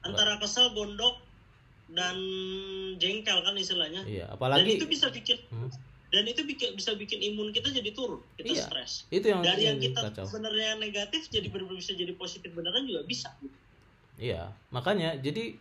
Antara 0.00 0.40
kesel, 0.40 0.72
gondok, 0.72 1.20
dan 1.90 2.16
jengkel 2.96 3.38
kan 3.38 3.52
istilahnya. 3.54 4.04
iya 4.04 4.24
dan 4.24 4.34
apalagi 4.34 4.76
itu 4.76 4.84
bisa 4.84 5.08
bikin 5.08 5.36
Hmm. 5.48 5.68
dan 6.08 6.24
itu 6.24 6.40
bikin 6.42 6.72
bisa 6.72 6.92
bikin 6.94 7.20
imun 7.22 7.48
kita 7.50 7.68
jadi 7.68 7.92
turun 7.92 8.24
kita 8.34 8.48
Iya. 8.50 8.64
stres 8.64 8.92
itu 9.10 9.28
yang 9.28 9.40
dari 9.40 9.68
yang 9.68 9.76
yang 9.76 9.84
kita 9.86 10.00
kacau 10.08 10.24
sebenarnya 10.24 10.76
negatif 10.76 11.28
jadi 11.28 11.44
benar 11.46 11.68
bisa 11.70 11.92
jadi 11.92 12.12
positif 12.14 12.48
beneran 12.50 12.84
juga 12.84 13.04
bisa 13.04 13.28
Iya, 14.18 14.50
makanya 14.74 15.14
jadi 15.22 15.54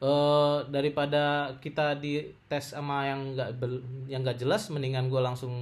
eh 0.00 0.58
daripada 0.72 1.52
kita 1.64 1.86
di 2.00 2.24
tes 2.48 2.72
sama 2.72 3.04
yang 3.10 3.20
nggak 3.36 3.50
bel- 3.60 3.84
yang 4.12 4.20
nggak 4.24 4.40
jelas, 4.42 4.62
mendingan 4.72 5.06
gue 5.12 5.20
langsung 5.20 5.54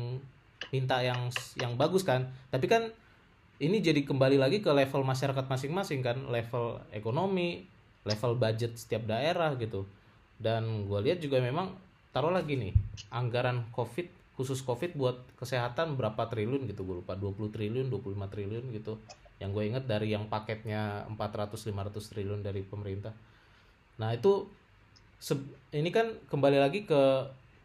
minta 0.75 0.97
yang 1.03 1.31
yang 1.59 1.75
bagus 1.83 2.03
kan. 2.07 2.31
Tapi 2.55 2.67
kan 2.71 2.83
ini 3.59 3.79
jadi 3.83 4.03
kembali 4.07 4.39
lagi 4.39 4.59
ke 4.63 4.71
level 4.71 5.03
masyarakat 5.07 5.47
masing-masing 5.51 6.01
kan, 6.07 6.19
level 6.31 6.79
ekonomi, 6.95 7.67
level 8.07 8.39
budget 8.39 8.79
setiap 8.79 9.07
daerah 9.11 9.55
gitu. 9.59 9.87
Dan 10.39 10.87
gue 10.87 11.01
lihat 11.03 11.19
juga 11.25 11.43
memang 11.43 11.75
taruh 12.15 12.31
lagi 12.35 12.55
nih 12.59 12.75
anggaran 13.15 13.67
covid 13.75 14.07
khusus 14.39 14.63
covid 14.63 14.95
buat 14.95 15.19
kesehatan 15.39 15.99
berapa 15.99 16.31
triliun 16.31 16.67
gitu 16.71 16.87
gue 16.87 16.97
lupa 17.03 17.19
20 17.19 17.51
triliun 17.51 17.91
25 17.91 18.31
triliun 18.31 18.65
gitu 18.75 18.95
yang 19.39 19.55
gue 19.55 19.71
inget 19.71 19.87
dari 19.87 20.11
yang 20.11 20.27
paketnya 20.27 21.07
400-500 21.15 22.11
triliun 22.11 22.43
dari 22.43 22.67
pemerintah. 22.67 23.15
Nah 24.03 24.11
itu 24.15 24.47
ini 25.75 25.91
kan 25.91 26.15
kembali 26.31 26.59
lagi 26.59 26.87
ke 26.87 27.03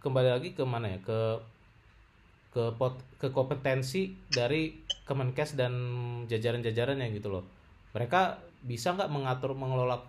kembali 0.02 0.30
lagi 0.30 0.50
ke 0.54 0.64
mana 0.66 0.94
ya? 0.94 1.00
Ke 1.02 1.20
ke 2.54 2.64
pot, 2.78 3.02
ke 3.18 3.34
kompetensi 3.34 4.14
dari 4.30 4.78
Kemenkes 5.04 5.58
dan 5.58 5.74
jajaran-jajarannya 6.30 7.10
gitu 7.18 7.34
loh. 7.34 7.44
Mereka 7.98 8.38
bisa 8.64 8.94
nggak 8.94 9.10
mengatur 9.10 9.58
mengelola 9.58 10.00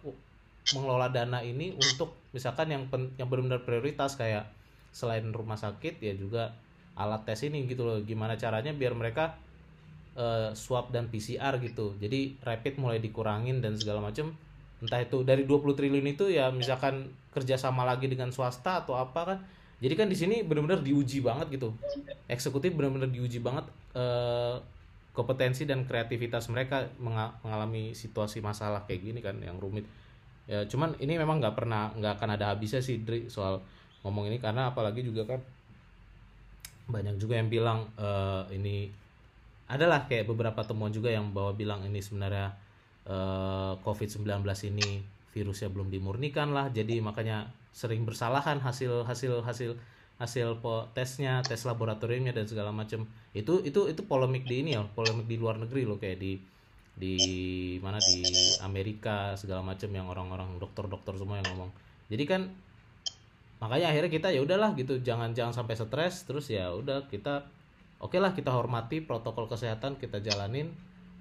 mengelola 0.76 1.08
dana 1.12 1.40
ini 1.44 1.72
untuk 1.76 2.16
misalkan 2.32 2.72
yang 2.72 2.84
pen- 2.92 3.12
yang 3.16 3.28
benar-benar 3.28 3.64
prioritas 3.64 4.16
kayak 4.16 4.48
selain 4.94 5.28
rumah 5.34 5.58
sakit 5.58 6.00
ya 6.00 6.14
juga 6.14 6.54
alat 6.94 7.24
tes 7.26 7.42
ini 7.48 7.64
gitu 7.66 7.82
loh. 7.88 7.98
Gimana 8.04 8.36
caranya 8.36 8.70
biar 8.76 8.92
mereka 8.94 9.34
eh, 10.14 10.50
swab 10.54 10.90
dan 10.94 11.10
PCR 11.10 11.58
gitu 11.62 11.94
jadi 11.98 12.38
rapid 12.42 12.78
mulai 12.78 12.98
dikurangin 12.98 13.60
dan 13.60 13.74
segala 13.78 14.00
macam 14.02 14.34
entah 14.82 15.00
itu 15.00 15.24
dari 15.24 15.48
20 15.48 15.72
triliun 15.78 16.06
itu 16.12 16.28
ya 16.28 16.52
misalkan 16.52 17.08
kerjasama 17.32 17.88
lagi 17.88 18.06
dengan 18.06 18.28
swasta 18.30 18.84
atau 18.84 18.94
apa 18.94 19.22
kan 19.34 19.40
Jadi 19.82 20.00
kan 20.00 20.08
di 20.08 20.16
sini 20.16 20.40
benar-benar 20.40 20.80
diuji 20.80 21.20
banget 21.20 21.60
gitu. 21.60 21.76
Eksekutif 22.24 22.72
benar-benar 22.72 23.10
diuji 23.10 23.42
banget 23.42 23.68
eh, 23.92 24.56
kompetensi 25.12 25.68
dan 25.68 25.84
kreativitas 25.84 26.48
mereka 26.48 26.88
menga- 26.96 27.36
mengalami 27.44 27.92
situasi 27.92 28.40
masalah 28.40 28.86
kayak 28.88 29.00
gini 29.02 29.20
kan 29.20 29.36
yang 29.44 29.60
rumit. 29.60 29.84
Ya 30.48 30.64
cuman 30.64 30.96
ini 31.04 31.20
memang 31.20 31.36
nggak 31.42 31.52
pernah 31.58 31.92
nggak 32.00 32.16
akan 32.16 32.30
ada 32.32 32.54
habisnya 32.54 32.80
sih 32.80 33.02
Dri 33.04 33.28
soal 33.28 33.60
ngomong 34.06 34.30
ini 34.32 34.40
karena 34.40 34.72
apalagi 34.72 35.04
juga 35.04 35.36
kan 35.36 35.40
banyak 36.88 37.20
juga 37.20 37.40
yang 37.40 37.52
bilang 37.52 37.84
eh, 38.00 38.56
ini 38.56 38.88
adalah 39.74 40.06
kayak 40.06 40.30
beberapa 40.30 40.62
temuan 40.62 40.94
juga 40.94 41.10
yang 41.10 41.34
bawa 41.34 41.52
bilang 41.58 41.82
ini 41.82 41.98
sebenarnya 41.98 42.54
eh, 43.10 43.72
COVID-19 43.82 44.46
ini 44.70 45.02
virusnya 45.34 45.68
belum 45.74 45.90
dimurnikan 45.90 46.54
lah. 46.54 46.70
Jadi 46.70 47.02
makanya 47.02 47.50
sering 47.74 48.06
bersalahan 48.06 48.62
hasil 48.62 49.02
hasil 49.02 49.42
hasil 49.42 49.74
hasil 50.14 50.62
tesnya 50.94 51.42
tes 51.42 51.66
laboratoriumnya 51.66 52.30
dan 52.30 52.46
segala 52.46 52.70
macam 52.70 53.02
itu 53.34 53.66
itu 53.66 53.90
itu 53.90 54.02
polemik 54.06 54.46
di 54.46 54.62
ini 54.62 54.78
ya 54.78 54.86
polemik 54.94 55.26
di 55.26 55.34
luar 55.34 55.58
negeri 55.58 55.82
loh 55.82 55.98
kayak 55.98 56.22
di 56.22 56.38
di 56.94 57.14
mana 57.82 57.98
di 57.98 58.22
Amerika 58.62 59.34
segala 59.34 59.66
macam 59.66 59.90
yang 59.90 60.06
orang-orang 60.06 60.54
dokter-dokter 60.62 61.18
semua 61.18 61.42
yang 61.42 61.50
ngomong. 61.50 61.70
Jadi 62.06 62.24
kan 62.30 62.46
makanya 63.58 63.90
akhirnya 63.90 64.10
kita 64.14 64.28
ya 64.30 64.40
udahlah 64.46 64.78
gitu 64.78 65.02
jangan 65.02 65.34
jangan 65.34 65.50
sampai 65.50 65.74
stres 65.74 66.22
terus 66.22 66.46
ya 66.46 66.70
udah 66.70 67.10
kita 67.10 67.42
oke 68.00 68.16
lah 68.18 68.32
kita 68.32 68.50
hormati 68.50 69.02
protokol 69.02 69.46
kesehatan 69.46 69.98
kita 69.98 70.22
jalanin. 70.22 70.72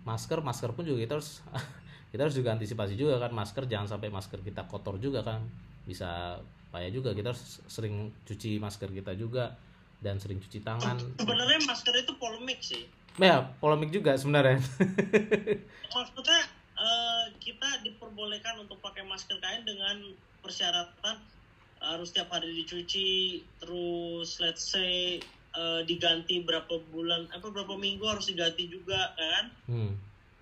Masker 0.04 0.44
masker 0.44 0.76
pun 0.76 0.84
juga 0.84 1.04
kita 1.04 1.14
harus 1.20 1.42
kita 2.12 2.22
harus 2.28 2.36
juga 2.36 2.54
antisipasi 2.56 2.94
juga 2.96 3.20
kan. 3.20 3.32
Masker 3.34 3.66
jangan 3.70 3.88
sampai 3.98 4.10
masker 4.14 4.40
kita 4.42 4.66
kotor 4.70 4.98
juga 4.98 5.22
kan. 5.22 5.44
Bisa 5.84 6.40
payah 6.74 6.90
juga 6.90 7.14
kita 7.14 7.34
harus 7.34 7.62
sering 7.70 8.10
cuci 8.26 8.58
masker 8.58 8.90
kita 8.90 9.14
juga 9.14 9.54
dan 10.04 10.20
sering 10.20 10.42
cuci 10.42 10.60
tangan. 10.66 11.00
Sebenarnya 11.22 11.60
masker 11.64 11.96
itu 11.96 12.14
polemik 12.20 12.60
sih. 12.60 12.90
ya 13.22 13.46
polemik 13.62 13.94
juga 13.94 14.18
sebenarnya. 14.18 14.58
Maksudnya 15.96 16.42
eh, 16.76 17.26
kita 17.38 17.86
diperbolehkan 17.86 18.58
untuk 18.58 18.82
pakai 18.82 19.06
masker 19.06 19.38
kain 19.38 19.62
dengan 19.64 20.02
persyaratan 20.42 21.22
harus 21.84 22.16
tiap 22.16 22.32
hari 22.32 22.52
dicuci, 22.64 23.44
terus 23.60 24.40
let's 24.40 24.64
say 24.64 25.20
eh, 25.54 25.82
diganti 25.84 26.42
berapa 26.42 26.82
bulan, 26.90 27.30
apa 27.30 27.48
berapa 27.48 27.74
minggu 27.76 28.04
harus 28.04 28.28
diganti 28.28 28.68
juga 28.68 29.14
kan? 29.14 29.46
hmm. 29.68 29.94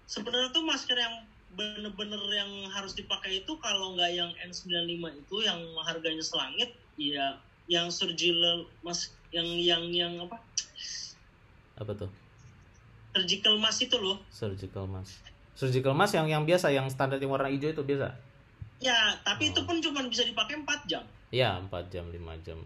Sebenarnya 0.06 0.52
tuh 0.52 0.64
masker 0.64 0.96
yang 0.96 1.16
bener-bener 1.52 2.20
yang 2.32 2.48
harus 2.72 2.92
dipakai 2.92 3.44
itu 3.44 3.54
kalau 3.60 3.96
nggak 3.96 4.12
yang 4.12 4.32
N95 4.40 5.04
itu 5.20 5.36
yang 5.44 5.60
harganya 5.84 6.24
selangit, 6.24 6.72
ya 6.96 7.36
yang 7.68 7.88
surgical 7.88 8.68
mas 8.82 9.12
yang 9.32 9.48
yang 9.48 9.84
yang 9.92 10.14
apa 10.20 10.36
apa 11.78 11.92
tuh 11.96 12.12
surgical 13.12 13.56
mask 13.58 13.88
itu 13.88 13.96
loh 13.96 14.20
surgical 14.28 14.84
mask 14.86 15.20
surgical 15.56 15.96
mask 15.96 16.16
yang 16.16 16.28
yang 16.28 16.44
biasa 16.44 16.68
yang 16.68 16.88
standar 16.88 17.16
yang 17.16 17.32
warna 17.32 17.48
hijau 17.48 17.72
itu 17.72 17.84
biasa 17.84 18.12
Ya, 18.82 19.14
tapi 19.22 19.54
itu 19.54 19.62
Oh. 19.62 19.66
pun 19.70 19.78
cuma 19.78 20.02
bisa 20.10 20.26
dipakai 20.26 20.58
4 20.58 20.90
jam. 20.90 21.06
ya 21.30 21.54
4 21.62 21.86
jam 21.88 22.02
5 22.10 22.18
jam 22.42 22.58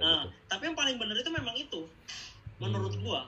ya 0.00 0.02
Nah, 0.02 0.20
gitu. 0.22 0.28
tapi 0.48 0.62
yang 0.64 0.74
paling 0.74 0.96
benar 0.96 1.14
itu 1.14 1.30
memang 1.30 1.54
itu. 1.54 1.80
Menurut 2.56 2.92
Hmm. 2.92 3.04
gua. 3.04 3.20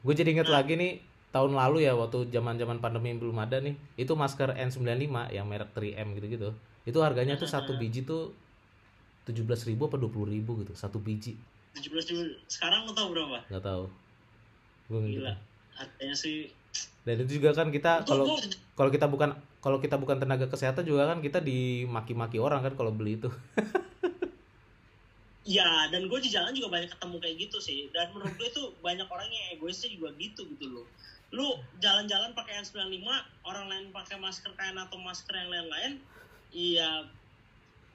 Gue 0.00 0.14
jadi 0.14 0.30
inget 0.30 0.48
Nah. 0.48 0.60
lagi 0.60 0.72
nih 0.74 1.00
tahun 1.30 1.52
lalu 1.52 1.84
ya 1.84 1.92
waktu 1.92 2.28
zaman-zaman 2.28 2.78
pandemi 2.78 3.12
belum 3.12 3.36
ada 3.36 3.58
nih. 3.58 3.72
Itu 3.94 4.12
masker 4.14 4.52
N95 4.52 5.28
yang 5.28 5.44
merek 5.44 5.72
3M 5.72 6.12
gitu-gitu. 6.14 6.52
Itu 6.82 6.98
harganya 7.00 7.36
tuh 7.36 7.44
satu 7.46 7.76
biji 7.76 8.02
tuh 8.02 8.32
17.000 9.26 9.68
ribu 9.68 9.86
apa 9.86 9.96
20.000 9.96 10.32
ribu 10.32 10.52
gitu 10.58 10.72
satu 10.72 10.98
biji 10.98 11.36
17 11.72 12.08
ribu. 12.08 12.22
Sekarang 12.46 12.82
lu 12.82 12.92
tahu 12.92 13.12
berapa? 13.12 13.38
nggak 13.46 13.62
tahu 13.62 13.84
gue 14.88 15.00
Gila. 15.14 15.34
Harganya 15.76 16.16
sih 16.16 16.50
dan 17.02 17.16
itu 17.18 17.38
juga 17.38 17.54
kan 17.54 17.68
kita 17.68 18.02
kalau 18.04 18.26
gua- 18.26 18.42
kalau 18.74 18.90
kita 18.90 19.06
bukan 19.06 19.30
kalau 19.60 19.78
kita 19.78 19.96
bukan 19.96 20.18
tenaga 20.18 20.46
kesehatan 20.46 20.82
juga 20.82 21.06
kan 21.06 21.20
kita 21.20 21.38
dimaki-maki 21.38 22.36
orang 22.36 22.60
kan 22.60 22.74
kalau 22.74 22.90
beli 22.90 23.16
itu 23.16 23.28
Ya, 25.48 25.88
dan 25.88 26.04
gue 26.04 26.18
di 26.20 26.28
jalan 26.28 26.52
juga 26.52 26.68
banyak 26.68 26.92
ketemu 26.92 27.16
kayak 27.16 27.36
gitu 27.48 27.58
sih. 27.64 27.88
Dan 27.96 28.12
menurut 28.12 28.36
gue 28.36 28.48
itu 28.52 28.62
banyak 28.84 29.08
orang 29.08 29.28
yang 29.32 29.56
egoisnya 29.56 29.88
juga 29.88 30.12
gitu 30.20 30.44
gitu 30.52 30.66
loh. 30.68 30.86
Lu 31.32 31.56
jalan-jalan 31.80 32.36
pakai 32.36 32.60
N95, 32.60 33.08
orang 33.48 33.66
lain 33.72 33.84
pakai 33.88 34.20
masker 34.20 34.52
kain 34.58 34.76
atau 34.76 35.00
masker 35.00 35.32
yang 35.32 35.48
lain-lain, 35.48 35.92
iya 36.52 37.08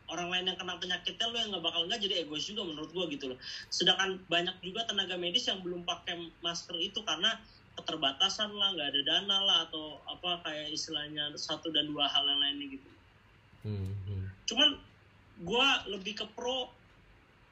orang 0.05 0.29
lain 0.29 0.45
yang 0.53 0.57
kena 0.57 0.77
penyakitnya 0.77 1.25
lu 1.33 1.37
yang 1.37 1.49
nggak 1.49 1.65
bakal 1.65 1.81
nggak 1.89 1.97
jadi 1.97 2.15
egois 2.25 2.45
juga 2.45 2.61
menurut 2.65 2.89
gue 2.93 3.05
gitu 3.17 3.25
loh. 3.33 3.39
Sedangkan 3.73 4.21
banyak 4.29 4.55
juga 4.61 4.85
tenaga 4.85 5.17
medis 5.17 5.49
yang 5.49 5.61
belum 5.65 5.85
pakai 5.85 6.29
masker 6.45 6.77
itu 6.77 7.01
karena 7.05 7.41
keterbatasan 7.75 8.55
lah, 8.55 8.71
nggak 8.73 8.89
ada 8.95 9.01
dana 9.03 9.37
lah 9.43 9.57
atau 9.67 9.99
apa 10.07 10.45
kayak 10.47 10.71
istilahnya 10.71 11.33
satu 11.35 11.73
dan 11.75 11.91
dua 11.91 12.07
hal 12.07 12.23
yang 12.23 12.39
lainnya 12.39 12.67
gitu. 12.79 12.89
hmm, 13.67 13.91
hmm. 14.07 14.25
Cuman 14.47 14.69
gue 15.43 15.67
lebih 15.91 16.23
ke 16.23 16.25
pro 16.37 16.71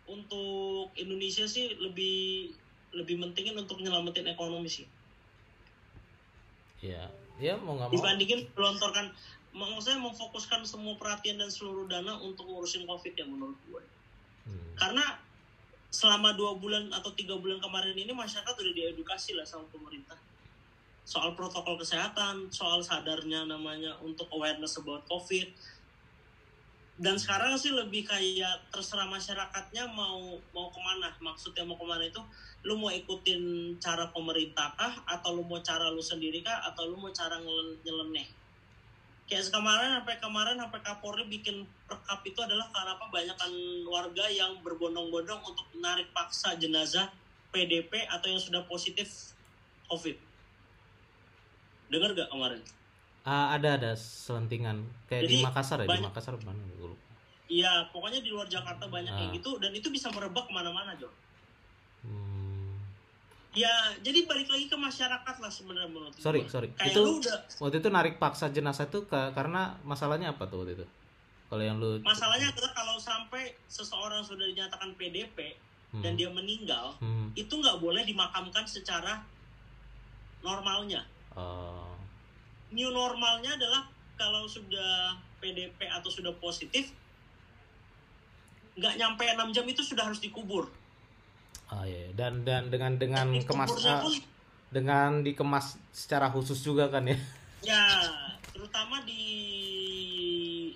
untuk 0.08 0.92
Indonesia 1.00 1.48
sih 1.48 1.74
lebih 1.80 2.52
lebih 2.94 3.18
mentingin 3.18 3.58
untuk 3.58 3.82
nyelamatin 3.82 4.30
ekonomi 4.30 4.70
sih. 4.70 4.86
Ya 6.84 7.08
ya 7.42 7.58
mau 7.58 7.80
nggak 7.80 7.90
mau. 7.90 7.96
Dibandingin 7.96 8.46
melontorkan 8.54 9.10
maksudnya 9.54 10.02
memfokuskan 10.02 10.66
semua 10.66 10.98
perhatian 10.98 11.38
dan 11.38 11.50
seluruh 11.50 11.86
dana 11.86 12.18
untuk 12.22 12.50
ngurusin 12.50 12.90
covid 12.90 13.14
ya 13.14 13.26
menurut 13.26 13.58
gue 13.70 13.84
Hmm, 14.44 14.76
karena 14.76 15.24
selama 15.88 16.36
dua 16.36 16.60
bulan 16.60 16.92
atau 16.92 17.16
tiga 17.16 17.40
bulan 17.40 17.64
kemarin 17.64 17.96
ini 17.96 18.12
masyarakat 18.12 18.52
udah 18.52 18.74
diedukasi 18.76 19.40
lah 19.40 19.48
sama 19.48 19.64
pemerintah. 19.72 20.20
Soal 21.08 21.32
protokol 21.32 21.80
kesehatan 21.80 22.52
soal 22.52 22.84
sadarnya 22.84 23.48
namanya 23.48 23.96
untuk 24.04 24.28
awareness 24.36 24.76
about 24.76 25.08
covid 25.08 25.48
dan 26.94 27.18
sekarang 27.18 27.58
sih 27.58 27.74
lebih 27.74 28.06
kayak 28.06 28.70
terserah 28.70 29.10
masyarakatnya 29.10 29.90
mau 29.98 30.38
mau 30.54 30.70
ke 30.70 30.78
mana. 30.78 31.10
Maksudnya 31.18 31.66
mau 31.66 31.74
ke 31.74 31.86
mana 31.90 32.06
itu 32.06 32.22
lu 32.62 32.78
mau 32.78 32.94
ikutin 32.94 33.76
cara 33.82 34.14
pemerintah 34.14 34.78
kah? 34.78 35.02
Atau 35.10 35.34
lu 35.34 35.42
mau 35.42 35.58
cara 35.66 35.90
lu 35.90 36.06
sendiri 36.06 36.46
kah? 36.46 36.70
Atau 36.70 36.94
lu 36.94 37.02
mau 37.02 37.10
cara 37.10 37.42
nyeleneh? 37.82 38.30
Kayak 39.26 39.50
kemarin 39.50 39.98
sampai 39.98 40.16
kemarin 40.22 40.56
sampai 40.62 40.80
Kapolri 40.86 41.26
bikin 41.26 41.66
perkap 41.90 42.22
itu 42.30 42.38
adalah 42.46 42.70
karena 42.70 42.94
apa? 42.94 43.06
Banyakan 43.10 43.52
warga 43.90 44.26
yang 44.30 44.62
berbondong-bondong 44.62 45.42
untuk 45.42 45.66
menarik 45.74 46.14
paksa 46.14 46.54
jenazah 46.62 47.10
PDP 47.50 48.06
atau 48.06 48.30
yang 48.30 48.42
sudah 48.42 48.62
positif 48.70 49.34
COVID. 49.90 50.18
Dengar 51.90 52.14
gak 52.14 52.30
kemarin? 52.30 52.62
Ah, 53.24 53.56
ada 53.56 53.80
ada 53.80 53.92
selentingan. 53.96 54.84
Kayak 55.08 55.32
di 55.32 55.40
Jadi, 55.40 55.46
Makassar 55.48 55.78
ya? 55.82 55.88
Di 55.88 56.04
Makassar 56.04 56.36
mana 56.44 56.60
Iya, 57.54 57.72
pokoknya 57.88 58.20
di 58.20 58.34
luar 58.34 58.48
Jakarta 58.48 58.86
banyak 58.88 59.14
kayak 59.14 59.30
Ah. 59.30 59.36
gitu 59.36 59.52
dan 59.58 59.70
itu 59.72 59.88
bisa 59.88 60.10
merebak 60.10 60.44
ke 60.44 60.52
mana-mana, 60.52 60.98
Jo. 60.98 61.10
Hmm, 62.02 62.74
Ya, 63.54 63.70
jadi 64.00 64.26
balik 64.26 64.50
lagi 64.50 64.66
ke 64.66 64.74
masyarakat 64.76 65.36
lah 65.38 65.48
sebenarnya 65.48 65.86
menurut 65.88 66.18
sorry 66.18 66.42
gua. 66.42 66.50
sorry 66.50 66.74
Kayak 66.74 66.90
itu 66.90 67.00
lu 67.00 67.22
udah 67.22 67.38
waktu 67.62 67.78
itu 67.78 67.90
narik 67.92 68.18
paksa 68.18 68.50
jenazah 68.50 68.90
itu 68.90 69.06
ka- 69.06 69.30
karena 69.32 69.62
masalahnya 69.84 70.34
apa 70.34 70.50
tuh 70.50 70.66
waktu 70.66 70.74
itu 70.74 70.86
kalau 71.46 71.62
yang 71.62 71.78
lu 71.78 72.02
masalahnya 72.02 72.50
adalah 72.50 72.74
kalau 72.74 72.98
sampai 72.98 73.54
seseorang 73.68 74.26
sudah 74.26 74.50
dinyatakan 74.50 74.98
PDP 74.98 75.54
Hmm, 75.94 76.02
dan 76.02 76.18
dia 76.18 76.26
meninggal, 76.28 76.98
hmm, 76.98 77.38
itu 77.38 77.54
nggak 77.54 77.78
boleh 77.78 78.02
dimakamkan 78.02 78.66
secara 78.66 79.22
normalnya. 80.42 81.06
oh, 81.32 81.94
New 82.72 82.90
normalnya 82.90 83.54
adalah 83.54 83.86
kalau 84.16 84.50
sudah 84.50 85.14
PDP 85.38 85.78
atau 85.86 86.10
sudah 86.10 86.34
positif, 86.36 86.90
nggak 88.74 88.94
nyampe 88.96 89.24
6 89.24 89.52
jam 89.52 89.66
itu 89.66 89.82
sudah 89.82 90.04
harus 90.04 90.18
dikubur. 90.18 90.70
ah, 91.66 91.84
iya. 91.84 92.10
dan 92.14 92.42
dan 92.42 92.68
dengan 92.68 92.96
dengan 92.96 93.26
Teknik 93.28 93.46
kemas 93.46 93.70
ah, 93.82 94.02
pun 94.02 94.14
dengan 94.70 95.22
dikemas 95.22 95.66
secara 95.90 96.28
khusus 96.28 96.60
juga 96.60 96.86
kan 96.88 97.06
ya 97.06 97.18
ya 97.64 97.84
terutama 98.50 99.02
di 99.02 99.24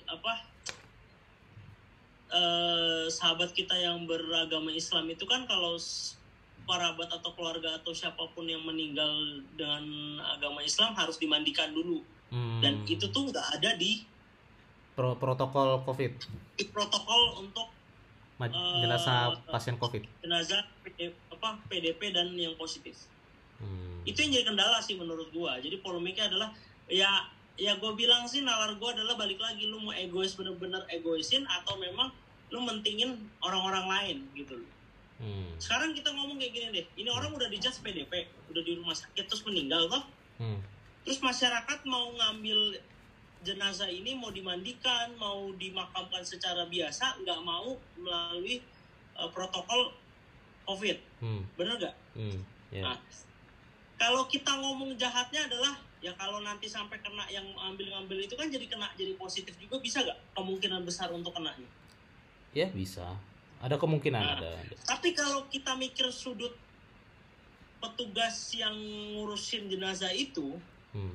apa 0.03 0.33
eh, 2.29 3.05
sahabat 3.07 3.51
kita 3.51 3.73
yang 3.73 4.05
beragama 4.05 4.69
Islam 4.71 5.07
itu 5.07 5.23
kan 5.23 5.45
kalau 5.45 5.75
s- 5.75 6.15
parabat 6.63 7.07
atau 7.09 7.31
keluarga 7.31 7.77
atau 7.77 7.91
siapa 7.91 8.27
pun 8.29 8.43
yang 8.43 8.59
meninggal 8.61 9.09
dengan 9.53 9.83
agama 10.27 10.59
Islam 10.61 10.91
harus 10.93 11.17
dimandikan 11.17 11.71
dulu 11.71 12.03
Hmm, 12.27 12.59
dan 12.59 12.83
itu 12.83 13.07
tuh 13.07 13.31
nggak 13.31 13.55
ada 13.55 13.71
di, 13.73 14.03
pro- 14.91 15.15
protokol 15.15 15.79
covid 15.81 16.11
di 16.53 16.67
protokol 16.67 17.39
untuk 17.39 17.71
Eh, 18.37 18.81
jenazah 18.85 19.33
pasien 19.49 19.81
covid. 19.81 20.05
jenazah 20.21 20.61
apa 21.33 21.49
PDP 21.65 22.13
dan 22.13 22.29
yang 22.37 22.53
positif. 22.53 23.09
Hmm, 23.57 24.05
itu 24.05 24.13
yang 24.21 24.37
jadi 24.37 24.45
kendala 24.53 24.77
sih 24.77 24.93
menurut 24.93 25.33
gua. 25.33 25.57
Jadi 25.57 25.81
polemiknya 25.81 26.29
adalah 26.29 26.53
ya 26.85 27.25
ya 27.57 27.73
gue 27.81 27.91
bilang 27.97 28.29
sih 28.29 28.45
nalar 28.45 28.77
gua 28.77 28.93
adalah 28.93 29.17
balik 29.17 29.41
lagi 29.41 29.65
lu 29.65 29.81
mau 29.81 29.89
egois 29.97 30.37
bener-bener 30.37 30.85
egoisin 30.93 31.49
atau 31.49 31.81
memang 31.81 32.13
lu 32.53 32.61
mentingin 32.61 33.17
orang-orang 33.41 33.85
lain 33.89 34.17
gitu 34.37 34.61
loh. 34.61 34.73
Hmm. 35.17 35.49
sekarang 35.57 35.97
kita 35.97 36.13
ngomong 36.13 36.37
kayak 36.37 36.53
gini 36.53 36.67
deh. 36.77 36.85
Ini 36.93 37.09
orang 37.09 37.33
udah 37.33 37.49
dijudge 37.49 37.81
PDP 37.81 38.29
udah 38.53 38.61
di 38.61 38.77
rumah 38.77 38.93
sakit 38.93 39.25
terus 39.25 39.41
meninggal 39.49 39.89
toh. 39.89 40.05
Hmm. 40.37 40.61
terus 41.01 41.17
masyarakat 41.25 41.79
mau 41.89 42.13
ngambil 42.13 42.77
jenazah 43.39 43.87
ini 43.87 44.13
mau 44.13 44.29
dimandikan 44.29 45.13
mau 45.15 45.53
dimakamkan 45.53 46.21
secara 46.21 46.65
biasa 46.65 47.21
nggak 47.21 47.39
mau 47.41 47.75
melalui 47.95 48.59
uh, 49.13 49.29
protokol 49.29 49.93
covid 50.63 50.97
Hmm. 51.17 51.41
bener 51.53 51.75
nggak 51.77 51.95
Hmm. 52.13 52.39
Ya. 52.69 52.83
Nah, 52.83 52.97
kalau 53.95 54.25
kita 54.25 54.51
ngomong 54.53 54.93
jahatnya 54.95 55.45
adalah 55.45 55.73
ya 55.97 56.13
kalau 56.13 56.37
nanti 56.39 56.65
sampai 56.65 56.97
kena 56.99 57.25
yang 57.27 57.45
ambil-ngambil 57.55 58.21
itu 58.21 58.33
kan 58.33 58.45
jadi 58.47 58.65
kena 58.65 58.89
jadi 58.93 59.13
positif 59.15 59.57
juga 59.57 59.77
bisa 59.77 60.01
nggak 60.01 60.17
kemungkinan 60.33 60.81
besar 60.83 61.09
untuk 61.09 61.33
kenanya 61.33 61.65
Ya 62.53 62.69
bisa. 62.69 63.17
Ada 63.57 63.77
kemungkinan 63.77 64.21
Nah. 64.21 64.33
ada. 64.37 64.49
ada. 64.55 64.75
tapi 64.83 65.13
kalau 65.13 65.45
kita 65.47 65.73
mikir 65.73 66.09
sudut 66.09 66.53
petugas 67.77 68.33
yang 68.53 68.73
ngurusin 69.13 69.69
jenazah 69.69 70.11
itu 70.11 70.57
Hmm. 70.91 71.13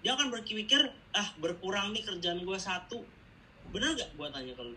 dia 0.00 0.12
akan 0.12 0.28
berpikir 0.30 0.80
ah 1.12 1.28
berkurang 1.36 1.90
nih 1.90 2.02
kerjaan 2.02 2.40
gue 2.40 2.54
satu 2.56 3.02
bener 3.68 3.92
nggak 3.92 4.10
gue 4.12 4.28
tanya 4.28 4.54
kalau 4.54 4.74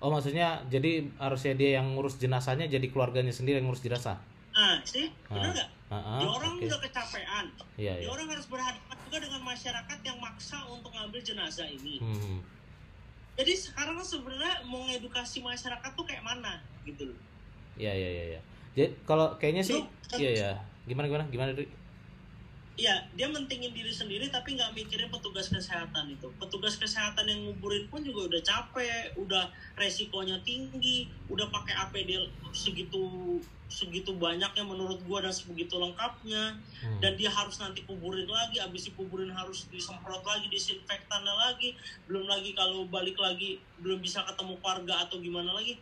Oh 0.00 0.08
maksudnya 0.08 0.64
jadi 0.66 1.04
harusnya 1.16 1.52
dia 1.52 1.76
yang 1.76 1.92
ngurus 1.92 2.16
jenazahnya 2.16 2.64
jadi 2.64 2.88
keluarganya 2.88 3.28
sendiri 3.30 3.60
yang 3.60 3.68
ngurus 3.68 3.80
jenazah. 3.80 4.16
ah 4.50 4.80
sih 4.82 5.12
bener 5.26 5.46
Ah. 5.46 5.54
nggak 5.54 5.68
Ah, 5.90 6.18
dia 6.18 6.28
orang 6.28 6.54
oke. 6.54 6.64
udah 6.64 6.78
kecapean 6.80 7.46
Iya 7.76 7.92
dia 7.94 8.02
iya. 8.02 8.08
orang 8.08 8.26
harus 8.28 8.46
berhadapan 8.46 8.96
juga 9.02 9.18
dengan 9.20 9.42
masyarakat 9.44 9.98
yang 10.00 10.18
maksa 10.18 10.58
untuk 10.66 10.90
ngambil 10.90 11.20
jenazah 11.20 11.66
ini 11.66 11.98
Hmm. 11.98 12.38
jadi 13.34 13.52
sekarang 13.52 13.98
sebenarnya 14.00 14.64
mau 14.64 14.82
ngedukasi 14.84 15.38
masyarakat 15.40 15.90
tuh 15.92 16.02
kayak 16.02 16.22
mana 16.22 16.58
gitu 16.82 17.06
loh 17.06 17.18
Iya 17.74 17.92
iya 17.92 18.08
iya. 18.10 18.24
iya. 18.28 18.40
Jadi 18.70 18.88
kalau 19.02 19.34
kayaknya 19.36 19.62
sih, 19.62 19.78
Lu- 19.78 19.88
iya 20.14 20.30
iya. 20.32 20.50
Gimana 20.84 21.06
gimana 21.06 21.24
gimana 21.26 21.50
Dri? 21.50 21.64
Iya, 22.80 22.96
dia 23.12 23.28
mentingin 23.28 23.76
diri 23.76 23.92
sendiri 23.92 24.32
tapi 24.32 24.56
nggak 24.56 24.72
mikirin 24.72 25.12
petugas 25.12 25.52
kesehatan 25.52 26.16
itu. 26.16 26.32
Petugas 26.40 26.80
kesehatan 26.80 27.28
yang 27.28 27.40
nguburin 27.44 27.84
pun 27.92 28.00
juga 28.00 28.32
udah 28.32 28.40
capek, 28.40 29.12
udah 29.20 29.52
resikonya 29.76 30.40
tinggi, 30.40 31.12
udah 31.28 31.44
pakai 31.52 31.76
APD 31.76 32.16
segitu 32.56 33.36
segitu 33.70 34.18
banyaknya 34.18 34.66
menurut 34.66 34.98
gua 35.06 35.22
dan 35.22 35.30
sebegitu 35.30 35.78
lengkapnya 35.78 36.58
Hmm. 36.82 36.98
dan 36.98 37.14
dia 37.14 37.30
harus 37.30 37.60
nanti 37.62 37.86
kuburin 37.86 38.26
lagi, 38.26 38.58
habis 38.58 38.88
dikuburin 38.90 39.30
harus 39.30 39.70
disemprot 39.70 40.24
lagi, 40.26 40.50
disinfektannya 40.50 41.30
lagi, 41.30 41.76
belum 42.08 42.26
lagi 42.26 42.50
kalau 42.56 42.88
balik 42.90 43.14
lagi 43.20 43.62
belum 43.78 44.02
bisa 44.02 44.24
ketemu 44.26 44.58
keluarga 44.58 45.06
atau 45.06 45.20
gimana 45.22 45.52
lagi. 45.54 45.78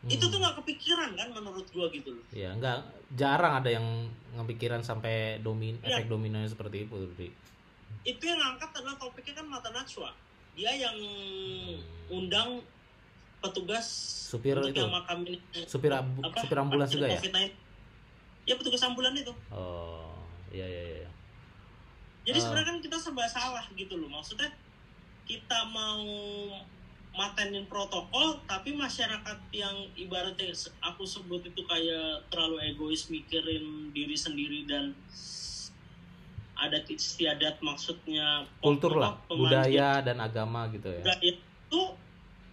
Hmm. 0.00 0.08
Itu 0.08 0.24
tuh 0.26 0.36
nggak 0.36 0.56
kepikiran 0.58 1.12
kan 1.12 1.28
menurut 1.28 1.68
gua 1.68 1.86
gitu 1.88 2.08
loh. 2.10 2.24
Ya 2.30 2.50
enggak 2.50 2.80
jarang 3.10 3.60
ada 3.60 3.68
yang 3.68 3.84
ngepikiran 4.32 4.80
sampai 4.80 5.36
domin 5.38 5.76
Iya. 5.78 6.00
efek 6.00 6.08
dominonya 6.08 6.46
seperti 6.46 6.84
itu 6.84 6.96
Dri. 7.10 7.28
itu 8.00 8.22
yang 8.22 8.38
ngangkat 8.38 8.70
adalah 8.72 8.96
topiknya 8.96 9.34
kan 9.34 9.46
mata 9.46 9.68
najwa 9.68 10.08
dia 10.54 10.72
yang 10.72 10.96
undang 12.08 12.64
petugas 13.38 13.84
Supir 14.24 14.56
itu. 14.62 14.72
yang 14.74 14.88
makamin 14.88 15.36
Supir 15.66 15.90
ambu- 15.90 16.22
apa, 16.22 16.38
supir 16.38 16.56
ambulans 16.56 16.88
juga 16.88 17.06
ya? 17.06 17.18
COVID-19. 17.18 17.50
ya 18.42 18.54
petugas 18.54 18.80
ambulan 18.82 19.12
itu 19.12 19.34
Oh, 19.50 20.16
iya 20.48 20.64
iya 20.64 20.82
iya. 21.02 21.10
jadi 22.24 22.36
Ah. 22.36 22.42
sebenarnya 22.42 22.68
kan 22.68 22.78
kita 22.80 22.96
serba 22.96 23.26
salah 23.26 23.66
gitu 23.70 23.94
loh 23.94 24.08
maksudnya 24.08 24.48
kita 25.26 25.58
mau 25.66 26.00
matenin 27.10 27.66
protokol 27.66 28.38
tapi 28.46 28.70
masyarakat 28.72 29.38
yang 29.50 29.74
ibaratnya 29.98 30.54
aku 30.80 31.02
sebut 31.02 31.42
itu 31.42 31.62
kayak 31.66 32.22
terlalu 32.30 32.70
egois 32.70 33.10
mikirin 33.10 33.90
diri 33.90 34.14
sendiri 34.14 34.62
dan 34.64 34.94
adat 36.60 36.86
istiadat 36.86 37.58
maksudnya 37.64 38.44
Kultur 38.60 39.00
lah, 39.00 39.16
budaya 39.26 40.04
dan 40.04 40.20
agama 40.20 40.68
gitu 40.70 40.92
ya. 40.92 41.00
budaya 41.02 41.24
itu 41.24 41.82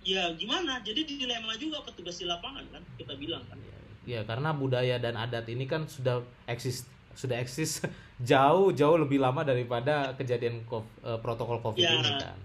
ya 0.08 0.24
gimana 0.40 0.80
jadi 0.80 1.04
dilema 1.04 1.54
juga 1.60 1.84
petugas 1.84 2.16
di 2.16 2.26
lapangan 2.26 2.64
kan 2.72 2.84
kita 2.98 3.14
bilang 3.20 3.44
kan 3.52 3.60
Ya 4.08 4.24
karena 4.24 4.56
budaya 4.56 4.96
dan 5.04 5.20
adat 5.20 5.52
ini 5.52 5.68
kan 5.68 5.84
sudah 5.84 6.24
eksis 6.48 6.88
sudah 7.12 7.44
eksis 7.44 7.84
jauh 8.32 8.72
jauh 8.72 8.96
lebih 8.96 9.20
lama 9.20 9.44
daripada 9.44 10.16
kejadian 10.16 10.64
eh, 10.64 11.20
protokol 11.20 11.60
covid 11.60 11.84
Ya. 11.84 11.92
ini 11.92 12.12
kan. 12.16 12.40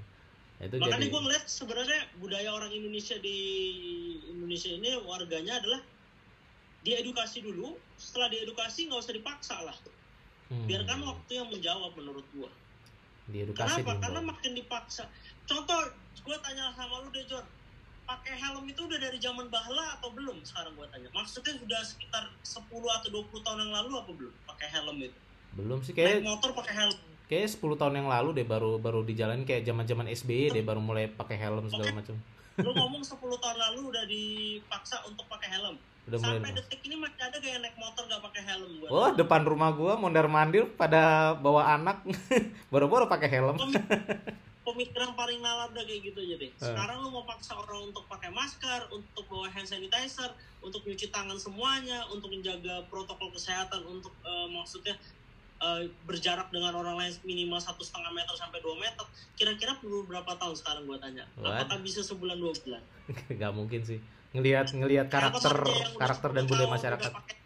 Itu 0.63 0.79
makanya 0.79 0.95
jadi 0.95 1.07
gue 1.11 1.21
ngeliat 1.27 1.45
sebenarnya 1.51 2.01
budaya 2.23 2.51
orang 2.55 2.71
Indonesia 2.71 3.19
di 3.19 3.39
Indonesia 4.31 4.71
ini 4.71 4.95
warganya 5.03 5.59
adalah 5.59 5.83
diedukasi 6.87 7.43
dulu. 7.43 7.75
Setelah 7.99 8.31
diedukasi 8.31 8.87
nggak 8.87 9.01
usah 9.03 9.15
dipaksa 9.15 9.57
lah. 9.59 9.75
Hmm, 10.55 10.71
biarkan 10.71 11.03
waktu 11.03 11.33
yang 11.35 11.51
menjawab 11.51 11.91
menurut 11.99 12.23
gua. 12.31 12.51
Diedukasi 13.27 13.83
kenapa? 13.83 13.99
dulu. 13.99 14.03
karena 14.07 14.21
makin 14.23 14.53
dipaksa. 14.55 15.05
Contoh 15.51 15.79
gue 16.23 16.37
tanya 16.47 16.71
sama 16.79 17.03
lu 17.03 17.11
deh 17.11 17.27
Jor. 17.27 17.43
Pakai 18.03 18.35
helm 18.35 18.67
itu 18.67 18.83
udah 18.83 18.99
dari 18.99 19.19
zaman 19.19 19.47
bahla 19.51 19.99
atau 19.99 20.11
belum? 20.15 20.43
Sekarang 20.47 20.75
gue 20.79 20.87
tanya. 20.91 21.11
Maksudnya 21.15 21.55
sudah 21.59 21.81
sekitar 21.87 22.31
10 22.43 22.67
atau 22.71 23.09
20 23.11 23.47
tahun 23.47 23.59
yang 23.67 23.73
lalu 23.83 23.93
apa 23.99 24.11
belum 24.15 24.35
pakai 24.47 24.69
helm 24.71 24.99
itu? 25.03 25.19
Belum 25.59 25.79
sih 25.83 25.95
naik 25.95 26.23
kayak 26.23 26.27
motor 26.27 26.51
pakai 26.55 26.75
helm 26.87 27.12
kayak 27.27 27.49
10 27.51 27.63
tahun 27.77 27.95
yang 27.97 28.09
lalu 28.09 28.31
deh 28.35 28.47
baru 28.47 28.77
baru 28.77 29.01
dijalanin 29.03 29.43
kayak 29.43 29.63
zaman-zaman 29.63 30.07
SBY 30.07 30.53
deh 30.53 30.63
baru 30.63 30.79
mulai 30.79 31.07
pakai 31.07 31.37
helm 31.37 31.65
segala 31.67 31.93
macam. 31.95 32.17
lu 32.55 32.71
ngomong 32.71 33.01
10 33.01 33.17
tahun 33.17 33.59
lalu 33.59 33.81
udah 33.89 34.05
dipaksa 34.05 35.01
untuk 35.05 35.25
pakai 35.27 35.49
helm 35.51 35.77
Udah 36.03 36.19
mulai. 36.19 36.35
sampai 36.37 36.53
detik 36.53 36.81
ini 36.83 36.97
masih 36.99 37.23
ada 37.23 37.39
yang 37.39 37.63
naik 37.63 37.79
motor 37.79 38.03
gak 38.05 38.21
pakai 38.21 38.43
helm 38.43 38.71
gua 38.77 38.89
Oh, 38.91 39.09
depan 39.15 39.41
rumah 39.43 39.71
gua 39.73 39.95
mondar 39.95 40.27
mandir 40.27 40.67
pada 40.69 41.33
bawa 41.35 41.73
anak 41.73 42.03
baru-baru 42.75 43.07
pakai 43.07 43.29
helm. 43.31 43.57
pemikiran 44.63 45.15
paling 45.15 45.41
nalar 45.41 45.69
udah 45.71 45.83
kayak 45.83 46.01
gitu 46.07 46.19
aja 46.23 46.35
deh. 46.39 46.47
Eh. 46.47 46.53
Sekarang 46.55 47.03
lu 47.03 47.11
mau 47.11 47.27
paksa 47.27 47.53
orang 47.53 47.91
untuk 47.91 48.07
pakai 48.07 48.31
masker, 48.31 48.87
untuk 48.91 49.27
bawa 49.27 49.51
hand 49.51 49.67
sanitizer, 49.67 50.31
untuk 50.61 50.87
nyuci 50.87 51.11
tangan 51.11 51.35
semuanya, 51.35 52.07
untuk 52.09 52.31
menjaga 52.31 52.87
protokol 52.87 53.35
kesehatan, 53.35 53.83
untuk 53.83 54.15
eh, 54.23 54.47
maksudnya 54.49 54.95
eh, 55.63 55.87
berjarak 56.03 56.51
dengan 56.51 56.75
orang 56.75 56.99
lain 56.99 57.13
minimal 57.23 57.57
satu 57.57 57.81
setengah 57.81 58.11
meter 58.11 58.35
sampai 58.35 58.59
2 58.59 58.75
meter. 58.77 59.07
Kira-kira 59.33 59.79
perlu 59.79 60.03
berapa 60.03 60.35
tahun 60.35 60.55
sekarang 60.55 60.83
gua 60.85 60.99
tanya? 60.99 61.25
What? 61.39 61.63
Apakah 61.63 61.79
bisa 61.81 62.03
sebulan 62.03 62.37
dua 62.37 62.51
bulan? 62.53 62.83
Gak 63.41 63.53
mungkin 63.55 63.81
sih. 63.81 63.99
Ngelihat 64.33 64.75
ngelihat 64.75 65.07
karakter 65.07 65.55
karakter 65.95 66.31
10 66.33 66.37
dan 66.37 66.45
budaya 66.47 66.69
masyarakat. 66.69 67.11
pakai 67.13 67.37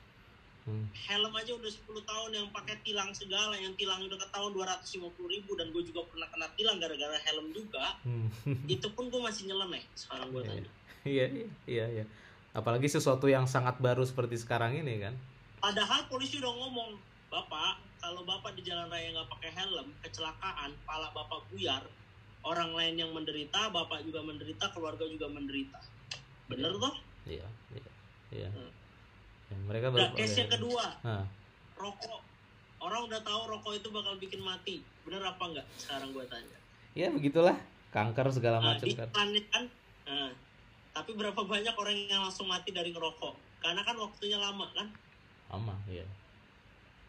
Hmm. 0.66 0.82
helm 0.98 1.30
aja 1.30 1.54
udah 1.54 1.70
10 1.70 2.02
tahun 2.02 2.30
yang 2.42 2.46
pakai 2.50 2.74
tilang 2.82 3.14
segala, 3.14 3.54
yang 3.54 3.70
tilang 3.78 4.02
udah 4.02 4.18
ketahuan 4.18 4.50
250 4.50 5.14
ribu 5.30 5.54
dan 5.54 5.70
gue 5.70 5.78
juga 5.86 6.02
pernah 6.10 6.26
kena 6.26 6.50
tilang 6.58 6.82
gara-gara 6.82 7.14
helm 7.22 7.54
juga. 7.54 7.94
Hmm. 8.02 8.26
itu 8.66 8.90
pun 8.90 9.06
gue 9.06 9.20
masih 9.22 9.46
nyeleneh 9.46 9.86
sekarang 9.94 10.34
gue 10.34 10.42
Iya. 10.42 10.50
tanya. 10.50 10.70
Iya, 11.06 11.26
iya, 11.30 11.46
iya, 11.70 11.86
iya. 12.02 12.04
Apalagi 12.50 12.90
sesuatu 12.90 13.30
yang 13.30 13.46
sangat 13.46 13.78
baru 13.78 14.02
seperti 14.02 14.42
sekarang 14.42 14.74
ini 14.74 15.06
kan. 15.06 15.14
Padahal 15.62 16.10
polisi 16.10 16.42
udah 16.42 16.50
ngomong, 16.50 16.98
bapak 17.30 17.78
kalau 18.06 18.22
bapak 18.22 18.54
di 18.54 18.62
jalan 18.62 18.86
raya 18.86 19.10
nggak 19.10 19.26
pakai 19.34 19.50
helm, 19.50 19.90
kecelakaan, 19.98 20.70
pala 20.86 21.10
bapak 21.10 21.42
buyar, 21.50 21.82
orang 22.46 22.70
lain 22.70 23.02
yang 23.02 23.10
menderita, 23.10 23.66
bapak 23.74 24.06
juga 24.06 24.22
menderita, 24.22 24.70
keluarga 24.70 25.02
juga 25.10 25.26
menderita. 25.26 25.82
Bener 26.46 26.70
toh? 26.78 26.94
Iya, 27.26 27.42
iya. 27.74 27.90
Iya. 28.30 28.48
Hmm. 28.54 28.70
Ya, 29.50 29.56
mereka 29.66 29.90
Nah, 29.90 30.06
baru 30.06 30.14
case 30.14 30.38
yang 30.38 30.50
kedua, 30.54 30.86
Nah, 31.02 31.26
rokok. 31.74 32.22
Orang 32.78 33.10
udah 33.10 33.18
tahu 33.26 33.42
rokok 33.50 33.74
itu 33.74 33.88
bakal 33.90 34.14
bikin 34.22 34.38
mati. 34.38 34.86
Bener 35.02 35.26
apa 35.26 35.42
enggak? 35.42 35.66
Sekarang 35.74 36.14
gue 36.14 36.22
tanya. 36.30 36.58
ya 36.96 37.12
begitulah 37.12 37.58
kanker 37.92 38.30
segala 38.32 38.62
Nah, 38.62 38.72
macam 38.72 38.86
kan. 38.88 39.08
kan, 39.52 39.64
nah, 40.06 40.30
tapi 40.94 41.10
berapa 41.12 41.42
banyak 41.42 41.74
orang 41.74 41.96
yang 42.06 42.22
langsung 42.22 42.46
mati 42.46 42.70
dari 42.70 42.94
ngerokok? 42.94 43.34
Karena 43.60 43.82
kan 43.82 43.98
waktunya 43.98 44.38
lama 44.38 44.70
kan? 44.72 44.94
Sama, 45.50 45.74
iya. 45.90 46.06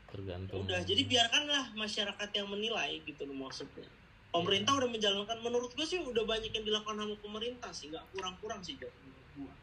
Tergantung. 0.08 0.64
udah 0.64 0.80
jadi 0.88 1.04
biarkanlah 1.04 1.76
masyarakat 1.76 2.30
yang 2.32 2.48
menilai 2.48 3.04
gitu 3.04 3.28
loh 3.28 3.48
maksudnya 3.48 3.84
pemerintah 4.32 4.76
udah 4.80 4.88
menjalankan 4.88 5.38
menurut 5.44 5.72
gue 5.76 5.84
sih 5.84 6.00
udah 6.00 6.24
banyak 6.24 6.52
yang 6.52 6.64
dilakukan 6.64 6.96
sama 6.96 7.16
pemerintah 7.20 7.72
sih 7.76 7.92
nggak 7.92 8.06
kurang-kurang 8.16 8.64
sih 8.64 8.80
menurut 8.80 9.28
gue 9.36 9.54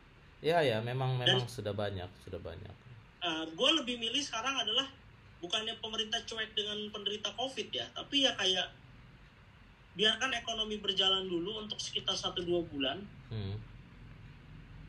Ya, 0.44 0.60
ya, 0.60 0.76
memang 0.84 1.16
memang 1.16 1.48
sudah 1.48 1.72
banyak, 1.72 2.04
sudah 2.20 2.36
banyak. 2.36 2.74
gue 3.56 3.70
lebih 3.80 3.96
milih 3.96 4.20
sekarang 4.20 4.60
adalah 4.60 4.84
bukannya 5.40 5.72
pemerintah 5.80 6.20
cuek 6.28 6.52
dengan 6.52 6.76
penderita 6.92 7.32
covid 7.32 7.72
ya 7.72 7.88
tapi 7.96 8.28
ya 8.28 8.36
kayak 8.36 8.68
biarkan 9.96 10.32
ekonomi 10.36 10.76
berjalan 10.76 11.24
dulu 11.24 11.64
untuk 11.64 11.80
sekitar 11.80 12.12
1-2 12.12 12.44
bulan 12.68 13.00
Hmm. 13.32 13.56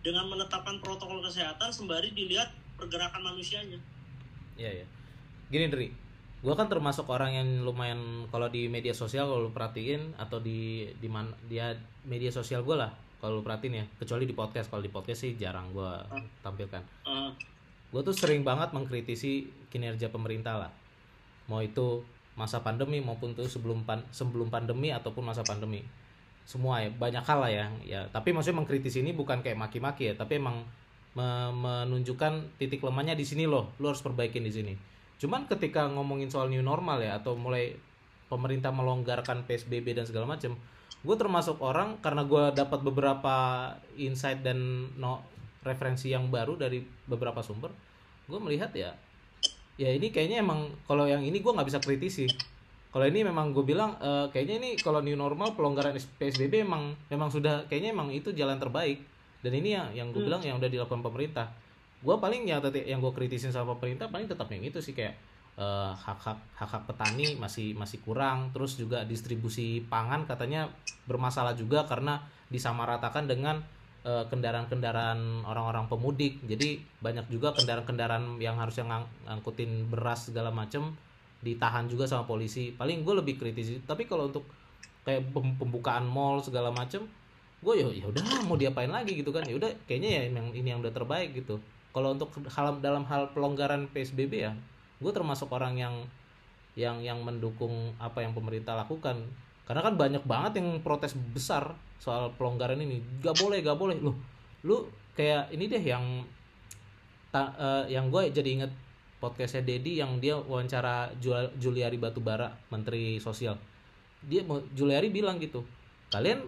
dengan 0.04 0.28
menetapkan 0.28 0.78
protokol 0.84 1.24
kesehatan 1.24 1.72
sembari 1.72 2.12
dilihat 2.12 2.52
pergerakan 2.76 3.24
manusianya 3.24 3.80
Iya, 4.56 4.84
ya. 4.84 4.88
Gini, 5.46 5.70
Dri. 5.70 5.88
Gua 6.42 6.54
kan 6.54 6.70
termasuk 6.70 7.10
orang 7.10 7.34
yang 7.34 7.50
lumayan 7.66 8.30
kalau 8.30 8.50
di 8.50 8.70
media 8.70 8.94
sosial 8.94 9.26
kalau 9.26 9.50
lu 9.50 9.52
perhatiin 9.54 10.14
atau 10.18 10.38
di 10.38 10.86
di 11.02 11.10
mana 11.10 11.34
dia 11.50 11.74
media 12.06 12.30
sosial 12.30 12.62
gua 12.62 12.86
lah 12.86 12.92
kalau 13.18 13.42
lu 13.42 13.44
perhatiin 13.46 13.82
ya. 13.82 13.86
Kecuali 13.98 14.30
di 14.30 14.34
podcast. 14.38 14.70
Kalau 14.70 14.82
di 14.86 14.94
podcast 14.94 15.26
sih 15.26 15.34
jarang 15.38 15.74
gue 15.74 15.92
tampilkan. 16.46 16.82
Ah, 17.06 17.34
gue 17.90 18.02
tuh 18.06 18.14
sering 18.14 18.46
banget 18.46 18.74
mengkritisi 18.78 19.50
kinerja 19.74 20.14
pemerintah 20.14 20.66
lah. 20.66 20.72
Mau 21.50 21.62
itu 21.66 22.06
masa 22.38 22.62
pandemi 22.62 23.02
maupun 23.02 23.34
tuh 23.34 23.48
sebelum 23.48 23.88
pan 23.88 24.06
sebelum 24.14 24.54
pandemi 24.54 24.94
ataupun 24.94 25.26
masa 25.26 25.42
pandemi. 25.42 25.82
Semua 26.46 26.86
ya 26.86 26.94
banyak 26.94 27.26
hal 27.26 27.40
lah 27.42 27.52
ya 27.54 27.66
ya. 27.82 28.02
Tapi 28.14 28.34
maksudnya 28.34 28.62
mengkritisi 28.62 29.02
ini 29.02 29.18
bukan 29.18 29.42
kayak 29.42 29.58
maki-maki 29.58 30.10
ya 30.10 30.14
tapi 30.14 30.38
emang 30.38 30.62
me- 31.18 31.54
menunjukkan 31.54 32.62
titik 32.62 32.86
lemahnya 32.86 33.18
di 33.18 33.26
sini 33.26 33.50
loh. 33.50 33.74
Lo 33.82 33.90
harus 33.90 34.06
perbaikin 34.06 34.46
di 34.46 34.54
sini 34.54 34.74
cuman 35.22 35.48
ketika 35.48 35.88
ngomongin 35.88 36.28
soal 36.28 36.52
new 36.52 36.64
normal 36.64 37.00
ya 37.00 37.20
atau 37.20 37.40
mulai 37.40 37.76
pemerintah 38.28 38.74
melonggarkan 38.74 39.48
psbb 39.48 39.96
dan 39.96 40.06
segala 40.10 40.26
macam 40.28 40.58
gue 41.06 41.16
termasuk 41.16 41.62
orang 41.62 42.02
karena 42.02 42.26
gue 42.26 42.44
dapat 42.52 42.80
beberapa 42.82 43.36
insight 43.96 44.42
dan 44.42 44.90
no 45.00 45.24
referensi 45.62 46.12
yang 46.12 46.30
baru 46.30 46.58
dari 46.58 46.82
beberapa 47.08 47.40
sumber 47.46 47.72
gue 48.26 48.40
melihat 48.42 48.74
ya 48.74 48.92
ya 49.76 49.92
ini 49.92 50.08
kayaknya 50.12 50.40
emang 50.40 50.72
kalau 50.88 51.04
yang 51.06 51.22
ini 51.24 51.44
gue 51.44 51.52
nggak 51.52 51.68
bisa 51.68 51.80
kritisi. 51.84 52.28
Kalau 52.96 53.04
ini 53.12 53.28
memang 53.28 53.52
gue 53.52 53.64
bilang 53.68 54.00
eh, 54.00 54.32
kayaknya 54.32 54.56
ini 54.64 54.70
kalau 54.80 55.04
new 55.04 55.20
normal 55.20 55.52
pelonggaran 55.52 55.96
psbb 55.96 56.64
emang 56.64 56.96
memang 57.12 57.28
sudah 57.28 57.68
kayaknya 57.68 57.92
emang 57.92 58.10
itu 58.16 58.32
jalan 58.32 58.56
terbaik. 58.56 59.04
Dan 59.44 59.52
ini 59.52 59.76
yang 59.76 59.88
yang 59.92 60.08
gue 60.16 60.24
bilang 60.24 60.42
yang 60.42 60.58
udah 60.58 60.72
dilakukan 60.72 61.04
pemerintah 61.04 61.52
gue 62.04 62.16
paling 62.20 62.46
yang 62.46 62.60
tadi 62.62 62.86
yang 62.86 63.00
gue 63.02 63.14
kritisin 63.16 63.50
sama 63.56 63.78
pemerintah 63.80 64.12
paling 64.12 64.28
tetap 64.30 64.48
yang 64.52 64.64
itu 64.66 64.80
sih 64.84 64.94
kayak 64.94 65.16
eh, 65.56 65.92
hak-hak 65.96 66.38
hak-hak 66.60 66.84
petani 66.90 67.40
masih 67.40 67.74
masih 67.78 68.00
kurang. 68.04 68.52
Terus 68.52 68.76
juga 68.78 69.08
distribusi 69.08 69.82
pangan 69.88 70.28
katanya 70.28 70.68
bermasalah 71.10 71.56
juga 71.56 71.88
karena 71.88 72.20
disamaratakan 72.52 73.26
dengan 73.26 73.64
eh, 74.06 74.26
kendaraan-kendaraan 74.30 75.48
orang-orang 75.48 75.90
pemudik. 75.90 76.44
Jadi 76.46 76.84
banyak 77.02 77.26
juga 77.32 77.56
kendaraan-kendaraan 77.56 78.38
yang 78.44 78.60
harusnya 78.62 78.86
ngang- 78.86 79.12
ngangkutin 79.26 79.90
beras 79.90 80.30
segala 80.30 80.52
macem 80.54 80.94
ditahan 81.42 81.90
juga 81.90 82.06
sama 82.06 82.26
polisi. 82.30 82.74
Paling 82.76 83.02
gue 83.06 83.14
lebih 83.18 83.40
kritis 83.42 83.72
tapi 83.88 84.06
kalau 84.06 84.30
untuk 84.30 84.46
kayak 85.06 85.30
pem- 85.34 85.58
pembukaan 85.58 86.06
mall 86.06 86.42
segala 86.42 86.74
macem 86.74 87.06
gue 87.66 87.74
ya 87.82 87.88
ya 87.90 88.06
udah 88.10 88.22
mau 88.46 88.58
diapain 88.60 88.92
lagi 88.94 89.18
gitu 89.18 89.34
kan. 89.34 89.42
Ya 89.50 89.58
udah 89.58 89.74
kayaknya 89.90 90.22
ya 90.22 90.22
ini 90.30 90.70
yang 90.70 90.86
udah 90.86 90.94
terbaik 90.94 91.34
gitu 91.34 91.58
kalau 91.96 92.12
untuk 92.12 92.36
hal 92.52 92.84
dalam 92.84 93.08
hal 93.08 93.32
pelonggaran 93.32 93.88
psbb 93.96 94.52
ya 94.52 94.52
gue 95.00 95.12
termasuk 95.16 95.48
orang 95.56 95.80
yang 95.80 95.96
yang 96.76 97.00
yang 97.00 97.24
mendukung 97.24 97.96
apa 97.98 98.20
yang 98.20 98.36
pemerintah 98.36 98.76
lakukan. 98.76 99.24
Karena 99.66 99.82
kan 99.82 99.96
banyak 99.98 100.24
banget 100.28 100.62
yang 100.62 100.84
protes 100.84 101.16
besar 101.16 101.74
soal 101.98 102.30
pelonggaran 102.36 102.78
ini. 102.78 103.02
Gak 103.24 103.40
boleh 103.40 103.64
gak 103.64 103.80
boleh. 103.80 103.98
Loh 103.98 104.16
lu 104.62 104.86
kayak 105.16 105.50
ini 105.56 105.72
deh 105.72 105.82
yang 105.82 106.04
ta- 107.32 107.56
eh, 107.56 107.96
yang 107.96 108.12
gue 108.12 108.30
jadi 108.30 108.50
inget 108.62 108.72
podcastnya 109.24 109.64
Dedi 109.64 110.04
yang 110.04 110.20
dia 110.20 110.36
wawancara 110.36 111.10
Jul- 111.24 111.56
Juliari 111.58 111.96
Batubara 111.96 112.52
Menteri 112.70 113.18
Sosial. 113.24 113.56
Dia 114.26 114.44
Juliari 114.76 115.08
bilang 115.10 115.40
gitu 115.40 115.64
kalian 116.14 116.46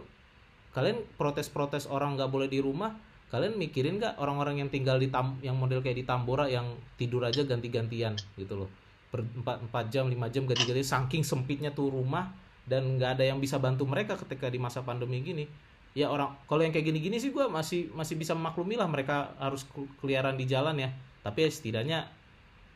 kalian 0.73 1.01
protes-protes 1.17 1.89
orang 1.89 2.13
nggak 2.13 2.29
boleh 2.29 2.45
di 2.45 2.61
rumah 2.61 2.93
kalian 3.27 3.59
mikirin 3.59 3.99
nggak 3.99 4.15
orang-orang 4.23 4.63
yang 4.63 4.69
tinggal 4.71 4.95
di 4.95 5.11
tam 5.11 5.35
yang 5.43 5.59
model 5.59 5.83
kayak 5.83 5.99
di 5.99 6.05
Tambora 6.07 6.47
yang 6.47 6.79
tidur 6.95 7.27
aja 7.27 7.43
ganti-gantian 7.43 8.15
gitu 8.39 8.55
loh. 8.55 8.69
Per 9.11 9.23
4, 9.23 9.67
4 9.71 9.91
jam 9.91 10.07
5 10.07 10.15
jam 10.31 10.43
ganti-gantian 10.47 10.87
saking 10.87 11.23
sempitnya 11.27 11.75
tuh 11.75 11.91
rumah 11.91 12.31
dan 12.63 12.95
nggak 12.95 13.19
ada 13.19 13.23
yang 13.27 13.39
bisa 13.43 13.59
bantu 13.59 13.83
mereka 13.83 14.15
ketika 14.15 14.47
di 14.47 14.59
masa 14.59 14.79
pandemi 14.83 15.19
gini. 15.19 15.43
Ya 15.91 16.07
orang 16.07 16.39
kalau 16.47 16.63
yang 16.63 16.71
kayak 16.71 16.87
gini-gini 16.87 17.19
sih 17.19 17.35
gue 17.35 17.51
masih 17.51 17.91
masih 17.91 18.15
bisa 18.15 18.31
maklumi 18.31 18.79
lah 18.79 18.87
mereka 18.87 19.35
harus 19.41 19.67
ke- 19.67 19.91
keliaran 19.99 20.39
di 20.39 20.47
jalan 20.47 20.79
ya. 20.79 20.89
Tapi 21.23 21.47
ya 21.47 21.49
setidaknya 21.51 21.99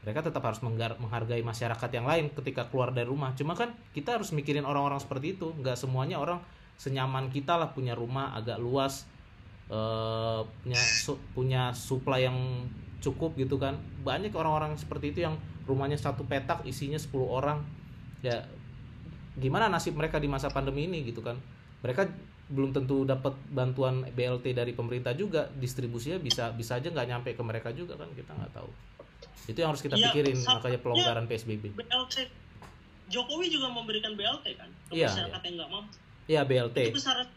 mereka 0.03 0.25
tetap 0.25 0.41
harus 0.43 0.59
menghargai 0.65 1.45
masyarakat 1.45 1.89
yang 1.93 2.09
lain 2.09 2.33
ketika 2.33 2.67
keluar 2.67 2.91
dari 2.91 3.07
rumah. 3.07 3.31
Cuma 3.37 3.53
kan 3.53 3.71
kita 3.93 4.19
harus 4.19 4.33
mikirin 4.35 4.67
orang-orang 4.67 4.99
seperti 4.99 5.37
itu. 5.37 5.53
Nggak 5.61 5.77
semuanya 5.79 6.17
orang 6.17 6.41
senyaman 6.81 7.29
kita 7.29 7.55
lah 7.55 7.69
punya 7.71 7.93
rumah 7.93 8.33
agak 8.33 8.57
luas 8.57 9.05
eh, 9.71 10.41
punya 10.43 10.77
su- 10.77 11.21
punya 11.31 11.71
supply 11.71 12.27
yang 12.27 12.67
cukup 12.99 13.33
gitu 13.33 13.55
kan. 13.55 13.79
Banyak 14.03 14.35
orang-orang 14.35 14.75
seperti 14.75 15.15
itu 15.15 15.19
yang 15.23 15.39
rumahnya 15.63 15.95
satu 15.95 16.27
petak 16.27 16.67
isinya 16.67 16.99
10 16.99 17.09
orang. 17.23 17.63
Ya 18.21 18.45
gimana 19.39 19.71
nasib 19.71 19.95
mereka 19.95 20.19
di 20.19 20.27
masa 20.27 20.51
pandemi 20.51 20.85
ini 20.85 21.07
gitu 21.07 21.23
kan? 21.23 21.39
Mereka 21.81 22.11
belum 22.51 22.75
tentu 22.75 23.07
dapat 23.07 23.31
bantuan 23.47 24.03
BLT 24.11 24.51
dari 24.51 24.75
pemerintah 24.75 25.15
juga. 25.15 25.47
Distribusinya 25.55 26.19
bisa 26.19 26.51
bisa 26.51 26.77
aja 26.77 26.91
nggak 26.91 27.07
nyampe 27.07 27.29
ke 27.31 27.41
mereka 27.41 27.71
juga 27.71 27.95
kan? 27.95 28.11
Kita 28.11 28.35
nggak 28.35 28.51
tahu. 28.51 28.69
Itu 29.47 29.57
yang 29.57 29.73
harus 29.73 29.81
kita 29.81 29.97
Iya, 29.97 30.11
pikirin 30.11 30.37
makanya 30.37 30.79
pelonggaran 30.79 31.25
PSBB 31.25 31.73
BLT 31.73 32.15
Jokowi 33.09 33.49
juga 33.49 33.67
memberikan 33.67 34.13
BLT 34.13 34.45
kan 34.55 34.69
ke 34.87 35.01
Iya, 35.01 35.09
masyarakat 35.09 35.41
yang 35.49 35.55
nggak 35.57 35.69
mampu 35.73 35.97
ya 36.29 36.45
BLT 36.45 36.93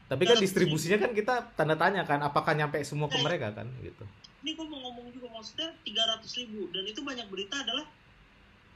tapi 0.07 0.23
kan 0.29 0.37
distribusinya 0.37 0.99
kan 1.01 1.13
kita 1.17 1.35
tanda 1.57 1.75
tanya 1.75 2.05
kan 2.05 2.21
apakah 2.21 2.53
nyampe 2.53 2.79
semua 2.85 3.09
ke 3.09 3.19
mereka 3.21 3.51
kan 3.51 3.67
gitu. 3.81 4.05
Ini 4.45 4.53
gue 4.55 4.67
mau 4.69 4.77
ngomong 4.77 5.09
juga 5.09 5.33
maksudnya 5.33 5.73
300 5.89 6.21
ribu. 6.45 6.69
Dan 6.69 6.85
itu 6.85 7.01
banyak 7.01 7.27
berita 7.33 7.65
adalah 7.65 7.89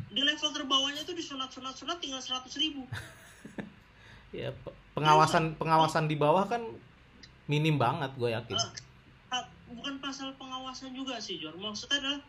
di 0.09 0.24
level 0.24 0.50
terbawahnya 0.56 1.04
itu 1.04 1.12
disunat 1.12 1.52
sunat 1.52 1.76
sunat 1.76 2.00
tinggal 2.00 2.20
100 2.24 2.48
ribu. 2.56 2.88
Ya 4.28 4.52
pe- 4.52 4.76
pengawasan 4.92 5.56
pengawasan 5.56 6.04
di 6.04 6.12
bawah 6.12 6.44
kan 6.44 6.61
minim 7.48 7.80
banget 7.80 8.12
gue 8.12 8.28
yakin. 8.28 8.61
Ah, 8.61 9.40
ah, 9.40 9.44
bukan 9.72 9.96
pasal 10.04 10.36
pengawasan 10.36 10.92
juga 10.92 11.16
sih 11.16 11.40
Jor. 11.40 11.56
Maksudnya 11.56 11.96
adalah 11.96 12.20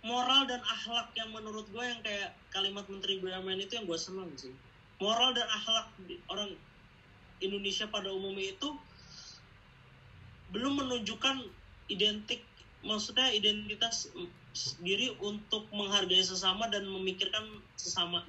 moral 0.00 0.48
dan 0.48 0.64
akhlak 0.64 1.12
yang 1.12 1.28
menurut 1.28 1.68
gue 1.68 1.84
yang 1.84 2.00
kayak 2.00 2.32
kalimat 2.56 2.88
Menteri 2.88 3.20
BUMN 3.20 3.68
itu 3.68 3.76
yang 3.76 3.84
gue 3.84 4.00
senang 4.00 4.32
sih. 4.32 4.48
Moral 4.96 5.36
dan 5.36 5.44
akhlak 5.44 5.92
orang 6.32 6.56
Indonesia 7.42 7.90
pada 7.90 8.08
umumnya 8.14 8.54
itu 8.54 8.68
belum 10.52 10.84
menunjukkan 10.84 11.48
identik 11.90 12.44
maksudnya 12.82 13.30
identitas 13.30 14.10
diri 14.82 15.14
untuk 15.22 15.70
menghargai 15.72 16.20
sesama 16.20 16.68
dan 16.68 16.84
memikirkan 16.84 17.62
sesama 17.78 18.26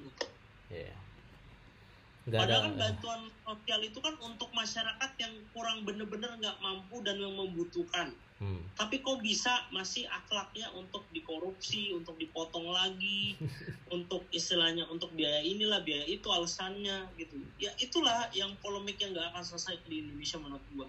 nggak 2.24 2.40
ada. 2.40 2.48
Padahal 2.48 2.62
kan 2.64 2.74
bantuan 2.80 3.20
sosial 3.44 3.80
itu 3.84 3.98
kan 4.00 4.14
untuk 4.24 4.48
masyarakat 4.56 5.10
yang 5.20 5.34
kurang 5.52 5.84
bener-bener 5.84 6.32
nggak 6.40 6.56
mampu 6.64 7.04
dan 7.04 7.20
yang 7.20 7.36
membutuhkan. 7.36 8.16
Hmm. 8.44 8.60
Tapi 8.76 9.00
kok 9.00 9.24
bisa 9.24 9.64
masih 9.72 10.04
akhlaknya 10.12 10.68
untuk 10.76 11.00
dikorupsi, 11.16 11.96
untuk 11.96 12.20
dipotong 12.20 12.68
lagi, 12.68 13.40
untuk 13.96 14.28
istilahnya 14.36 14.84
untuk 14.92 15.08
biaya 15.16 15.40
inilah 15.40 15.80
biaya 15.80 16.04
itu 16.04 16.28
alasannya 16.28 17.08
gitu. 17.16 17.40
Ya 17.56 17.72
itulah 17.80 18.28
yang 18.36 18.52
polemik 18.60 19.00
yang 19.00 19.16
nggak 19.16 19.32
akan 19.32 19.44
selesai 19.48 19.80
di 19.88 20.04
Indonesia 20.04 20.36
menurut 20.36 20.66
gua. 20.76 20.88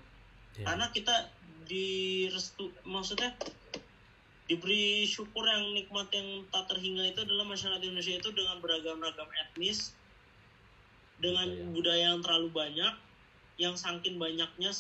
Ya. 0.60 0.68
Karena 0.68 0.92
kita 0.92 1.32
di 1.64 2.28
restu 2.28 2.76
maksudnya 2.84 3.32
diberi 4.46 5.08
syukur 5.10 5.48
yang 5.48 5.74
nikmat 5.74 6.12
yang 6.14 6.46
tak 6.54 6.70
terhingga 6.70 7.08
itu 7.10 7.26
adalah 7.26 7.50
masyarakat 7.50 7.82
Indonesia 7.82 8.22
itu 8.22 8.30
dengan 8.36 8.62
beragam-ragam 8.62 9.26
etnis 9.42 9.96
dengan 11.18 11.50
Budaya. 11.50 11.72
budaya 11.74 12.04
yang 12.14 12.20
terlalu 12.22 12.50
banyak 12.54 12.94
yang 13.56 13.74
saking 13.80 14.20
banyaknya 14.20 14.76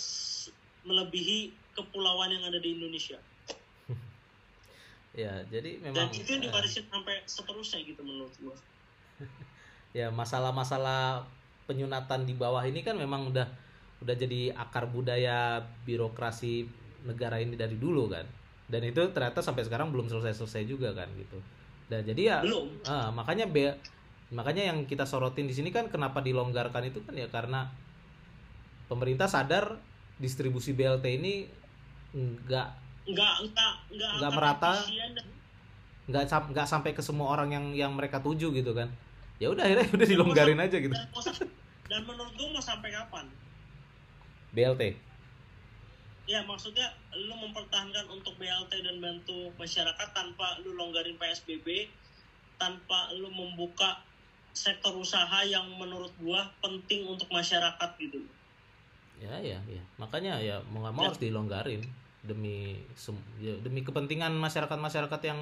melebihi 0.85 1.51
kepulauan 1.75 2.31
yang 2.31 2.43
ada 2.47 2.57
di 2.61 2.77
Indonesia. 2.77 3.19
Ya 5.15 5.31
jadi 5.47 5.79
dan 5.79 5.95
memang 5.95 6.11
itu 6.11 6.27
yang 6.27 6.43
eh, 6.43 6.51
diwarisin 6.51 6.85
sampai 6.91 7.23
seterusnya 7.23 7.79
gitu 7.87 8.03
menurut 8.03 8.35
gua. 8.43 8.55
Ya 9.95 10.11
masalah-masalah 10.11 11.23
penyunatan 11.71 12.27
di 12.27 12.35
bawah 12.35 12.59
ini 12.67 12.83
kan 12.83 12.99
memang 12.99 13.31
udah 13.31 13.47
udah 14.03 14.11
jadi 14.11 14.51
akar 14.51 14.91
budaya 14.91 15.63
birokrasi 15.87 16.67
negara 17.07 17.39
ini 17.39 17.55
dari 17.55 17.79
dulu 17.79 18.11
kan. 18.11 18.27
Dan 18.67 18.83
itu 18.83 18.99
ternyata 19.15 19.39
sampai 19.39 19.63
sekarang 19.63 19.95
belum 19.95 20.11
selesai-selesai 20.11 20.67
juga 20.67 20.91
kan 20.91 21.07
gitu. 21.15 21.39
Dan 21.87 22.03
jadi 22.03 22.21
ya 22.27 22.37
belum. 22.43 22.83
ah, 22.91 23.07
makanya 23.15 23.47
be 23.47 23.71
makanya 24.35 24.67
yang 24.67 24.83
kita 24.83 25.07
sorotin 25.07 25.47
di 25.47 25.55
sini 25.55 25.71
kan 25.71 25.87
kenapa 25.87 26.19
dilonggarkan 26.19 26.91
itu 26.91 26.99
kan 27.07 27.15
ya 27.15 27.31
karena 27.31 27.71
pemerintah 28.91 29.31
sadar 29.31 29.79
distribusi 30.19 30.71
BLT 30.71 31.05
ini 31.19 31.33
nggak 32.15 32.67
nggak 33.05 33.33
nggak 33.51 33.73
nggak 33.91 34.31
merata. 34.31 34.73
nggak 36.05 36.23
nggak 36.53 36.67
sampai 36.69 36.93
ke 36.93 37.01
semua 37.01 37.33
orang 37.33 37.49
yang 37.51 37.65
yang 37.73 37.91
mereka 37.97 38.21
tuju 38.21 38.53
gitu 38.53 38.71
kan 38.77 38.87
ya 39.41 39.51
udah 39.51 39.65
akhirnya 39.65 39.87
udah 39.97 40.07
dilonggarin 40.07 40.59
aja 40.61 40.77
gitu 40.77 40.93
dan, 40.93 41.09
dan 41.89 42.01
menurut 42.05 42.33
gua 42.37 42.47
mau 42.53 42.63
sampai 42.63 42.93
kapan 42.93 43.25
BLT 44.55 45.05
Ya 46.25 46.41
maksudnya 46.41 46.89
lu 47.13 47.37
mempertahankan 47.37 48.09
untuk 48.09 48.33
BLT 48.41 48.81
dan 48.81 48.97
bantu 48.97 49.53
masyarakat 49.61 50.09
tanpa 50.09 50.57
lu 50.65 50.73
longgarin 50.73 51.21
PSBB, 51.21 51.85
tanpa 52.57 53.13
lu 53.13 53.29
membuka 53.29 54.01
sektor 54.49 54.97
usaha 54.97 55.45
yang 55.45 55.69
menurut 55.77 56.09
gua 56.17 56.49
penting 56.65 57.05
untuk 57.05 57.29
masyarakat 57.29 57.89
gitu. 58.01 58.25
Ya 59.19 59.35
ya 59.39 59.59
ya. 59.65 59.83
Makanya 59.97 60.37
ya 60.39 60.55
mau 60.71 60.83
nggak 60.83 60.95
mau 60.95 61.03
Ya. 61.03 61.07
harus 61.11 61.21
dilonggarin 61.21 61.81
demi 62.25 62.81
ya, 63.37 63.53
demi 63.61 63.85
kepentingan 63.85 64.33
masyarakat 64.33 64.75
masyarakat 64.75 65.21
yang 65.23 65.39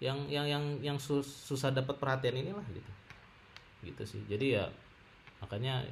yang 0.00 0.18
yang 0.32 0.46
yang 0.48 0.64
yang 0.80 0.98
sus- 0.98 1.46
susah 1.46 1.70
dapat 1.70 1.96
perhatian 2.00 2.40
inilah 2.40 2.64
gitu. 2.72 2.90
Gitu 3.84 4.02
sih. 4.04 4.22
Jadi 4.26 4.56
ya 4.58 4.64
makanya 5.40 5.84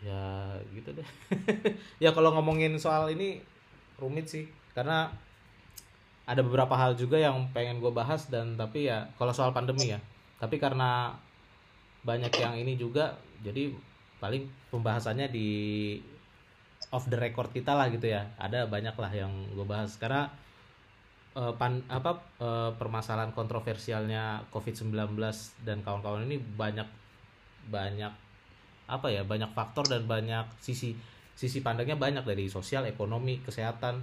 ya 0.00 0.54
gitu 0.72 0.90
deh. 0.96 1.08
Ya 2.04 2.10
kalau 2.16 2.32
ngomongin 2.32 2.74
soal 2.80 3.10
ini 3.12 3.42
rumit 4.00 4.26
sih. 4.26 4.48
Karena 4.72 5.10
ada 6.24 6.40
beberapa 6.46 6.78
hal 6.78 6.94
juga 6.94 7.18
yang 7.18 7.50
pengen 7.50 7.82
gue 7.82 7.90
bahas 7.90 8.30
dan 8.30 8.54
tapi 8.54 8.86
ya 8.86 9.10
kalau 9.18 9.34
soal 9.34 9.50
pandemi 9.50 9.90
ya. 9.92 9.98
Tapi 10.40 10.56
karena 10.56 11.12
banyak 12.00 12.32
yang 12.40 12.54
ini 12.56 12.80
juga 12.80 13.12
jadi 13.44 13.68
paling 14.22 14.48
pembahasannya 14.72 15.28
di 15.28 15.48
off 16.90 17.06
the 17.06 17.18
record 17.18 17.50
kita 17.54 17.74
lah 17.74 17.90
gitu 17.90 18.10
ya. 18.10 18.26
Ada 18.38 18.66
banyak 18.66 18.94
lah 18.98 19.10
yang 19.14 19.30
gue 19.54 19.66
bahas. 19.66 19.94
Karena 19.96 20.26
eh, 21.38 21.52
pan 21.54 21.82
apa 21.86 22.18
eh, 22.42 22.70
permasalahan 22.74 23.30
kontroversialnya 23.34 24.50
COVID-19 24.50 25.14
dan 25.62 25.82
kawan-kawan 25.86 26.26
ini 26.26 26.38
banyak 26.38 26.86
banyak 27.70 28.12
apa 28.90 29.06
ya 29.06 29.22
banyak 29.22 29.54
faktor 29.54 29.86
dan 29.86 30.02
banyak 30.10 30.42
sisi 30.58 30.98
sisi 31.38 31.62
pandangnya 31.62 31.94
banyak 31.94 32.26
dari 32.26 32.50
sosial 32.50 32.84
ekonomi 32.90 33.38
kesehatan 33.40 34.02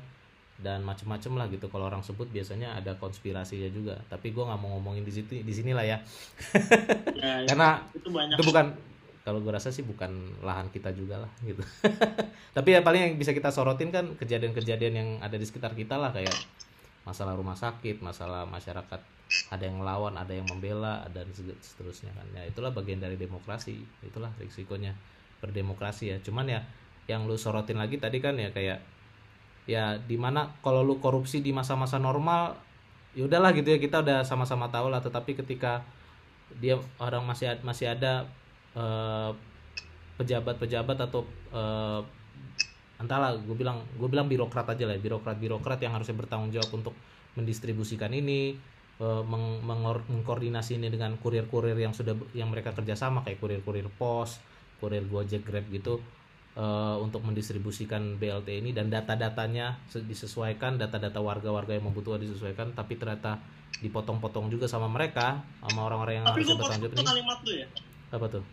dan 0.58 0.82
macem-macem 0.82 1.38
lah 1.38 1.46
gitu. 1.54 1.70
Kalau 1.70 1.86
orang 1.86 2.02
sebut 2.02 2.26
biasanya 2.34 2.74
ada 2.74 2.98
konspirasinya 2.98 3.70
juga. 3.70 3.94
Tapi 4.10 4.34
gue 4.34 4.42
nggak 4.42 4.58
mau 4.58 4.80
ngomongin 4.80 5.06
di 5.06 5.14
situ 5.14 5.38
di 5.38 5.54
sini 5.54 5.76
lah 5.76 5.86
ya. 5.86 5.98
Ya, 7.14 7.46
karena 7.50 7.78
itu 7.94 8.10
banyak. 8.10 8.38
itu 8.42 8.44
bukan 8.48 8.66
kalau 9.28 9.44
gue 9.44 9.52
rasa 9.52 9.76
sih 9.76 9.84
bukan 9.84 10.40
lahan 10.40 10.72
kita 10.72 10.96
juga 10.96 11.20
lah 11.20 11.32
gitu. 11.44 11.60
Tapi 12.56 12.70
ya 12.72 12.80
paling 12.80 13.12
yang 13.12 13.14
bisa 13.20 13.36
kita 13.36 13.52
sorotin 13.52 13.92
kan 13.92 14.16
kejadian-kejadian 14.16 14.94
yang 14.96 15.10
ada 15.20 15.36
di 15.36 15.44
sekitar 15.44 15.76
kita 15.76 16.00
lah 16.00 16.16
kayak 16.16 16.32
masalah 17.04 17.36
rumah 17.36 17.60
sakit 17.60 18.00
masalah 18.00 18.48
masyarakat 18.48 19.00
ada 19.52 19.64
yang 19.68 19.84
melawan 19.84 20.16
ada 20.16 20.32
yang 20.32 20.48
membela 20.48 21.04
dan 21.12 21.28
seterusnya 21.36 22.16
kan. 22.16 22.24
Ya 22.40 22.48
itulah 22.48 22.72
bagian 22.72 23.04
dari 23.04 23.20
demokrasi. 23.20 23.84
Itulah 24.00 24.32
risikonya 24.40 24.96
berdemokrasi 25.44 26.16
ya. 26.16 26.18
Cuman 26.24 26.48
ya 26.48 26.64
yang 27.12 27.28
lu 27.28 27.36
sorotin 27.36 27.76
lagi 27.76 28.00
tadi 28.00 28.24
kan 28.24 28.40
ya 28.40 28.56
kayak 28.56 28.80
ya 29.68 30.00
di 30.00 30.16
mana 30.16 30.56
kalau 30.64 30.88
lu 30.88 31.04
korupsi 31.04 31.44
di 31.44 31.52
masa-masa 31.52 32.00
normal 32.00 32.56
ya 33.12 33.28
udahlah 33.28 33.52
gitu 33.52 33.76
ya 33.76 33.80
kita 33.84 34.00
udah 34.00 34.24
sama-sama 34.24 34.72
tahu 34.72 34.88
lah. 34.88 35.04
Tetapi 35.04 35.36
ketika 35.44 35.84
dia 36.64 36.80
orang 37.04 37.28
masih 37.28 37.60
masih 37.68 37.92
ada 37.92 38.32
pejabat-pejabat 40.18 40.98
atau 41.10 41.22
eh, 41.54 42.02
entahlah 42.98 43.38
gue 43.38 43.54
bilang 43.54 43.86
gue 43.94 44.10
bilang 44.10 44.26
birokrat 44.26 44.66
aja 44.74 44.90
lah 44.90 44.98
birokrat 44.98 45.38
birokrat 45.38 45.78
yang 45.78 45.94
harusnya 45.94 46.18
bertanggung 46.18 46.50
jawab 46.50 46.72
untuk 46.74 46.94
mendistribusikan 47.38 48.10
ini 48.10 48.58
eh, 48.98 49.24
meng- 49.30 49.62
mengor- 49.62 50.06
mengkoordinasi 50.10 50.82
ini 50.82 50.90
dengan 50.90 51.14
kurir-kurir 51.22 51.78
yang 51.78 51.94
sudah 51.94 52.18
yang 52.34 52.50
mereka 52.50 52.74
kerjasama 52.74 53.22
kayak 53.22 53.38
kurir-kurir 53.38 53.86
pos 53.94 54.42
kurir 54.82 55.06
gojek 55.06 55.46
grab 55.46 55.66
gitu 55.70 56.02
eh, 56.58 56.96
untuk 56.98 57.22
mendistribusikan 57.22 58.18
BLT 58.18 58.62
ini. 58.62 58.74
Dan 58.74 58.90
data-datanya 58.90 59.78
se- 59.90 60.06
disesuaikan 60.06 60.78
data-data 60.82 61.22
warga-warga 61.22 61.78
yang 61.78 61.86
membutuhkan 61.90 62.22
disesuaikan 62.22 62.74
tapi 62.74 62.98
ternyata 62.98 63.38
dipotong-potong 63.78 64.50
juga 64.50 64.66
sama 64.66 64.90
mereka 64.90 65.46
sama 65.62 65.86
orang-orang 65.86 66.22
yang 66.22 66.26
tapi 66.26 66.42
harusnya 66.42 66.50
gue 66.50 66.58
bertanggung 66.58 66.90
jawab 66.90 66.98
ini. 66.98 67.06
Kalimat 67.06 67.40
lu 67.46 67.54
ya? 67.54 67.68
Apa 68.10 68.26
tuh 68.34 68.44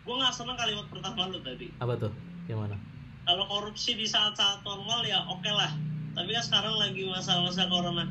gue 0.00 0.14
nggak 0.14 0.32
seneng 0.32 0.56
kalimat 0.56 0.86
pertama 0.86 1.26
lu 1.26 1.38
tadi 1.40 1.68
apa 1.76 1.94
tuh? 1.96 2.12
Yang 2.46 2.58
mana 2.64 2.76
kalau 3.22 3.44
korupsi 3.46 3.94
di 3.94 4.04
saat-saat 4.04 4.62
normal 4.62 5.04
ya 5.04 5.22
oke 5.24 5.46
lah. 5.46 5.70
Tapi 6.10 6.30
kan 6.30 6.42
sekarang 6.42 6.74
lagi 6.74 7.06
masa-masa 7.06 7.62
corona. 7.64 8.02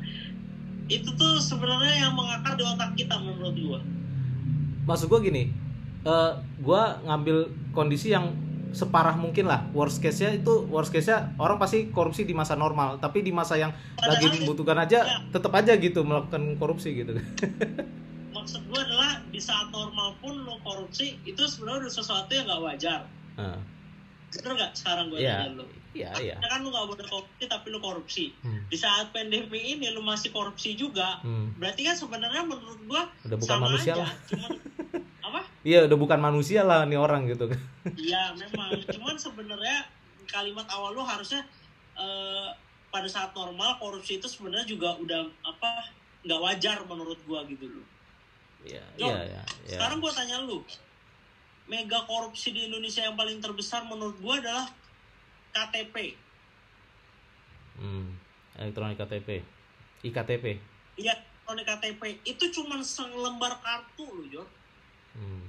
Itu 0.86 1.12
tuh 1.12 1.36
sebenarnya 1.36 2.08
yang 2.08 2.14
mengakar 2.14 2.56
di 2.56 2.64
otak 2.64 2.96
kita 2.96 3.14
menurut 3.14 3.52
gua. 3.54 3.80
Maksud 4.86 5.06
gue 5.06 5.20
gini 5.22 5.42
eh 6.00 6.32
gue 6.56 6.82
ngambil 7.04 7.36
kondisi 7.70 8.10
yang 8.10 8.32
separah 8.72 9.12
mungkin 9.14 9.44
lah. 9.44 9.68
Worst 9.70 10.00
case 10.00 10.24
nya 10.24 10.32
itu 10.32 10.64
worst 10.66 10.88
case 10.88 11.06
nya 11.06 11.36
orang 11.36 11.60
pasti 11.60 11.92
korupsi 11.92 12.24
di 12.24 12.32
masa 12.32 12.56
normal. 12.56 12.96
Tapi 12.96 13.20
di 13.20 13.28
masa 13.28 13.60
yang 13.60 13.74
lagi 13.98 14.24
Padahal- 14.24 14.40
membutuhkan 14.40 14.78
aja 14.80 14.98
Ya. 15.04 15.16
tetap 15.28 15.52
aja 15.52 15.76
gitu 15.76 16.00
melakukan 16.00 16.56
korupsi 16.56 16.96
gitu 16.96 17.12
maksud 18.30 18.62
gua 18.66 18.80
adalah 18.82 19.10
di 19.26 19.38
saat 19.38 19.68
normal 19.68 20.14
pun 20.18 20.34
lo 20.40 20.56
korupsi 20.60 21.18
itu 21.22 21.42
sebenarnya 21.42 21.86
udah 21.86 21.94
sesuatu 21.94 22.30
yang 22.30 22.46
nggak 22.46 22.62
wajar. 22.62 23.00
Bener 24.30 24.52
nggak 24.54 24.72
sekarang 24.72 25.10
gue 25.10 25.18
Iya. 25.18 25.34
tanya 25.42 25.58
lo? 25.58 25.64
Iya 25.90 26.10
iya. 26.22 26.34
Artinya 26.38 26.48
kan 26.48 26.60
lu 26.62 26.68
nggak 26.70 26.86
boleh 26.86 27.06
korupsi 27.08 27.44
tapi 27.44 27.66
lu 27.68 27.78
korupsi. 27.78 28.24
Hmm. 28.46 28.62
di 28.70 28.76
saat 28.78 29.10
pandemi 29.10 29.74
ini 29.74 29.90
lu 29.90 30.00
masih 30.00 30.30
korupsi 30.30 30.78
juga 30.78 31.18
Hmm. 31.20 31.50
berarti 31.58 31.82
kan 31.82 31.98
sebenarnya 31.98 32.46
menurut 32.46 32.78
gua 32.86 33.10
udah 33.26 33.36
bukan 33.36 33.50
sama 33.50 33.66
manusia 33.66 33.92
aja. 33.98 34.06
lah. 34.06 34.12
Cuman 34.30 34.50
apa? 35.26 35.40
Iya 35.66 35.78
udah 35.84 35.98
bukan 35.98 36.18
manusia 36.22 36.60
lah 36.62 36.86
nih 36.86 36.94
orang 36.96 37.26
gitu 37.26 37.50
Iya 37.90 38.32
memang, 38.32 38.70
cuman 38.86 39.18
sebenarnya 39.18 39.78
kalimat 40.26 40.66
awal 40.70 40.94
lu 40.94 41.02
harusnya 41.02 41.42
eh, 41.98 42.48
pada 42.88 43.06
saat 43.10 43.34
normal 43.34 43.76
korupsi 43.76 44.22
itu 44.22 44.30
sebenarnya 44.30 44.66
juga 44.70 44.94
udah 44.94 45.26
apa 45.42 45.90
nggak 46.22 46.38
wajar 46.38 46.78
menurut 46.86 47.18
gua 47.26 47.42
gitu 47.50 47.66
loh. 47.66 47.86
Iya 48.66 48.84
iya 48.96 49.16
iya 49.24 49.42
iya. 49.66 49.78
Sekarang 49.78 49.98
gua 50.00 50.12
tanya 50.12 50.42
lu, 50.44 50.60
mega 51.70 52.04
korupsi 52.04 52.52
di 52.52 52.68
Indonesia 52.68 53.04
yang 53.04 53.16
paling 53.16 53.40
terbesar 53.40 53.84
menurut 53.88 54.16
gua 54.20 54.40
adalah 54.40 54.66
KTP. 55.50 56.16
Hmm. 57.80 58.12
elektronik 58.60 59.00
KTP 59.00 59.40
iktp 60.04 60.60
Iya, 61.00 61.16
elektronik 61.16 61.64
KTP 61.64 62.02
itu 62.28 62.44
cuman 62.60 62.84
selembar 62.84 63.56
kartu 63.64 64.04
loh, 64.04 64.26
Jon. 64.28 64.48
hmm. 65.16 65.44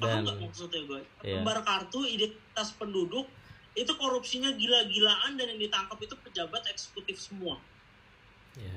Paham 0.00 0.22
dan 0.22 0.26
nggak 0.26 0.38
maksudnya 0.42 0.80
gue? 0.86 1.00
Iya. 1.22 1.38
Lembar 1.38 1.62
kartu 1.62 2.02
identitas 2.02 2.74
penduduk 2.74 3.30
itu 3.78 3.92
korupsinya 3.94 4.50
gila-gilaan 4.58 5.38
dan 5.38 5.54
yang 5.54 5.60
ditangkap 5.62 5.98
itu 6.02 6.14
pejabat 6.26 6.62
eksekutif 6.66 7.14
semua. 7.18 7.58
ya 8.58 8.74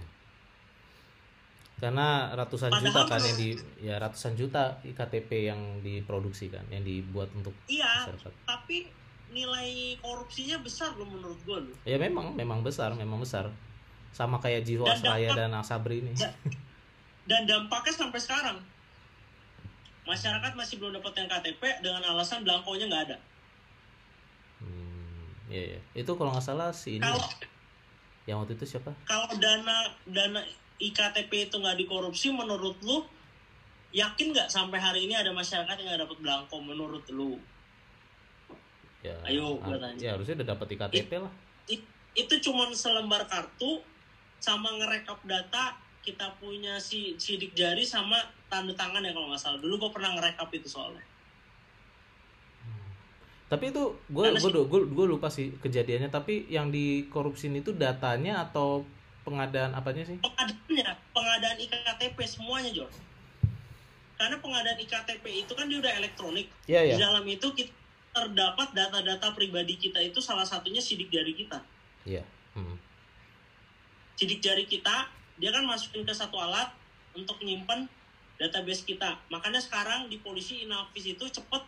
karena 1.84 2.32
ratusan 2.32 2.72
Padahal 2.72 2.88
juta 2.88 3.02
kan 3.12 3.20
yang 3.20 3.36
di 3.36 3.50
ya 3.84 3.96
ratusan 4.00 4.40
juta 4.40 4.80
iktp 4.88 5.28
yang 5.52 5.60
diproduksi 5.84 6.48
kan 6.48 6.64
yang 6.72 6.80
dibuat 6.80 7.28
untuk 7.36 7.52
Iya, 7.68 8.08
masyarakat 8.08 8.32
tapi 8.48 8.88
nilai 9.36 10.00
korupsinya 10.00 10.64
besar 10.64 10.96
loh 10.96 11.04
menurut 11.04 11.36
gue 11.44 11.60
loh. 11.68 11.76
ya 11.84 12.00
memang 12.00 12.32
memang 12.32 12.64
besar 12.64 12.96
memang 12.96 13.20
besar 13.20 13.52
sama 14.16 14.40
kayak 14.40 14.64
Jiwasraya 14.64 15.36
dan 15.36 15.52
Asabri 15.52 16.00
ini 16.00 16.16
Ya. 16.16 16.32
Dan 17.24 17.44
dampaknya 17.44 17.92
sampai 17.92 18.20
sekarang 18.20 18.58
masyarakat 20.04 20.52
masih 20.56 20.76
belum 20.80 21.00
dapat 21.00 21.16
yang 21.20 21.28
KTP 21.28 21.62
dengan 21.80 22.04
alasan 22.04 22.44
belangkonya 22.44 22.88
nggak 22.88 23.04
ada. 23.12 23.18
hmm, 24.60 25.48
ya 25.48 25.64
ya 25.76 25.80
itu 25.96 26.12
kalau 26.14 26.32
nggak 26.32 26.44
salah 26.44 26.70
si 26.72 27.00
ini 27.00 27.04
ya, 27.04 27.12
Kalau 27.12 27.28
yang 28.24 28.38
waktu 28.40 28.56
itu 28.56 28.66
siapa 28.68 28.92
kalau 29.04 29.28
dana 29.36 29.92
dana 30.08 30.40
iktp 30.92 31.32
itu 31.48 31.56
nggak 31.56 31.80
dikorupsi, 31.80 32.34
menurut 32.36 32.76
lu 32.84 33.06
yakin 33.94 34.34
nggak 34.34 34.50
sampai 34.50 34.82
hari 34.82 35.06
ini 35.06 35.14
ada 35.14 35.30
masyarakat 35.30 35.76
yang 35.80 35.88
nggak 35.94 36.02
dapat 36.10 36.18
belangko 36.20 36.58
menurut 36.60 37.06
lu? 37.14 37.38
ya 39.04 39.16
Ayo, 39.28 39.60
tanya. 39.60 40.00
ya 40.00 40.10
harusnya 40.16 40.40
udah 40.40 40.50
dapat 40.56 40.68
iktp 40.80 41.12
lah 41.20 41.32
I- 41.68 41.92
itu 42.16 42.36
cuman 42.40 42.72
selembar 42.72 43.28
kartu 43.28 43.84
sama 44.40 44.72
ngerekap 44.80 45.20
data 45.28 45.76
kita 46.04 46.36
punya 46.40 46.80
si 46.80 47.16
sidik 47.20 47.52
jari 47.52 47.84
sama 47.84 48.20
tanda 48.48 48.72
tangan 48.76 49.04
ya 49.04 49.12
kalau 49.12 49.32
nggak 49.32 49.40
salah 49.44 49.60
dulu 49.60 49.88
gue 49.88 49.92
pernah 49.92 50.16
ngerekap 50.16 50.48
itu 50.56 50.68
soalnya 50.72 51.04
tapi 53.52 53.76
itu 53.76 53.84
gue 54.10 54.26
gue 54.40 54.52
gue 54.72 54.82
gue 54.88 55.06
lupa 55.08 55.28
sih 55.28 55.52
kejadiannya 55.60 56.08
tapi 56.08 56.48
yang 56.48 56.72
dikorupsin 56.72 57.60
itu 57.60 57.76
datanya 57.76 58.40
atau 58.50 58.88
pengadaan 59.24 59.72
apanya 59.74 60.04
sih? 60.04 60.18
Pengadaannya 60.20 60.94
pengadaan 61.16 61.58
iktp 61.60 62.18
semuanya 62.28 62.72
Jor 62.72 62.92
karena 64.24 64.38
pengadaan 64.40 64.80
iktp 64.80 65.26
itu 65.26 65.52
kan 65.52 65.66
dia 65.68 65.84
udah 65.84 65.94
elektronik. 66.00 66.48
Iya 66.70 66.82
di 66.88 66.96
ya 66.96 66.98
dalam 67.10 67.26
itu 67.28 67.48
kita 67.52 67.74
terdapat 68.14 68.72
data-data 68.78 69.34
pribadi 69.34 69.74
kita 69.76 69.98
itu 69.98 70.22
salah 70.22 70.46
satunya 70.46 70.80
sidik 70.80 71.10
jari 71.10 71.34
kita. 71.34 71.60
Iya 72.06 72.24
hmm. 72.56 72.78
sidik 74.16 74.40
jari 74.40 74.70
kita 74.70 75.10
dia 75.42 75.50
kan 75.50 75.66
masukin 75.66 76.06
ke 76.06 76.14
satu 76.14 76.38
alat 76.38 76.70
untuk 77.18 77.42
nyimpen 77.42 77.90
database 78.38 78.86
kita. 78.86 79.18
Makanya 79.34 79.60
sekarang 79.60 80.08
di 80.08 80.22
polisi 80.22 80.62
inavis 80.62 81.04
itu 81.04 81.26
cepet 81.26 81.64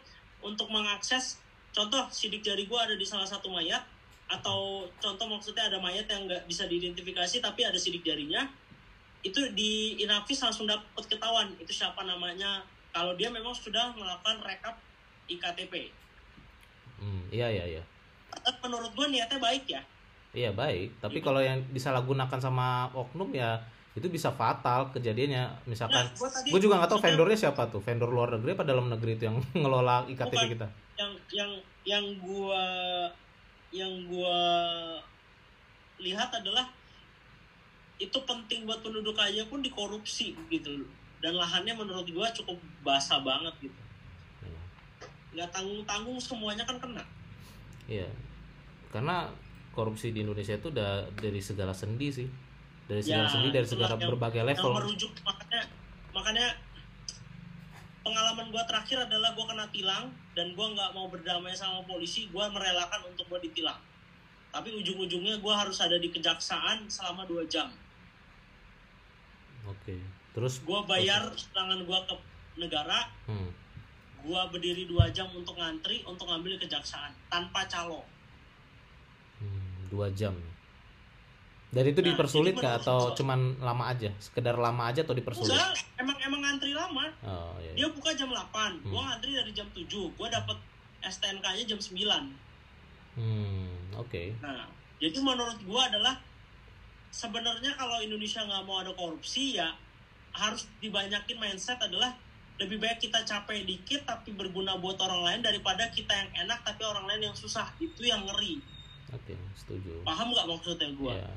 untuk 0.46 0.70
mengakses 0.70 1.42
contoh 1.74 2.08
sidik 2.14 2.46
jari 2.46 2.70
gua 2.70 2.86
ada 2.86 2.96
di 2.96 3.04
salah 3.04 3.26
satu 3.26 3.50
mayat 3.50 3.82
atau 4.26 4.84
contoh 4.98 5.28
maksudnya 5.28 5.70
ada 5.70 5.78
mayat 5.78 6.06
yang 6.06 6.26
nggak 6.26 6.44
bisa 6.46 6.66
diidentifikasi 6.66 7.38
tapi 7.40 7.62
ada 7.62 7.78
sidik 7.78 8.02
jarinya 8.02 8.50
itu 9.22 9.38
di 9.54 9.98
inavis 10.00 10.42
langsung 10.42 10.66
dapat 10.66 11.06
ketahuan 11.06 11.54
itu 11.58 11.70
siapa 11.72 12.02
namanya 12.02 12.62
kalau 12.90 13.14
dia 13.14 13.30
memang 13.30 13.54
sudah 13.54 13.94
melakukan 13.94 14.42
rekap 14.42 14.76
iktp 15.28 15.92
Hmm, 16.96 17.28
iya 17.28 17.52
iya 17.52 17.66
iya. 17.68 17.84
Menurut 18.64 18.88
gua 18.96 19.12
niatnya 19.12 19.36
baik 19.36 19.68
ya 19.68 19.84
Iya 20.32 20.52
baik, 20.52 21.00
tapi 21.00 21.20
Gitu. 21.20 21.28
kalau 21.28 21.40
yang 21.40 21.60
disalahgunakan 21.72 22.40
sama 22.40 22.88
oknum 22.92 23.32
ya 23.32 23.60
itu 23.92 24.08
bisa 24.08 24.32
fatal 24.32 24.92
kejadiannya. 24.92 25.44
Misalkan, 25.68 26.04
Nah, 26.04 26.16
gua 26.16 26.28
tadi 26.28 26.52
gue 26.52 26.60
juga 26.60 26.80
nggak 26.80 26.92
tahu 26.92 27.00
vendornya 27.00 27.36
siapa 27.36 27.68
tuh, 27.68 27.80
vendor 27.80 28.08
luar 28.08 28.36
negeri 28.36 28.56
apa 28.56 28.64
dalam 28.64 28.88
negeri 28.88 29.16
itu 29.16 29.28
yang 29.28 29.36
ngelola 29.60 30.08
iktp 30.08 30.32
Bukan. 30.32 30.52
kita. 30.56 30.68
yang 30.96 31.12
yang 31.32 31.52
yang 31.84 32.06
gua 32.24 32.64
yang 33.76 34.08
gua 34.08 34.40
lihat 36.00 36.32
adalah 36.32 36.72
itu 37.96 38.16
penting 38.24 38.64
buat 38.64 38.80
penduduk 38.80 39.16
kaya 39.16 39.44
pun 39.46 39.60
dikorupsi 39.60 40.32
gitu. 40.48 40.84
Loh. 40.84 40.92
dan 41.24 41.34
lahannya 41.34 41.74
menurut 41.74 42.06
gua 42.14 42.30
cukup 42.30 42.54
basah 42.82 43.18
banget 43.20 43.50
gitu. 43.60 43.80
Nggak 45.34 45.50
tanggung 45.50 45.82
tanggung 45.84 46.20
semuanya 46.22 46.62
kan 46.64 46.78
kena. 46.78 47.02
Iya, 47.90 48.06
karena 48.94 49.28
korupsi 49.74 50.14
di 50.14 50.22
Indonesia 50.22 50.54
itu 50.54 50.70
udah 50.70 51.10
dari 51.18 51.42
segala 51.42 51.74
sendi 51.74 52.14
sih, 52.14 52.28
dari 52.86 53.02
segala 53.02 53.26
Ya, 53.26 53.32
sendi, 53.32 53.50
dari 53.50 53.66
segala 53.66 53.98
yang- 53.98 54.06
berbagai 54.08 54.40
yang 54.40 54.50
level. 54.54 54.72
merujuk. 54.76 55.12
Makanya 55.26 55.62
makanya 56.14 56.48
pengalaman 58.06 58.54
gua 58.54 58.64
terakhir 58.70 59.02
adalah 59.02 59.34
gua 59.34 59.46
kena 59.50 59.66
tilang 59.74 60.06
dan 60.36 60.52
gua 60.54 60.76
nggak 60.76 60.92
mau 60.92 61.08
berdamai 61.08 61.56
sama 61.56 61.82
polisi 61.88 62.28
gua 62.30 62.52
merelakan 62.52 63.08
untuk 63.08 63.26
gua 63.32 63.40
ditilang. 63.40 63.80
Tapi 64.52 64.76
ujung-ujungnya 64.76 65.40
gua 65.40 65.64
harus 65.64 65.80
ada 65.80 65.96
di 65.96 66.12
kejaksaan 66.12 66.92
selama 66.92 67.24
dua 67.24 67.48
jam. 67.48 67.72
Oke, 69.66 69.98
terus 70.36 70.62
gua 70.62 70.84
bayar 70.84 71.32
tangan 71.56 71.88
gua 71.88 72.04
ke 72.06 72.16
negara 72.60 73.10
hmm, 73.32 73.50
gua 74.28 74.52
berdiri 74.52 74.86
dua 74.86 75.10
jam 75.10 75.32
untuk 75.32 75.56
ngantri 75.56 76.04
untuk 76.04 76.28
ngambil 76.28 76.60
kejaksaan 76.60 77.16
tanpa 77.32 77.64
calo. 77.72 78.04
Hmm, 79.40 79.88
dua 79.88 80.12
jam. 80.12 80.36
Dan 81.76 81.84
itu 81.86 82.00
Nah, 82.00 82.08
dipersulit 82.08 82.56
kah 82.56 82.80
atau 82.80 82.98
gua- 83.06 83.16
cuman 83.16 83.40
lama 83.60 83.84
aja, 83.86 84.08
sekedar 84.18 84.56
lama 84.56 84.88
aja 84.88 85.04
atau 85.04 85.12
dipersulit? 85.12 85.52
enggak 85.52 85.76
emang 85.98 86.18
emang 86.22 86.40
ngantri 86.42 86.72
lama 86.72 87.04
Oh 87.22 87.60
iya. 87.60 87.76
dia 87.76 87.88
buka 87.90 88.10
jam 88.12 88.32
8 88.32 88.80
gua 88.82 88.96
Hmm. 88.98 89.08
ngantri 89.12 89.32
dari 89.34 89.52
jam 89.52 89.68
7 89.70 90.08
gua 90.14 90.28
dapat 90.30 90.56
STNK 91.04 91.46
nya 91.54 91.64
jam 91.68 91.78
9 91.78 92.32
Hmm, 93.14 93.68
oke. 93.94 94.24
Nah, 94.40 94.68
jadi 94.98 95.20
menurut 95.20 95.60
gua 95.62 95.86
adalah 95.86 96.16
sebenarnya 97.10 97.72
kalau 97.74 98.00
Indonesia 98.00 98.40
nggak 98.42 98.64
mau 98.64 98.80
ada 98.80 98.92
korupsi 98.92 99.56
ya 99.56 99.72
harus 100.32 100.68
dibanyakin 100.78 101.38
mindset 101.38 101.80
adalah 101.80 102.12
lebih 102.56 102.76
baik 102.78 103.00
kita 103.02 103.20
capek 103.22 103.64
dikit 103.64 104.04
tapi 104.04 104.32
berguna 104.32 104.76
buat 104.76 104.96
orang 104.98 105.24
lain 105.24 105.42
daripada 105.42 105.88
kita 105.90 106.12
yang 106.14 106.32
enak 106.42 106.60
tapi 106.62 106.84
orang 106.84 107.04
lain 107.06 107.22
yang 107.26 107.36
susah 107.36 107.68
itu 107.78 108.00
yang 108.02 108.24
ngeri 108.26 108.60
Oke, 109.14 109.36
setuju. 109.54 110.04
paham 110.04 110.28
nggak 110.30 110.44
maksudnya 110.46 110.88
gua 110.94 111.16
Iya. 111.16 111.28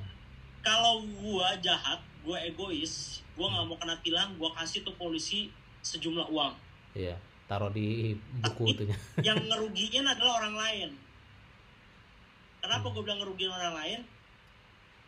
Kalau 0.61 1.03
gua 1.19 1.55
jahat 1.59 2.01
gua 2.23 2.39
egois 2.43 3.23
gua 3.35 3.49
nggak 3.51 3.65
mau 3.71 3.77
kena 3.79 3.97
tilang 4.03 4.31
gua 4.37 4.51
kasih 4.59 4.83
tuh 4.83 4.95
polisi 4.97 5.49
sejumlah 5.81 6.29
uang 6.29 6.55
Iya, 6.99 7.15
taruh 7.47 7.71
di 7.71 8.17
buku 8.43 8.75
itunya. 8.75 8.97
yang 9.27 9.39
ngerugiin 9.39 10.03
adalah 10.03 10.43
orang 10.43 10.57
lain. 10.59 10.91
Kenapa 12.59 12.91
gue 12.91 13.03
bilang 13.07 13.23
ngerugiin 13.23 13.55
orang 13.55 13.75
lain? 13.77 14.01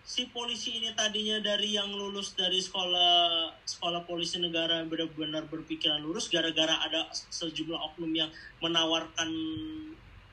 Si 0.00 0.30
polisi 0.30 0.78
ini 0.78 0.94
tadinya 0.94 1.42
dari 1.42 1.74
yang 1.74 1.90
lulus 1.90 2.38
dari 2.38 2.62
sekolah 2.62 3.50
sekolah 3.66 4.06
polisi 4.06 4.38
negara 4.38 4.80
yang 4.80 4.88
benar-benar 4.88 5.50
berpikiran 5.50 5.98
lurus 5.98 6.30
gara-gara 6.30 6.78
ada 6.78 7.10
sejumlah 7.10 7.76
oknum 7.90 8.12
yang 8.14 8.30
menawarkan 8.62 9.30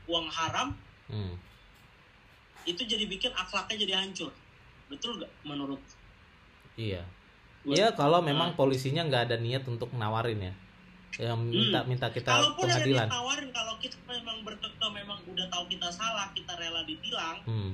uang 0.06 0.28
haram 0.30 0.78
Hmm. 1.08 1.40
itu 2.68 2.84
jadi 2.84 3.08
bikin 3.08 3.32
akhlaknya 3.32 3.88
jadi 3.88 3.94
hancur. 3.96 4.30
Betul 4.88 5.20
gak 5.20 5.32
menurut? 5.44 5.82
Iya. 6.76 7.04
Iya, 7.68 7.92
kalau 7.92 8.24
memang 8.24 8.54
Nah. 8.54 8.56
polisinya 8.56 9.04
nggak 9.04 9.24
ada 9.28 9.38
niat 9.38 9.68
untuk 9.68 9.92
nawarin 9.92 10.40
ya. 10.40 10.54
Yang 11.18 11.40
minta 11.44 11.80
minta 11.84 12.08
kita 12.08 12.30
Hmm. 12.30 12.40
Kalaupun 12.54 12.64
ada 12.64 12.74
pengadilan. 12.78 13.08
ditawarin 13.10 13.50
kalau 13.52 13.74
kita 13.78 13.98
memang 14.06 14.38
berkekeh 14.42 14.90
memang 14.94 15.20
udah 15.26 15.46
tahu 15.50 15.64
kita 15.68 15.88
salah, 15.90 16.28
kita 16.32 16.54
rela 16.56 16.82
ditilang, 16.84 17.38
Hmm. 17.44 17.72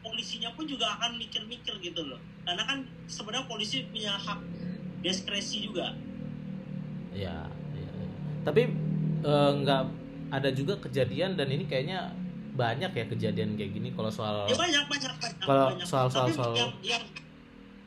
polisinya 0.00 0.48
pun 0.52 0.64
juga 0.64 0.96
akan 0.96 1.16
mikir-mikir 1.16 1.76
gitu 1.78 2.02
loh 2.02 2.16
karena 2.40 2.64
kan 2.64 2.78
sebenarnya 3.04 3.44
polisi 3.44 3.84
punya 3.86 4.16
hak 4.16 4.40
diskresi 5.00 5.60
juga 5.62 5.92
Ya, 7.10 7.42
iya. 7.74 7.90
Tapi 8.40 8.70
eh, 9.20 9.50
nggak 9.60 9.82
ada 10.30 10.50
juga 10.50 10.78
kejadian 10.78 11.34
dan 11.34 11.50
ini 11.50 11.66
kayaknya 11.66 12.14
banyak 12.52 12.90
ya 12.90 13.04
kejadian 13.06 13.54
kayak 13.54 13.72
gini 13.72 13.88
kalau 13.90 14.08
soal 14.08 14.44
ya 14.44 14.54
banyak 14.54 14.84
banyak 14.84 15.12
banyak 15.16 15.38
Kalau 15.40 15.66
banyak 15.70 15.86
soal- 15.86 16.06
soal- 16.06 16.26
tapi 16.26 16.34
soal- 16.34 16.54
yang 16.54 16.72
yang 16.80 17.04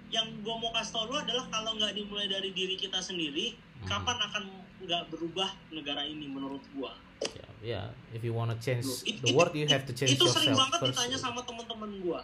yang 0.10 0.28
gue 0.40 0.56
mau 0.56 0.70
kasih 0.72 0.92
tau 0.94 1.06
lu 1.06 1.16
adalah 1.16 1.46
kalau 1.48 1.74
nggak 1.74 1.92
dimulai 1.92 2.26
dari 2.26 2.50
diri 2.50 2.76
kita 2.76 3.00
sendiri 3.00 3.54
Hmm. 3.80 3.88
kapan 3.90 4.18
akan 4.22 4.44
nggak 4.80 5.04
berubah 5.10 5.50
negara 5.70 6.04
ini 6.04 6.26
menurut 6.26 6.64
gua 6.72 6.96
ya, 7.26 7.48
ya, 7.62 7.82
if 8.12 8.20
you 8.20 8.32
wanna 8.32 8.56
change 8.58 8.84
It- 9.04 9.20
the 9.20 9.32
it- 9.32 9.34
world 9.34 9.52
you 9.52 9.64
have 9.66 9.84
to 9.84 9.92
change 9.92 10.12
itu 10.12 10.24
sering 10.26 10.52
yourself 10.52 10.60
banget 10.62 10.80
first. 10.82 10.92
ditanya 10.94 11.18
sama 11.18 11.40
teman-teman 11.42 11.92
gua 12.00 12.22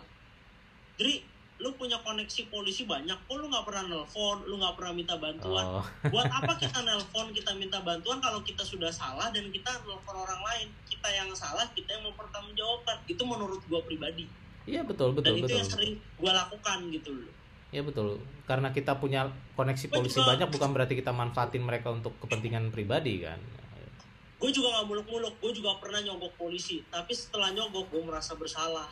jadi 0.95 1.23
lu 1.59 1.75
punya 1.75 1.99
koneksi 1.99 2.47
polisi 2.47 2.87
banyak 2.87 3.19
kok 3.27 3.35
lu 3.35 3.51
nggak 3.51 3.67
pernah 3.67 3.83
nelpon 3.91 4.47
lu 4.47 4.55
nggak 4.63 4.79
pernah 4.79 4.93
minta 4.95 5.19
bantuan? 5.19 5.83
Oh, 5.83 5.85
buat 6.07 6.31
apa 6.31 6.55
kita 6.63 6.79
nelpon 6.87 7.35
kita 7.35 7.51
minta 7.59 7.83
bantuan 7.83 8.23
kalau 8.23 8.39
kita 8.39 8.63
sudah 8.63 8.87
salah 8.87 9.27
dan 9.35 9.51
kita 9.51 9.67
nelpon 9.83 10.15
orang 10.15 10.39
lain? 10.39 10.71
Kita 10.87 11.11
yang 11.11 11.27
salah 11.35 11.67
kita 11.75 11.99
yang 11.99 12.07
mempertanggungjawabkan. 12.07 13.03
Itu 13.11 13.27
menurut 13.27 13.59
gua 13.67 13.83
pribadi. 13.83 14.23
Iya 14.63 14.87
betul 14.87 15.11
dan 15.19 15.19
betul 15.19 15.35
itu 15.35 15.43
betul. 15.51 15.59
yang 15.59 15.67
sering 15.67 15.93
gua 16.15 16.31
lakukan 16.31 16.79
gitu 16.95 17.11
loh. 17.11 17.33
Iya 17.75 17.81
betul. 17.83 18.23
Karena 18.47 18.71
kita 18.71 18.95
punya 18.95 19.27
koneksi 19.53 19.85
Gua 19.91 19.95
polisi 19.99 20.17
juga- 20.17 20.31
banyak 20.31 20.49
bukan 20.55 20.69
berarti 20.71 20.93
kita 20.95 21.11
manfaatin 21.11 21.63
mereka 21.67 21.91
untuk 21.91 22.15
kepentingan 22.23 22.71
pribadi 22.71 23.27
kan. 23.27 23.39
gue 24.39 24.47
juga 24.55 24.71
nggak 24.71 24.87
muluk-muluk 24.87 25.35
gue 25.43 25.51
juga 25.51 25.75
pernah 25.83 25.99
nyogok 25.99 26.31
polisi. 26.39 26.79
Tapi 26.87 27.11
setelah 27.11 27.51
nyogok 27.51 27.91
gue 27.91 27.99
merasa 28.07 28.39
bersalah. 28.39 28.87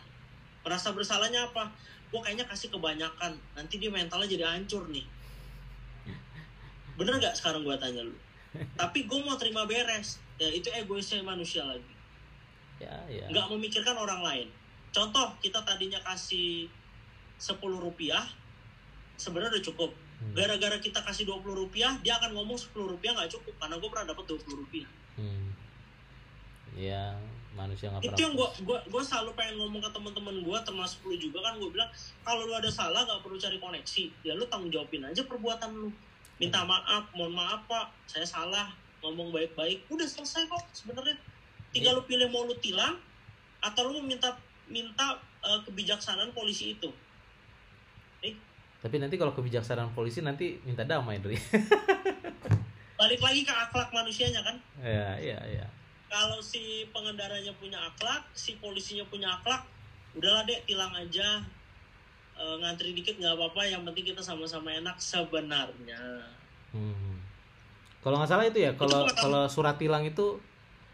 Merasa 0.67 0.91
bersalahnya 0.91 1.47
apa 1.47 1.71
gue 2.07 2.19
kayaknya 2.23 2.45
kasih 2.47 2.71
kebanyakan. 2.71 3.35
Nanti 3.55 3.79
dia 3.79 3.91
mentalnya 3.91 4.27
jadi 4.27 4.45
hancur 4.47 4.87
nih. 4.87 5.05
Bener 6.97 7.19
gak 7.21 7.35
sekarang 7.37 7.61
gue 7.67 7.75
tanya 7.77 8.07
lu? 8.07 8.15
Tapi 8.79 9.05
gue 9.05 9.19
mau 9.21 9.35
terima 9.35 9.67
beres. 9.67 10.17
Ya 10.41 10.49
itu 10.49 10.69
egoisnya 10.73 11.21
manusia 11.21 11.65
lagi. 11.65 11.93
Ya, 12.77 12.93
ya. 13.09 13.25
nggak 13.33 13.49
memikirkan 13.49 13.97
orang 13.97 14.21
lain. 14.21 14.47
Contoh 14.93 15.33
kita 15.41 15.65
tadinya 15.65 15.97
kasih 16.05 16.69
10 17.41 17.57
rupiah 17.57 18.21
sebenarnya 19.17 19.57
udah 19.57 19.65
cukup. 19.65 19.91
Hmm. 20.17 20.33
gara-gara 20.33 20.81
kita 20.81 20.97
kasih 21.05 21.29
20 21.29 21.45
rupiah 21.53 21.93
dia 22.01 22.17
akan 22.17 22.33
ngomong 22.33 22.57
10 22.57 22.73
rupiah 22.73 23.13
nggak 23.13 23.37
cukup 23.37 23.53
karena 23.61 23.77
gue 23.77 23.89
pernah 23.89 24.07
dapat 24.09 24.25
20 24.33 24.61
rupiah. 24.65 24.89
Hmm. 25.13 25.53
Ya, 26.73 27.13
manusia 27.57 27.89
nggak 27.89 28.05
itu 28.05 28.13
pernah. 28.13 28.21
yang 28.21 28.33
gua 28.37 28.49
gua 28.61 28.79
gua 28.93 29.01
selalu 29.01 29.33
pengen 29.33 29.55
ngomong 29.57 29.81
ke 29.81 29.89
teman-teman 29.89 30.35
gua 30.45 30.57
termasuk 30.61 31.01
lu 31.09 31.17
juga 31.17 31.41
kan 31.41 31.57
gua 31.57 31.69
bilang 31.73 31.89
kalau 32.21 32.45
lu 32.45 32.53
ada 32.53 32.69
salah 32.69 33.01
gak 33.03 33.25
perlu 33.25 33.37
cari 33.41 33.57
koneksi. 33.57 34.03
Ya 34.21 34.37
lu 34.37 34.45
tanggung 34.45 34.69
jawabin 34.69 35.09
aja 35.09 35.25
perbuatan 35.25 35.69
lu. 35.73 35.89
Minta 36.37 36.61
maaf 36.61 37.09
mohon 37.17 37.33
maaf 37.33 37.65
pak. 37.65 37.89
Saya 38.05 38.29
salah 38.29 38.69
ngomong 39.01 39.33
baik-baik. 39.33 39.89
Udah 39.89 40.05
selesai 40.05 40.45
kok 40.45 40.61
sebenarnya. 40.77 41.17
Tinggal 41.73 41.97
lu 41.97 42.03
pilih 42.05 42.29
mau 42.29 42.45
lu 42.45 42.53
tilang 42.61 43.01
atau 43.65 43.89
lu 43.89 44.05
minta 44.05 44.37
minta 44.69 45.17
eh, 45.41 45.59
kebijaksanaan 45.65 46.29
polisi 46.37 46.77
itu. 46.77 46.93
Tapi 48.77 48.95
nanti 49.01 49.17
kalau 49.17 49.33
kebijaksanaan 49.33 49.91
polisi 49.97 50.21
nanti 50.21 50.61
minta 50.61 50.85
damai, 50.85 51.17
Dri. 51.17 51.33
balik 52.97 53.21
lagi 53.21 53.41
ke 53.45 53.53
akhlak 53.53 53.89
manusianya 53.93 54.41
kan? 54.41 54.57
Ya, 54.81 55.17
ya, 55.17 55.37
ya. 55.43 55.65
Kalau 56.07 56.39
si 56.39 56.87
pengendaranya 56.89 57.51
punya 57.59 57.79
akhlak 57.83 58.23
si 58.31 58.55
polisinya 58.57 59.03
punya 59.07 59.31
akhlak 59.35 59.67
udahlah 60.15 60.43
dek 60.43 60.63
tilang 60.65 60.93
aja 60.95 61.43
Eh, 62.37 62.55
ngantri 62.61 62.93
dikit 62.93 63.17
nggak 63.17 63.33
apa-apa 63.33 63.65
yang 63.65 63.81
penting 63.81 64.13
kita 64.13 64.21
sama-sama 64.21 64.69
enak 64.69 64.93
sebenarnya 65.01 66.21
Hmm. 66.69 67.17
Kalau 68.05 68.21
nggak 68.21 68.29
salah 68.29 68.45
itu 68.45 68.61
ya, 68.61 68.77
kalau 68.77 69.09
kalau 69.09 69.49
surat 69.49 69.73
tilang 69.81 70.05
itu 70.05 70.37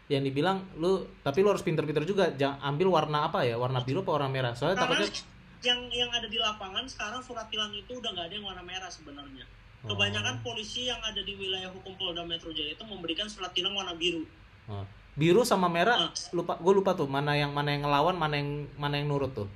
yang 0.08 0.24
dibilang 0.24 0.64
lu 0.80 1.04
tapi 1.20 1.44
lu 1.44 1.52
harus 1.52 1.60
pinter-pinter 1.60 2.08
juga 2.08 2.32
jangan 2.32 2.64
ambil 2.64 2.88
warna 2.96 3.28
apa 3.28 3.44
ya 3.44 3.60
warna 3.60 3.84
biru 3.84 4.00
apa 4.00 4.10
warna 4.16 4.28
merah 4.32 4.52
soalnya 4.56 4.80
karena 4.80 5.04
takutnya 5.04 5.20
yang 5.60 5.80
yang 5.92 6.10
ada 6.12 6.28
di 6.28 6.38
lapangan 6.40 6.84
sekarang 6.88 7.20
surat 7.20 7.44
tilang 7.48 7.72
itu 7.72 7.92
udah 7.92 8.08
nggak 8.12 8.26
ada 8.28 8.34
yang 8.40 8.46
warna 8.48 8.64
merah 8.64 8.88
sebenarnya 8.88 9.44
Oh. 9.84 9.92
kebanyakan 9.92 10.40
polisi 10.40 10.88
yang 10.88 11.00
ada 11.04 11.20
di 11.20 11.36
wilayah 11.36 11.68
hukum 11.68 11.92
Polda 12.00 12.24
Metro 12.24 12.48
Jaya 12.56 12.72
itu 12.72 12.84
memberikan 12.88 13.28
surat 13.28 13.52
tilang 13.52 13.76
warna 13.76 13.92
biru 13.92 14.24
Oh. 14.64 14.84
Biru 15.14 15.42
sama 15.42 15.66
merah 15.68 15.96
Ah. 16.00 16.10
lupa 16.30 16.54
gue 16.56 16.72
lupa 16.72 16.92
tuh 16.92 17.06
mana 17.06 17.32
yang 17.32 17.50
mana 17.50 17.70
yang 17.70 17.82
ngelawan 17.82 18.14
mana 18.14 18.34
yang 18.34 18.50
mana 18.74 18.98
yang 18.98 19.06
nurut 19.06 19.30
tuh 19.32 19.46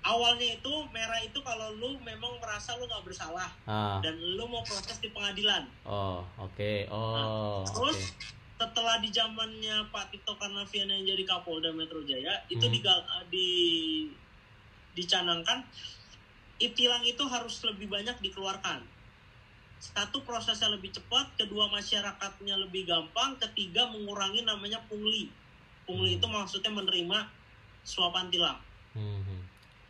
awalnya 0.00 0.56
itu 0.56 0.72
merah 0.88 1.18
itu 1.18 1.36
kalau 1.40 1.74
lu 1.74 1.98
memang 2.00 2.38
merasa 2.38 2.72
lu 2.74 2.86
nggak 2.86 3.02
bersalah 3.02 3.50
ah 3.64 3.98
dan 3.98 4.14
lu 4.16 4.46
mau 4.46 4.62
proses 4.62 4.96
di 4.96 5.08
pengadilan 5.08 5.66
oh 5.82 6.22
oke 6.36 6.72
oh 6.88 7.12
Nah, 7.12 7.26
terus 7.68 7.98
oke 8.10 8.38
setelah 8.60 9.00
di 9.00 9.08
zamannya 9.08 9.88
Pak 9.88 10.12
Tito 10.12 10.36
Karnavian 10.36 10.84
yang 10.86 11.04
jadi 11.06 11.24
Kapolda 11.24 11.72
Metro 11.72 12.04
Jaya 12.04 12.44
itu 12.46 12.60
Hmm. 12.60 12.68
digal- 12.70 13.08
di 13.26 13.48
dicanangkan 14.92 15.64
itilang 16.58 17.00
itu 17.00 17.24
harus 17.24 17.56
lebih 17.64 17.88
banyak 17.88 18.12
dikeluarkan. 18.20 18.84
Satu 19.80 20.20
prosesnya 20.28 20.68
lebih 20.68 20.92
cepat, 20.92 21.40
kedua 21.40 21.72
masyarakatnya 21.72 22.52
lebih 22.60 22.84
gampang, 22.84 23.40
ketiga 23.40 23.88
mengurangi 23.88 24.44
namanya 24.44 24.76
pungli. 24.84 25.32
Pungli 25.88 26.14
Hmm. 26.14 26.18
itu 26.20 26.26
maksudnya 26.28 26.68
menerima 26.68 27.18
suapan 27.82 28.28
tilang. 28.28 28.60
Hmm. 28.92 29.24
hmm. 29.24 29.40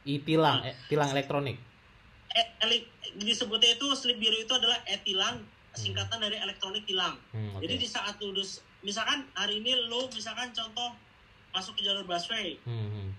E-tilang, 0.06 0.64
eh, 0.64 0.72
tilang 0.88 1.10
elektronik. 1.12 1.60
E, 2.30 2.40
disebutnya 3.20 3.74
itu 3.74 3.86
slip 3.98 4.16
biru 4.16 4.38
itu 4.38 4.54
adalah 4.54 4.78
e-tilang, 4.86 5.42
singkatan 5.74 6.18
dari 6.22 6.38
elektronik 6.38 6.86
tilang. 6.86 7.18
Hmm, 7.34 7.58
oke. 7.58 7.62
Jadi 7.66 7.74
di 7.78 7.88
saat 7.90 8.16
lu 8.22 8.34
dus- 8.34 8.62
misalkan 8.82 9.26
hari 9.36 9.60
ini 9.60 9.74
lu 9.90 10.08
misalkan 10.14 10.50
contoh 10.50 10.94
masuk 11.50 11.74
ke 11.78 11.82
jalur 11.82 12.06
busway, 12.06 12.56
Hmm, 12.62 12.86
hmm. 12.90 13.09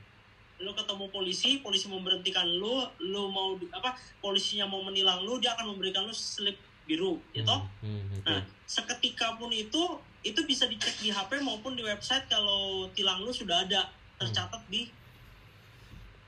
Lu 0.62 0.72
ketemu 0.78 1.06
polisi, 1.10 1.60
polisi 1.60 1.90
memberhentikan 1.90 2.46
lu, 2.46 2.86
lu 3.02 3.30
mau 3.34 3.58
apa 3.74 3.98
polisinya 4.22 4.70
mau 4.70 4.86
menilang 4.86 5.26
lu, 5.26 5.42
dia 5.42 5.58
akan 5.58 5.74
memberikan 5.76 6.06
lu 6.06 6.14
slip 6.14 6.56
biru, 6.86 7.18
gitu. 7.34 7.58
Hmm, 7.82 8.02
hmm, 8.10 8.22
oke. 8.22 8.30
Nah, 8.30 8.42
seketika 8.66 9.38
pun 9.38 9.50
itu 9.50 9.82
itu 10.22 10.38
bisa 10.46 10.70
dicek 10.70 11.02
di 11.02 11.10
HP 11.10 11.42
maupun 11.42 11.74
di 11.74 11.82
website 11.82 12.30
kalau 12.30 12.86
tilang 12.94 13.26
lu 13.26 13.34
sudah 13.34 13.66
ada 13.66 13.90
tercatat 14.22 14.62
di 14.70 14.86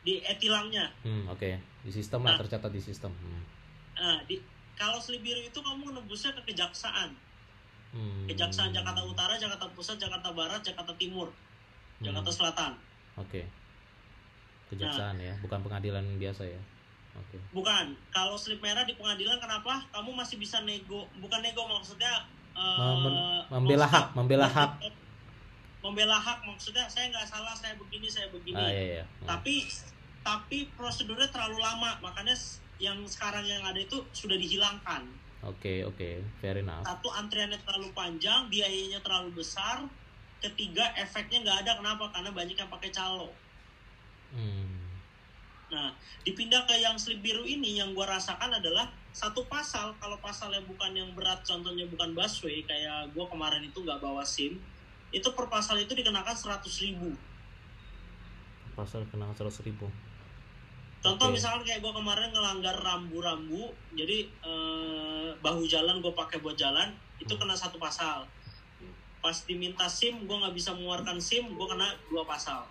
di 0.04 0.20
e-tilangnya. 0.20 0.92
Hmm, 1.06 1.30
oke. 1.30 1.50
Di 1.84 1.92
sistem 1.94 2.26
lah 2.26 2.36
Nah. 2.36 2.40
tercatat 2.42 2.72
di 2.74 2.82
sistem. 2.82 3.14
Hmm. 3.14 3.44
Nah, 3.96 4.20
di 4.26 4.42
kalau 4.74 4.98
slip 4.98 5.22
biru 5.22 5.40
itu 5.40 5.60
kamu 5.62 5.94
nembusnya 5.94 6.34
ke 6.34 6.54
kejaksaan. 6.54 7.14
Hmm. 7.94 8.26
Kejaksaan 8.26 8.74
Jakarta 8.74 9.06
Utara, 9.06 9.38
Jakarta 9.38 9.70
Pusat, 9.70 10.02
Jakarta 10.02 10.34
Barat, 10.34 10.66
Jakarta 10.66 10.98
Timur, 10.98 11.30
Hmm, 11.30 12.10
Jakarta 12.10 12.32
Selatan. 12.34 12.74
Oke. 13.22 13.46
Kejaksaan 14.72 15.18
ya, 15.20 15.34
bukan 15.44 15.60
pengadilan 15.66 16.06
biasa 16.22 16.48
ya. 16.48 16.62
Oke. 17.14 17.38
Bukan. 17.54 17.94
Kalau 18.10 18.34
slip 18.38 18.62
merah 18.62 18.86
di 18.86 18.98
pengadilan 18.98 19.38
kenapa? 19.38 19.86
Kamu 19.94 20.14
masih 20.18 20.42
bisa 20.42 20.62
nego, 20.66 21.06
bukan 21.22 21.40
nego 21.46 21.66
maksudnya 21.70 22.26
eh, 22.58 22.96
Mem- 23.02 23.46
membela 23.50 23.86
hak, 23.86 24.18
membela 24.18 24.50
hak. 24.50 24.82
Membela 25.84 26.18
hak 26.18 26.48
maksudnya 26.48 26.88
saya 26.90 27.12
nggak 27.12 27.28
salah, 27.28 27.54
saya 27.54 27.76
begini, 27.78 28.08
saya 28.08 28.32
begini. 28.32 28.58
Ah 28.58 28.72
iya 28.72 28.84
iya. 29.02 29.06
Hmm. 29.22 29.28
Tapi 29.30 29.68
tapi 30.24 30.72
prosedurnya 30.74 31.28
terlalu 31.30 31.60
lama, 31.60 32.00
makanya 32.00 32.34
yang 32.80 32.98
sekarang 33.06 33.44
yang 33.44 33.62
ada 33.62 33.78
itu 33.78 34.00
sudah 34.16 34.40
dihilangkan. 34.40 35.04
Oke 35.44 35.84
oke, 35.84 36.24
fair 36.40 36.64
enough. 36.64 36.88
Satu 36.88 37.12
antriannya 37.12 37.60
terlalu 37.62 37.92
panjang, 37.92 38.48
biayanya 38.48 39.04
terlalu 39.04 39.44
besar. 39.44 39.84
Ketiga 40.40 40.96
efeknya 40.96 41.44
nggak 41.44 41.58
ada 41.68 41.72
kenapa? 41.80 42.10
Karena 42.16 42.32
banyak 42.32 42.56
yang 42.56 42.72
pakai 42.72 42.92
calo. 42.92 43.32
Hmm. 44.34 44.82
Nah, 45.70 45.90
dipindah 46.22 46.66
ke 46.66 46.78
yang 46.78 46.98
slip 46.98 47.22
biru 47.22 47.42
ini 47.42 47.78
yang 47.78 47.94
gua 47.94 48.18
rasakan 48.18 48.54
adalah 48.54 48.86
satu 49.10 49.46
pasal 49.46 49.94
kalau 49.98 50.18
pasalnya 50.18 50.62
bukan 50.66 50.94
yang 50.94 51.10
berat 51.14 51.42
contohnya 51.42 51.86
bukan 51.86 52.14
busway 52.14 52.62
kayak 52.66 53.14
gua 53.14 53.26
kemarin 53.30 53.62
itu 53.62 53.78
nggak 53.78 54.02
bawa 54.02 54.22
SIM 54.22 54.58
itu 55.14 55.28
per 55.34 55.46
pasal 55.46 55.78
itu 55.78 55.94
dikenakan 55.94 56.34
100.000 56.34 56.66
ribu 56.82 57.14
Pasal 58.74 59.06
kena 59.06 59.30
seratus 59.38 59.62
ribu. 59.62 59.86
contoh 60.98 61.30
Oke. 61.30 61.38
misalkan 61.38 61.62
kayak 61.62 61.86
gua 61.86 61.94
kemarin 61.94 62.34
ngelanggar 62.34 62.74
rambu-rambu 62.74 63.70
jadi 63.94 64.26
eh, 64.26 65.30
bahu 65.38 65.62
jalan 65.68 66.02
gua 66.02 66.14
pakai 66.16 66.42
buat 66.42 66.58
jalan 66.58 66.90
itu 67.22 67.30
Hmm. 67.30 67.42
kena 67.46 67.54
satu 67.54 67.78
pasal 67.78 68.26
pas 69.22 69.38
diminta 69.46 69.86
SIM 69.86 70.26
gua 70.26 70.42
nggak 70.48 70.56
bisa 70.58 70.74
mengeluarkan 70.74 71.22
SIM 71.22 71.54
gua 71.54 71.70
kena 71.70 71.86
dua 72.10 72.26
pasal. 72.26 72.66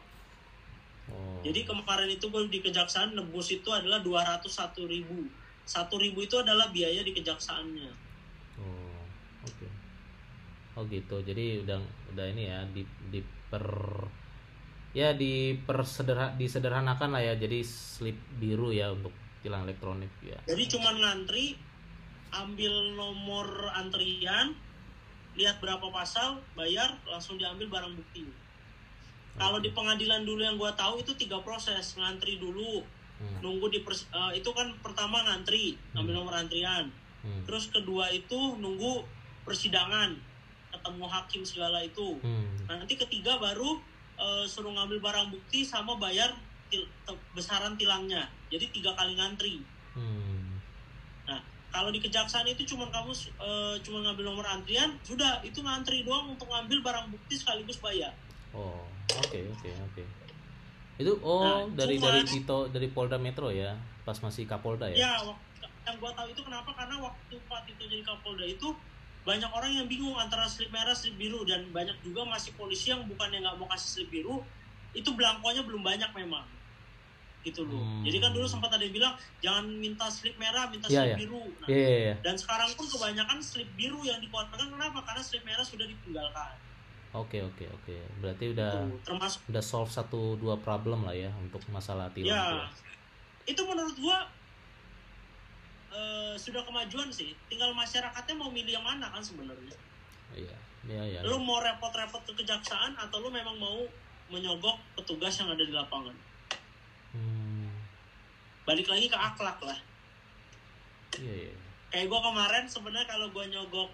Jadi 1.43 1.61
kemarin 1.67 2.09
itu 2.09 2.31
gue 2.31 2.43
di 2.47 2.63
kejaksaan 2.63 3.19
nebus 3.19 3.51
itu 3.51 3.69
adalah 3.75 3.99
201 4.01 4.47
ribu. 4.87 5.27
Satu 5.63 5.99
ribu 5.99 6.23
itu 6.23 6.39
adalah 6.39 6.71
biaya 6.71 7.03
di 7.03 7.13
kejaksaannya. 7.15 7.91
Oh, 8.63 9.03
oke. 9.47 9.67
Oh 10.79 10.83
gitu. 10.87 11.23
Jadi 11.23 11.67
udah 11.67 11.79
udah 12.15 12.27
ini 12.31 12.43
ya 12.51 12.63
di 12.71 12.83
di 13.11 13.21
per 13.23 13.67
ya 14.93 15.17
di 15.17 15.57
persederha, 15.57 16.35
disederhanakan 16.39 17.19
lah 17.19 17.23
ya. 17.23 17.35
Jadi 17.39 17.63
slip 17.67 18.19
biru 18.39 18.71
ya 18.71 18.91
untuk 18.95 19.15
tilang 19.43 19.67
elektronik 19.67 20.11
ya. 20.23 20.39
Jadi 20.47 20.65
cuman 20.79 20.95
ngantri, 21.03 21.59
ambil 22.31 22.95
nomor 22.95 23.71
antrian, 23.75 24.55
lihat 25.35 25.59
berapa 25.59 25.91
pasal, 25.91 26.39
bayar, 26.55 26.95
langsung 27.09 27.37
diambil 27.37 27.67
barang 27.67 27.95
bukti. 27.99 28.42
Kalau 29.33 29.59
di 29.59 29.73
pengadilan 29.73 30.23
dulu 30.23 30.41
yang 30.41 30.57
gue 30.57 30.69
tahu 30.75 31.01
itu 31.01 31.13
tiga 31.17 31.41
proses, 31.41 31.97
ngantri 31.97 32.37
dulu, 32.37 32.85
Hmm, 33.23 33.39
nunggu 33.39 33.71
di 33.71 33.87
pers- 33.87 34.11
eh, 34.11 34.43
itu 34.43 34.51
kan 34.51 34.67
pertama 34.83 35.23
ngantri, 35.23 35.79
ambil 35.95 36.11
Hmm. 36.11 36.27
nomor 36.27 36.35
antrian. 36.35 36.91
hmm, 37.23 37.47
Terus 37.47 37.71
kedua 37.71 38.11
itu 38.11 38.35
nunggu 38.59 39.07
persidangan, 39.47 40.11
ketemu 40.69 41.05
hakim 41.07 41.43
segala 41.43 41.79
itu. 41.81 42.19
hmm. 42.19 42.67
nanti 42.67 42.97
ketiga 42.97 43.37
baru 43.37 43.79
eh, 44.15 44.45
suruh 44.45 44.71
ngambil 44.71 44.99
barang 44.99 45.29
bukti 45.29 45.63
sama 45.63 45.95
bayar 45.97 46.31
til- 46.67 46.89
besaran 47.31 47.77
tilangnya 47.77 48.23
jadi 48.49 48.65
tiga 48.71 48.95
kali 48.95 49.13
ngantri 49.13 49.61
hmm. 49.93 50.57
nah 51.27 51.41
kalau 51.69 51.91
di 51.91 51.99
kejaksaan 51.99 52.47
itu 52.47 52.65
cuma 52.65 52.89
kamu 52.89 53.13
eh, 53.13 53.77
cuma 53.83 53.99
ngambil 54.01 54.25
nomor 54.25 54.47
antrian 54.47 54.95
sudah 55.03 55.43
itu 55.43 55.61
ngantri 55.61 56.01
doang 56.03 56.31
untuk 56.31 56.47
ngambil 56.47 56.81
barang 56.81 57.07
bukti 57.09 57.35
sekaligus 57.35 57.77
bayar 57.79 58.15
Oh, 58.53 58.81
oke 59.11 59.39
oke 59.51 59.69
oke. 59.83 60.05
Itu 60.97 61.13
oh 61.21 61.41
Nah, 61.69 61.75
dari 61.75 61.97
cuman- 61.97 62.13
dari 62.15 62.23
Tito 62.25 62.59
dari 62.67 62.89
Polda 62.89 63.17
Metro 63.17 63.49
ya, 63.49 63.73
pas 64.03 64.17
masih 64.17 64.45
Kapolda 64.45 64.87
ya. 64.89 64.97
ya 64.99 65.13
yang 65.83 65.99
gua 65.99 66.13
tahu 66.13 66.31
itu 66.31 66.39
kenapa 66.41 66.71
karena 66.73 66.95
waktu 66.97 67.35
Pak 67.43 67.61
Tito 67.65 67.83
jadi 67.85 68.03
Kapolda 68.03 68.45
itu 68.45 68.71
banyak 69.23 69.49
orang 69.49 69.73
yang 69.73 69.87
bingung 69.87 70.15
antara 70.15 70.47
slip 70.47 70.69
merah 70.69 70.93
slip 70.93 71.15
biru 71.17 71.43
dan 71.43 71.67
banyak 71.69 71.95
juga 72.01 72.23
masih 72.25 72.55
polisi 72.55 72.91
yang 72.91 73.03
bukannya 73.05 73.39
nggak 73.41 73.57
mau 73.57 73.67
kasih 73.69 73.89
slip 73.97 74.09
biru 74.09 74.43
itu 74.93 75.07
belangkonya 75.09 75.63
belum 75.63 75.79
banyak 75.81 76.11
memang 76.13 76.47
gitu 77.43 77.63
loh 77.65 77.79
Hmm. 77.79 78.03
jadi 78.03 78.19
kan 78.19 78.31
dulu 78.31 78.47
sempat 78.47 78.71
ada 78.71 78.79
yang 78.81 78.93
bilang 78.93 79.15
jangan 79.41 79.67
minta 79.73 80.07
slip 80.07 80.35
merah 80.37 80.67
minta 80.69 80.87
Iya, 80.87 80.95
slip 80.97 81.07
iya. 81.09 81.17
biru 81.17 81.43
nah, 81.57 81.67
Iya 81.67 81.79
iya 81.81 81.99
iya. 82.01 82.15
dan 82.21 82.35
sekarang 82.37 82.71
pun 82.73 82.87
kebanyakan 82.89 83.39
slip 83.41 83.71
biru 83.73 84.01
yang 84.03 84.19
dikeluarkan 84.19 84.69
kenapa 84.69 84.99
karena 85.03 85.19
slip 85.21 85.43
merah 85.43 85.63
sudah 85.63 85.83
ditinggalkan 85.85 86.55
Oke 87.13 87.39
oke 87.39 87.69
oke. 87.69 87.97
Berarti 88.19 88.45
udah 88.51 88.73
Tuh, 88.89 89.01
termasuk 89.05 89.41
udah 89.47 89.61
solve 89.61 89.89
satu 89.89 90.35
dua 90.37 90.57
problem 90.57 91.05
lah 91.05 91.13
ya 91.13 91.29
untuk 91.37 91.61
masalah 91.69 92.09
tilang. 92.11 92.33
ya 92.33 92.65
itu 93.43 93.59
menurut 93.63 93.93
gua 93.99 94.23
eh, 95.93 96.35
sudah 96.35 96.63
kemajuan 96.63 97.11
sih 97.11 97.35
tinggal 97.47 97.75
masyarakatnya 97.75 98.33
mau 98.33 98.49
milih 98.49 98.73
yang 98.73 98.87
mana 98.87 99.09
kan 99.09 99.21
sebenarnya 99.21 99.77
Iya. 100.33 100.57
Iya 100.83 101.03
iya. 101.05 101.21
lu 101.23 101.37
mau 101.39 101.59
repot-repot 101.59 102.23
ke 102.25 102.33
kejaksaan 102.35 102.97
atau 102.97 103.19
lu 103.19 103.29
memang 103.29 103.55
mau 103.55 103.83
menyogok 104.29 104.79
petugas 104.95 105.37
yang 105.37 105.51
ada 105.51 105.61
di 105.61 105.71
lapangan 105.71 106.15
Hmm. 107.13 107.69
balik 108.65 108.89
lagi 108.89 109.05
ke 109.05 109.13
akhlak 109.13 109.61
lah 109.61 109.77
Iya 111.13 111.35
iya. 111.45 111.55
kayak 111.91 112.09
gua 112.09 112.25
kemarin 112.25 112.65
sebenarnya 112.65 113.05
kalau 113.05 113.29
gua 113.29 113.45
nyogok 113.45 113.91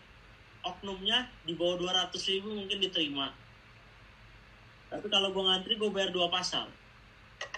oknumnya 0.68 1.18
di 1.42 1.52
bawah 1.52 1.80
200 1.80 2.12
ribu 2.28 2.48
mungkin 2.52 2.78
diterima 2.78 3.32
tapi 4.88 5.06
kalau 5.06 5.28
gua 5.30 5.52
ngantri 5.52 5.76
gua 5.76 5.90
bayar 5.90 6.10
dua 6.10 6.28
pasal 6.28 6.64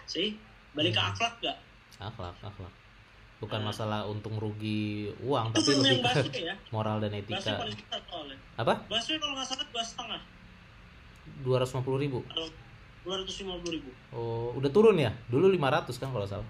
sih 0.05 0.35
balik 0.73 0.93
ke 0.93 1.01
Hmm. 1.01 1.11
akhlak 1.11 1.35
gak 1.41 1.59
Akhlak 2.01 2.33
akhlak. 2.41 2.73
Bukan 3.41 3.61
Nah. 3.61 3.69
masalah 3.69 4.01
untung 4.05 4.37
rugi 4.37 5.09
uang 5.21 5.53
itu 5.53 5.61
tapi 5.61 5.73
lebih 5.77 6.01
ke 6.29 6.41
ya 6.45 6.55
moral 6.75 6.97
dan 6.97 7.13
etika. 7.13 7.57
paling 7.57 7.77
besar 7.77 8.01
Apa? 8.57 8.75
busway 8.85 9.17
kalau 9.17 9.33
nggak 9.33 9.45
salah 9.47 9.67
dua 9.67 9.85
setengah 9.85 10.21
Dua 11.41 11.57
ratus 11.61 11.73
lima 11.73 11.85
puluh 11.85 11.99
ribu. 12.01 12.19
atau 12.27 12.47
250 13.01 13.73
ribu 13.73 13.91
Oh 14.13 14.53
udah 14.55 14.69
turun 14.69 14.97
ya? 14.97 15.09
Dulu 15.29 15.49
500 15.49 15.89
kan 15.97 16.09
kalau 16.11 16.25
salah. 16.25 16.49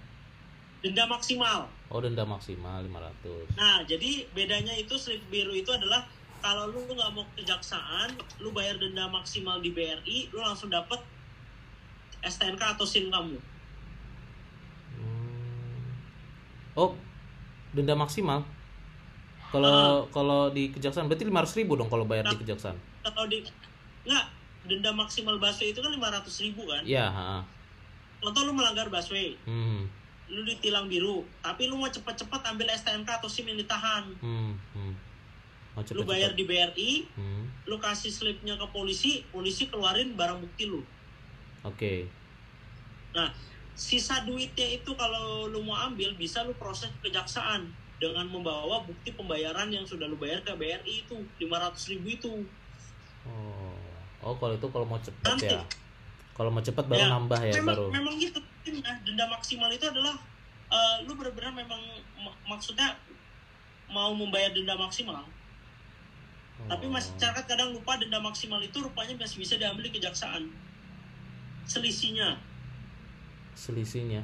denda 0.80 1.04
maksimal 1.04 1.68
Oh 1.90 1.98
denda 2.00 2.22
maksimal 2.22 2.80
500. 2.80 3.54
Nah, 3.54 3.82
jadi 3.84 4.24
bedanya 4.30 4.72
itu 4.72 4.94
slip 4.96 5.20
biru 5.28 5.52
itu 5.52 5.68
adalah 5.68 6.06
kalau 6.40 6.68
lu 6.68 6.84
nggak 6.88 7.10
mau 7.12 7.24
kejaksaan, 7.34 8.12
lu 8.40 8.50
bayar 8.50 8.76
denda 8.76 9.06
maksimal 9.06 9.60
di 9.60 9.70
BRI, 9.70 10.28
lu 10.32 10.40
langsung 10.40 10.68
dapet 10.68 10.98
STNK 12.20 12.76
atau 12.76 12.84
SIM 12.84 13.08
kamu. 13.08 13.36
Hmm. 14.96 15.80
Oh, 16.76 16.92
denda 17.72 17.94
maksimal. 17.94 18.44
Kalau 19.50 20.06
kalau 20.14 20.48
di 20.48 20.70
kejaksaan 20.70 21.10
berarti 21.10 21.26
500 21.26 21.58
ribu 21.58 21.74
dong 21.74 21.90
kalau 21.90 22.06
bayar 22.06 22.22
di 22.24 22.38
Nah. 22.38 22.40
kejaksaan. 22.40 22.76
Kalau 23.02 23.26
di 23.26 23.42
nggak 24.06 24.26
denda 24.70 24.90
maksimal 24.94 25.36
busway 25.36 25.74
itu 25.74 25.80
kan 25.82 25.90
500 25.90 26.44
ribu 26.44 26.62
kan. 26.68 26.82
Iya, 26.86 27.06
ha. 27.10 27.42
Contoh 28.20 28.44
lu 28.46 28.52
melanggar 28.52 28.86
busway, 28.86 29.34
Hmm. 29.48 29.88
lu 30.30 30.46
ditilang 30.46 30.86
biru, 30.86 31.26
tapi 31.42 31.66
lu 31.66 31.74
mau 31.74 31.90
cepet-cepet 31.90 32.40
ambil 32.46 32.68
STNK 32.70 33.08
atau 33.10 33.26
SIM 33.26 33.48
yang 33.48 33.58
ditahan. 33.58 34.04
Hmm. 34.22 34.54
Oh, 35.82 35.94
Lu 35.94 36.04
bayar 36.04 36.32
di 36.32 36.44
BRI, 36.44 37.08
Hmm. 37.10 37.44
lu 37.64 37.76
kasih 37.76 38.08
slipnya 38.08 38.54
ke 38.54 38.66
polisi 38.68 39.24
polisi 39.26 39.66
keluarin 39.66 40.12
barang 40.12 40.38
bukti 40.38 40.66
lu 40.66 40.84
Oke. 41.62 42.04
nah 43.10 43.32
sisa 43.72 44.20
duitnya 44.20 44.76
itu 44.76 44.92
kalau 44.92 45.46
lu 45.46 45.60
mau 45.60 45.76
ambil 45.82 46.12
bisa 46.14 46.42
lu 46.42 46.52
proses 46.54 46.92
ke 46.94 47.08
kejaksaan 47.08 47.64
dengan 47.96 48.24
membawa 48.24 48.80
bukti 48.80 49.10
pembayaran 49.10 49.68
yang 49.68 49.82
sudah 49.82 50.04
lu 50.04 50.14
bayar 50.14 50.40
ke 50.40 50.52
BRI 50.52 50.78
itu 51.02 51.16
500 51.38 51.48
ribu 51.90 52.08
itu 52.10 52.32
Oh. 53.22 53.76
Oh, 54.22 54.34
kalau 54.34 54.52
itu 54.54 54.66
kalau 54.66 54.84
mau 54.84 54.96
cepet 54.98 55.24
Nanti. 55.26 55.48
ya. 55.50 55.60
Kalau 56.32 56.48
mau 56.48 56.58
cepet 56.58 56.84
baru 56.86 56.96
Ya, 56.98 57.08
nambah 57.10 57.40
ya 57.42 57.52
memang, 57.54 57.68
baru. 57.70 57.84
memang 57.90 58.14
gitu 58.16 58.36
timnya 58.62 58.92
denda 59.02 59.24
maksimal 59.26 59.68
itu 59.68 59.82
adalah 59.82 60.16
eh, 60.70 60.96
lu 61.02 61.12
benar-benar 61.12 61.52
memang 61.54 61.80
mak- 62.16 62.40
maksudnya 62.46 62.96
mau 63.86 64.08
membayar 64.10 64.48
denda 64.50 64.72
maksimal 64.74 65.20
tapi 66.66 66.86
masyarakat 66.86 67.44
kadang 67.46 67.70
lupa 67.70 67.96
denda 67.96 68.18
maksimal 68.18 68.58
itu 68.58 68.76
rupanya 68.76 69.14
masih 69.16 69.38
bisa 69.38 69.54
diambil 69.56 69.86
di 69.86 69.92
kejaksaan 69.94 70.50
selisihnya 71.64 72.36
selisihnya. 73.54 74.22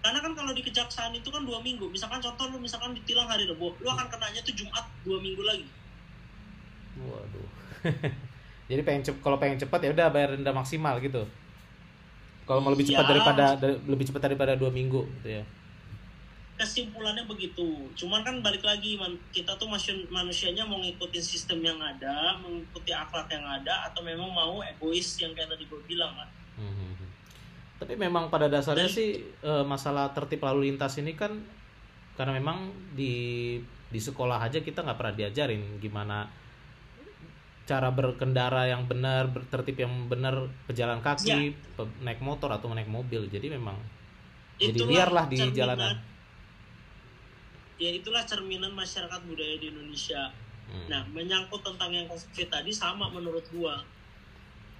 karena 0.00 0.20
kan 0.20 0.32
kalau 0.34 0.52
di 0.52 0.60
kejaksaan 0.60 1.16
itu 1.16 1.28
kan 1.28 1.42
dua 1.42 1.58
minggu 1.58 1.88
misalkan 1.88 2.20
contoh 2.20 2.52
lu 2.52 2.60
misalkan 2.60 2.92
ditilang 2.92 3.24
hari 3.24 3.48
Rebo 3.48 3.72
lu 3.80 3.88
akan 3.88 4.06
kenanya 4.06 4.40
tuh 4.42 4.52
Jumat 4.52 4.84
dua 5.02 5.18
minggu 5.18 5.42
lagi 5.42 5.66
Waduh. 6.94 7.48
Jadi 8.70 8.80
pengen 8.86 9.02
cep 9.02 9.18
kalau 9.18 9.34
pengen 9.36 9.58
cepat 9.58 9.82
ya 9.82 9.90
udah 9.90 10.14
bayar 10.14 10.38
denda 10.38 10.54
maksimal 10.54 10.94
gitu. 11.02 11.26
Kalau 12.46 12.62
mau 12.62 12.70
lebih 12.70 12.86
cepat 12.86 13.02
Iya. 13.02 13.10
daripada 13.10 13.44
dari- 13.58 13.82
lebih 13.82 14.04
cepat 14.06 14.22
daripada 14.30 14.52
dua 14.54 14.70
minggu 14.70 15.02
gitu 15.18 15.28
ya. 15.36 15.44
Kesimpulannya 16.54 17.24
begitu 17.24 17.66
cuman 17.94 18.22
kan 18.22 18.38
balik 18.38 18.62
lagi 18.62 18.94
man- 18.94 19.18
kita 19.28 19.54
tuh 19.54 19.66
masih 19.66 20.06
manusianya 20.06 20.62
mau 20.62 20.78
ngikutin 20.78 21.18
sistem 21.20 21.58
yang 21.60 21.76
ada 21.76 22.38
mengikuti 22.38 22.90
akhlak 22.90 23.26
yang 23.28 23.42
ada 23.42 23.84
atau 23.84 24.00
memang 24.00 24.28
mau 24.28 24.62
egois 24.62 25.18
yang 25.18 25.32
kayak 25.32 25.50
tadi 25.50 25.64
gue 25.64 25.80
bilang 25.84 26.14
kan 26.14 26.28
Hmm. 26.54 26.94
Tapi 27.74 27.98
memang 27.98 28.30
pada 28.30 28.46
dasarnya 28.46 28.86
Dan- 28.86 28.94
sih 28.94 29.10
eh, 29.18 29.64
masalah 29.66 30.14
tertib 30.14 30.38
lalu 30.38 30.70
lintas 30.70 30.94
ini 30.96 31.12
kan 31.12 31.34
karena 32.14 32.38
memang 32.38 32.70
di 32.94 33.58
di 33.90 33.98
sekolah 33.98 34.38
aja 34.38 34.62
kita 34.62 34.80
nggak 34.80 34.94
pernah 34.94 35.14
diajarin 35.16 35.82
gimana 35.82 36.30
cara 37.64 37.90
berkendara 37.90 38.68
yang 38.68 38.84
benar, 38.84 39.26
bertertib 39.26 39.74
yang 39.74 40.06
benar, 40.06 40.46
pejalan 40.68 41.00
kaki, 41.00 41.26
pe- 41.74 41.96
naik 42.04 42.20
motor 42.20 42.52
atau 42.52 42.68
naik 42.70 42.86
mobil. 42.86 43.24
Jadi 43.26 43.48
memang 43.48 43.72
jadi 44.54 44.76
Itulah 44.76 44.90
liar 44.92 45.10
lah 45.10 45.24
di 45.26 45.38
jalanan. 45.50 45.96
Ya 47.78 47.90
itulah 47.90 48.22
cerminan 48.26 48.72
masyarakat 48.74 49.20
budaya 49.26 49.58
di 49.58 49.70
Indonesia 49.70 50.30
Hmm. 50.74 50.86
Nah, 50.88 51.02
menyangkut 51.12 51.60
tentang 51.60 51.92
yang 51.92 52.06
COVID 52.08 52.48
tadi 52.48 52.72
sama 52.72 53.06
menurut 53.12 53.44
gua. 53.52 53.78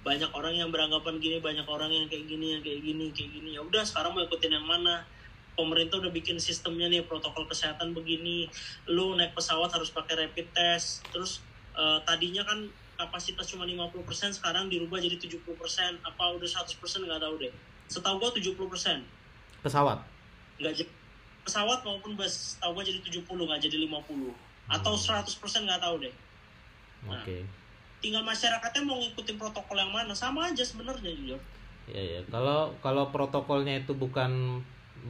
Banyak 0.05 0.35
orang 0.37 0.53
yang 0.53 0.69
beranggapan 0.69 1.17
gini, 1.17 1.41
banyak 1.41 1.65
orang 1.65 1.89
yang 1.89 2.05
kayak 2.05 2.29
gini, 2.29 2.57
yang 2.57 2.61
kayak 2.61 2.81
gini, 2.81 3.05
kayak 3.15 3.31
gini. 3.33 3.49
Ya 3.57 3.61
udah 3.63 3.81
sekarang 3.81 4.13
mau 4.13 4.21
ikutin 4.21 4.53
yang 4.53 4.67
mana? 4.67 5.07
Pemerintah 5.55 6.03
udah 6.03 6.11
bikin 6.11 6.37
sistemnya 6.37 6.91
nih 6.91 7.07
protokol 7.07 7.47
kesehatan 7.49 7.95
begini. 7.95 8.51
Lu 8.91 9.15
naik 9.15 9.33
pesawat 9.33 9.71
harus 9.73 9.89
pakai 9.89 10.27
rapid 10.27 10.51
test. 10.53 11.01
Terus 11.09 11.41
eh, 11.73 11.99
tadinya 12.05 12.45
kan 12.45 12.69
kapasitas 12.95 13.49
cuma 13.49 13.65
50%, 13.65 14.35
sekarang 14.35 14.69
dirubah 14.69 14.99
jadi 15.01 15.17
70%. 15.17 16.05
Apa 16.05 16.37
udah 16.37 16.49
100% 16.49 16.75
nggak 17.07 17.21
tahu 17.23 17.35
deh. 17.41 17.53
Setahu 17.87 18.19
gua 18.19 18.29
70%. 18.35 19.01
Pesawat. 19.63 20.03
Nggak 20.61 20.85
pesawat 21.45 21.85
maupun 21.85 22.17
bus, 22.17 22.57
setahu 22.57 22.73
gua 22.73 22.83
jadi 22.83 22.99
70 22.99 23.21
nggak 23.23 23.61
jadi 23.61 23.77
50. 23.85 24.33
Atau 24.65 24.97
100% 24.97 25.29
nggak 25.61 25.77
tahu 25.79 25.95
deh 26.01 26.13
Nah. 27.05 27.21
Oke. 27.21 27.45
tinggal 28.01 28.21
masyarakatnya 28.21 28.81
mau 28.81 28.97
ngikutin 28.97 29.37
protokol 29.37 29.77
yang 29.77 29.89
mana 29.89 30.13
sama 30.13 30.49
aja 30.49 30.61
sebenarnya 30.61 31.13
jujur 31.13 31.37
Ya 31.85 32.01
ya. 32.01 32.21
Kalau 32.33 32.73
kalau 32.81 33.13
protokolnya 33.13 33.77
itu 33.77 33.93
bukan 33.93 34.57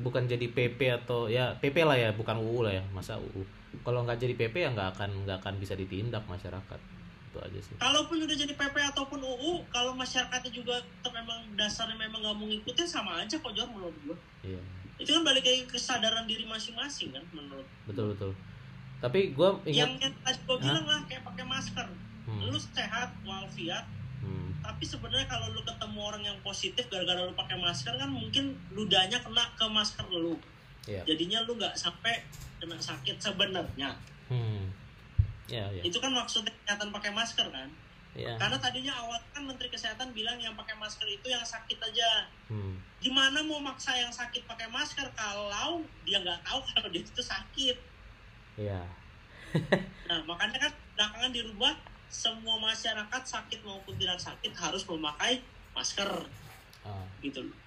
bukan 0.04 0.28
jadi 0.28 0.44
PP 0.48 0.76
atau 0.92 1.32
ya 1.32 1.56
PP 1.56 1.88
lah 1.88 1.96
ya, 1.96 2.12
bukan 2.12 2.36
UU 2.36 2.68
lah 2.68 2.76
ya, 2.76 2.84
masa 2.92 3.16
UU. 3.16 3.48
Kalau 3.80 4.04
nggak 4.04 4.20
jadi 4.20 4.36
PP 4.36 4.56
ya 4.60 4.70
nggak 4.76 5.00
akan 5.00 5.24
nggak 5.24 5.40
akan 5.40 5.56
bisa 5.56 5.72
ditindak 5.72 6.28
masyarakat. 6.28 6.80
Itu 7.32 7.40
aja 7.40 7.60
sih. 7.64 7.76
kalaupun 7.80 8.20
udah 8.20 8.36
jadi 8.36 8.52
PP 8.52 8.76
ataupun 8.92 9.24
UU 9.24 9.64
kalau 9.72 9.96
masyarakatnya 9.96 10.52
juga 10.52 10.76
memang 11.08 11.48
dasarnya 11.56 11.96
memang 11.96 12.20
nggak 12.20 12.36
mau 12.36 12.48
ngikutin 12.48 12.88
sama 12.88 13.24
aja 13.24 13.40
kok 13.40 13.56
Jor 13.56 13.72
menurut 13.72 13.96
gua 14.04 14.18
Iya. 14.44 14.60
Itu 14.96 15.10
kan 15.12 15.24
balik 15.28 15.44
lagi 15.44 15.68
ke 15.68 15.76
kesadaran 15.76 16.24
diri 16.24 16.48
masing-masing 16.48 17.12
kan 17.12 17.24
menurut 17.36 17.68
Betul 17.86 18.16
betul. 18.16 18.32
Tapi 19.04 19.36
gue 19.36 19.50
yang 19.70 19.92
ingat 20.00 20.10
yang 20.10 20.16
tadi 20.24 20.40
gua 20.48 20.58
bilang 20.58 20.86
lah 20.88 21.02
kayak 21.06 21.22
pakai 21.28 21.46
masker 21.46 21.88
Hmm, 22.26 22.42
lu 22.42 22.58
sehat 22.58 23.14
walafiat 23.22 23.86
hmm, 24.26 24.58
tapi 24.66 24.82
sebenarnya 24.82 25.30
kalau 25.30 25.54
lu 25.54 25.62
ketemu 25.62 26.00
orang 26.02 26.26
yang 26.26 26.38
positif 26.42 26.90
gara-gara 26.90 27.22
lu 27.22 27.38
pakai 27.38 27.54
masker 27.62 27.94
kan 27.94 28.10
mungkin 28.10 28.58
ludahnya 28.74 29.22
kena 29.22 29.46
ke 29.54 29.66
masker 29.70 30.10
lu 30.10 30.34
Iya. 30.90 31.02
jadinya 31.06 31.46
lu 31.46 31.58
nggak 31.58 31.74
sampai 31.78 32.26
kena 32.58 32.78
sakit 32.82 33.18
sebenarnya 33.22 33.94
hmm. 34.30 34.74
Ya 35.46 35.70
ya. 35.70 35.82
itu 35.86 35.98
kan 36.02 36.10
maksudnya 36.10 36.50
kesehatan 36.50 36.90
pakai 36.90 37.14
masker 37.14 37.46
kan 37.54 37.70
Ya. 38.16 38.40
Karena 38.40 38.56
tadinya 38.56 38.96
awal 39.04 39.20
kan 39.36 39.44
Menteri 39.44 39.68
Kesehatan 39.68 40.16
bilang 40.16 40.40
yang 40.40 40.56
pakai 40.56 40.72
masker 40.80 41.04
itu 41.04 41.28
yang 41.28 41.44
sakit 41.44 41.76
aja. 41.84 42.32
Hmm. 42.48 42.80
Gimana 43.04 43.44
mau 43.44 43.60
maksa 43.60 43.92
yang 43.92 44.08
sakit 44.08 44.48
pakai 44.48 44.72
masker 44.72 45.04
kalau 45.20 45.84
dia 46.08 46.24
nggak 46.24 46.40
tahu 46.48 46.64
kalau 46.72 46.88
dia 46.88 47.04
itu 47.04 47.22
sakit? 47.22 47.78
Ya. 48.56 48.82
Nah 50.06 50.22
makanya 50.30 50.70
kan 50.70 50.72
belakangan 50.94 51.32
dirubah 51.34 51.74
semua 52.14 52.62
masyarakat 52.62 53.24
sakit 53.26 53.66
maupun 53.66 53.98
tidak 53.98 54.22
sakit 54.22 54.54
harus 54.54 54.86
memakai 54.86 55.42
masker 55.74 56.08
Ah, 56.86 57.02
gitu 57.26 57.42
loh. 57.42 57.58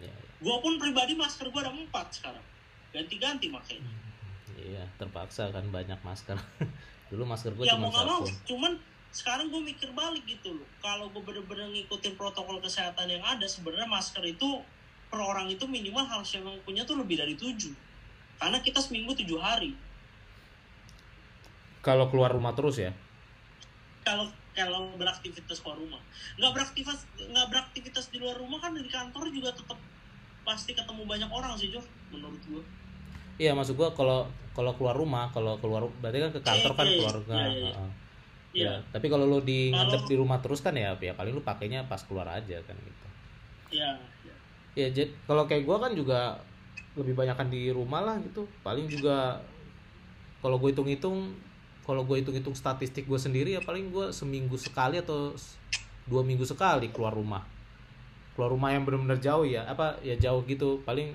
ya, 0.00 0.08
ya. 0.08 0.14
Gua 0.40 0.64
pun 0.64 0.80
pribadi 0.80 1.12
masker 1.12 1.52
gua 1.52 1.68
ada 1.68 1.72
empat 1.76 2.16
sekarang. 2.16 2.40
Ganti-ganti 2.96 3.52
makanya. 3.52 3.92
Iya, 4.56 4.88
terpaksa 4.96 5.52
kan 5.52 5.68
banyak 5.68 6.00
masker. 6.00 6.40
Dulu 7.12 7.28
masker 7.28 7.52
gue 7.52 7.68
ya 7.68 7.76
cuma 7.76 7.86
mau 7.86 7.92
nggak 7.92 8.06
mau, 8.08 8.20
satu. 8.24 8.32
cuman 8.48 8.72
sekarang 9.14 9.46
gue 9.46 9.62
mikir 9.62 9.94
balik 9.94 10.26
gitu 10.26 10.50
loh. 10.50 10.66
Kalau 10.82 11.06
gue 11.14 11.22
bener-bener 11.22 11.70
ngikutin 11.70 12.18
protokol 12.18 12.58
kesehatan 12.58 13.06
yang 13.06 13.22
ada, 13.22 13.46
sebenarnya 13.46 13.86
masker 13.86 14.26
itu 14.26 14.58
per 15.06 15.22
orang 15.22 15.46
itu 15.46 15.62
minimal 15.70 16.02
harus 16.02 16.34
memang 16.34 16.58
punya 16.66 16.82
tuh 16.82 16.98
lebih 16.98 17.22
dari 17.22 17.38
tujuh. 17.38 17.70
Karena 18.42 18.58
kita 18.58 18.82
seminggu 18.82 19.14
tujuh 19.14 19.38
hari. 19.38 19.70
Kalau 21.86 22.10
keluar 22.10 22.34
rumah 22.34 22.58
terus 22.58 22.82
ya. 22.82 22.90
Kalau 24.02 24.26
kalau 24.54 24.98
beraktivitas 24.98 25.62
keluar 25.62 25.78
rumah, 25.78 26.02
nggak 26.38 26.52
beraktivitas 26.54 26.98
nggak 27.14 27.46
beraktivitas 27.54 28.04
di 28.10 28.18
luar 28.18 28.36
rumah 28.38 28.58
kan 28.58 28.74
di 28.74 28.90
kantor 28.90 29.30
juga 29.30 29.54
tetap 29.54 29.78
pasti 30.44 30.74
ketemu 30.74 31.02
banyak 31.06 31.30
orang 31.30 31.54
sih 31.54 31.70
Jo, 31.70 31.80
menurut 32.10 32.42
gue. 32.50 32.62
Iya, 33.38 33.50
maksud 33.54 33.74
gua 33.74 33.90
kalau 33.94 34.30
kalau 34.54 34.74
keluar 34.78 34.94
rumah, 34.94 35.30
kalau 35.34 35.58
keluar 35.58 35.86
berarti 36.02 36.18
kan 36.22 36.30
ke 36.34 36.40
kantor 36.42 36.72
kan 36.78 36.86
Iya, 36.86 36.92
iya, 36.92 36.98
keluarga. 36.98 37.34
iya, 37.34 37.50
iya. 37.50 37.74
Heeh. 37.74 38.03
Iya, 38.54 38.70
Ya, 38.70 38.74
tapi 38.94 39.06
kalau 39.10 39.26
lu 39.26 39.42
di 39.42 39.74
ngadep 39.74 40.06
di 40.06 40.14
rumah 40.14 40.38
terus 40.38 40.62
kan 40.62 40.74
ya, 40.78 40.94
ya 41.02 41.12
paling 41.18 41.34
lu 41.34 41.42
pakainya 41.42 41.82
pas 41.90 41.98
keluar 42.06 42.30
aja 42.30 42.56
kan 42.62 42.76
gitu. 42.78 43.06
iya. 43.74 43.90
iya. 44.22 44.34
Ya, 44.74 44.86
jadi 44.90 45.10
kalau 45.26 45.46
kayak 45.50 45.66
gua 45.66 45.82
kan 45.82 45.92
juga 45.94 46.38
lebih 46.94 47.14
banyakan 47.18 47.50
di 47.50 47.70
rumah 47.74 48.02
lah 48.06 48.16
gitu. 48.22 48.46
Paling 48.62 48.86
juga 48.86 49.42
kalau 50.38 50.60
gue 50.60 50.70
hitung-hitung, 50.70 51.34
kalau 51.82 52.04
gue 52.06 52.20
hitung-hitung 52.22 52.54
statistik 52.54 53.08
gue 53.08 53.18
sendiri 53.18 53.56
ya 53.58 53.62
paling 53.64 53.90
gue 53.90 54.12
seminggu 54.14 54.54
sekali 54.60 55.00
atau 55.00 55.32
dua 56.06 56.22
minggu 56.22 56.44
sekali 56.46 56.92
keluar 56.94 57.10
rumah. 57.16 57.42
Keluar 58.36 58.50
rumah 58.54 58.70
yang 58.70 58.86
benar-benar 58.86 59.18
jauh 59.18 59.46
ya, 59.46 59.66
apa 59.66 59.98
ya 60.06 60.14
jauh 60.18 60.42
gitu. 60.46 60.78
Paling 60.86 61.10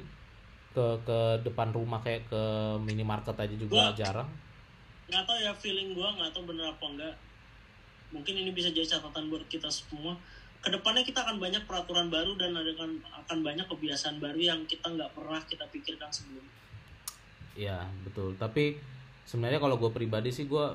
ke 0.76 0.86
ke 1.07 1.20
depan 1.48 1.72
rumah 1.72 1.99
kayak 2.03 2.28
ke 2.28 2.41
minimarket 2.84 3.36
aja 3.40 3.56
juga 3.56 3.91
Gua- 3.91 3.95
jarang. 3.95 4.30
nggak 5.10 5.26
tahu 5.26 5.40
ya 5.41 5.49
feeling 5.57 5.90
gua 5.98 6.14
nggak 6.14 6.30
tahu 6.38 6.53
bener 6.53 6.70
apa 6.70 6.86
enggak 6.86 7.14
mungkin 8.10 8.34
ini 8.34 8.49
bisa 8.53 8.73
jadi 8.73 8.98
catatan 8.98 9.30
buat 9.30 9.45
kita 9.49 9.69
semua 9.69 10.18
ke 10.60 10.68
depannya 10.68 11.07
kita 11.07 11.23
akan 11.23 11.40
banyak 11.40 11.64
peraturan 11.64 12.11
baru 12.11 12.36
dan 12.36 12.52
ada 12.52 12.73
kan 12.76 12.91
akan 13.26 13.38
banyak 13.45 13.65
kebiasaan 13.69 14.19
baru 14.19 14.40
yang 14.40 14.60
kita 14.68 14.91
nggak 14.91 15.15
pernah 15.15 15.40
kita 15.48 15.64
pikirkan 15.72 16.11
sebelumnya 16.11 16.60
Ya 17.60 17.84
betul. 18.07 18.40
Tapi 18.40 18.80
sebenarnya 19.27 19.60
kalau 19.60 19.76
gue 19.76 19.91
pribadi 19.91 20.31
sih 20.31 20.48
gue 20.48 20.65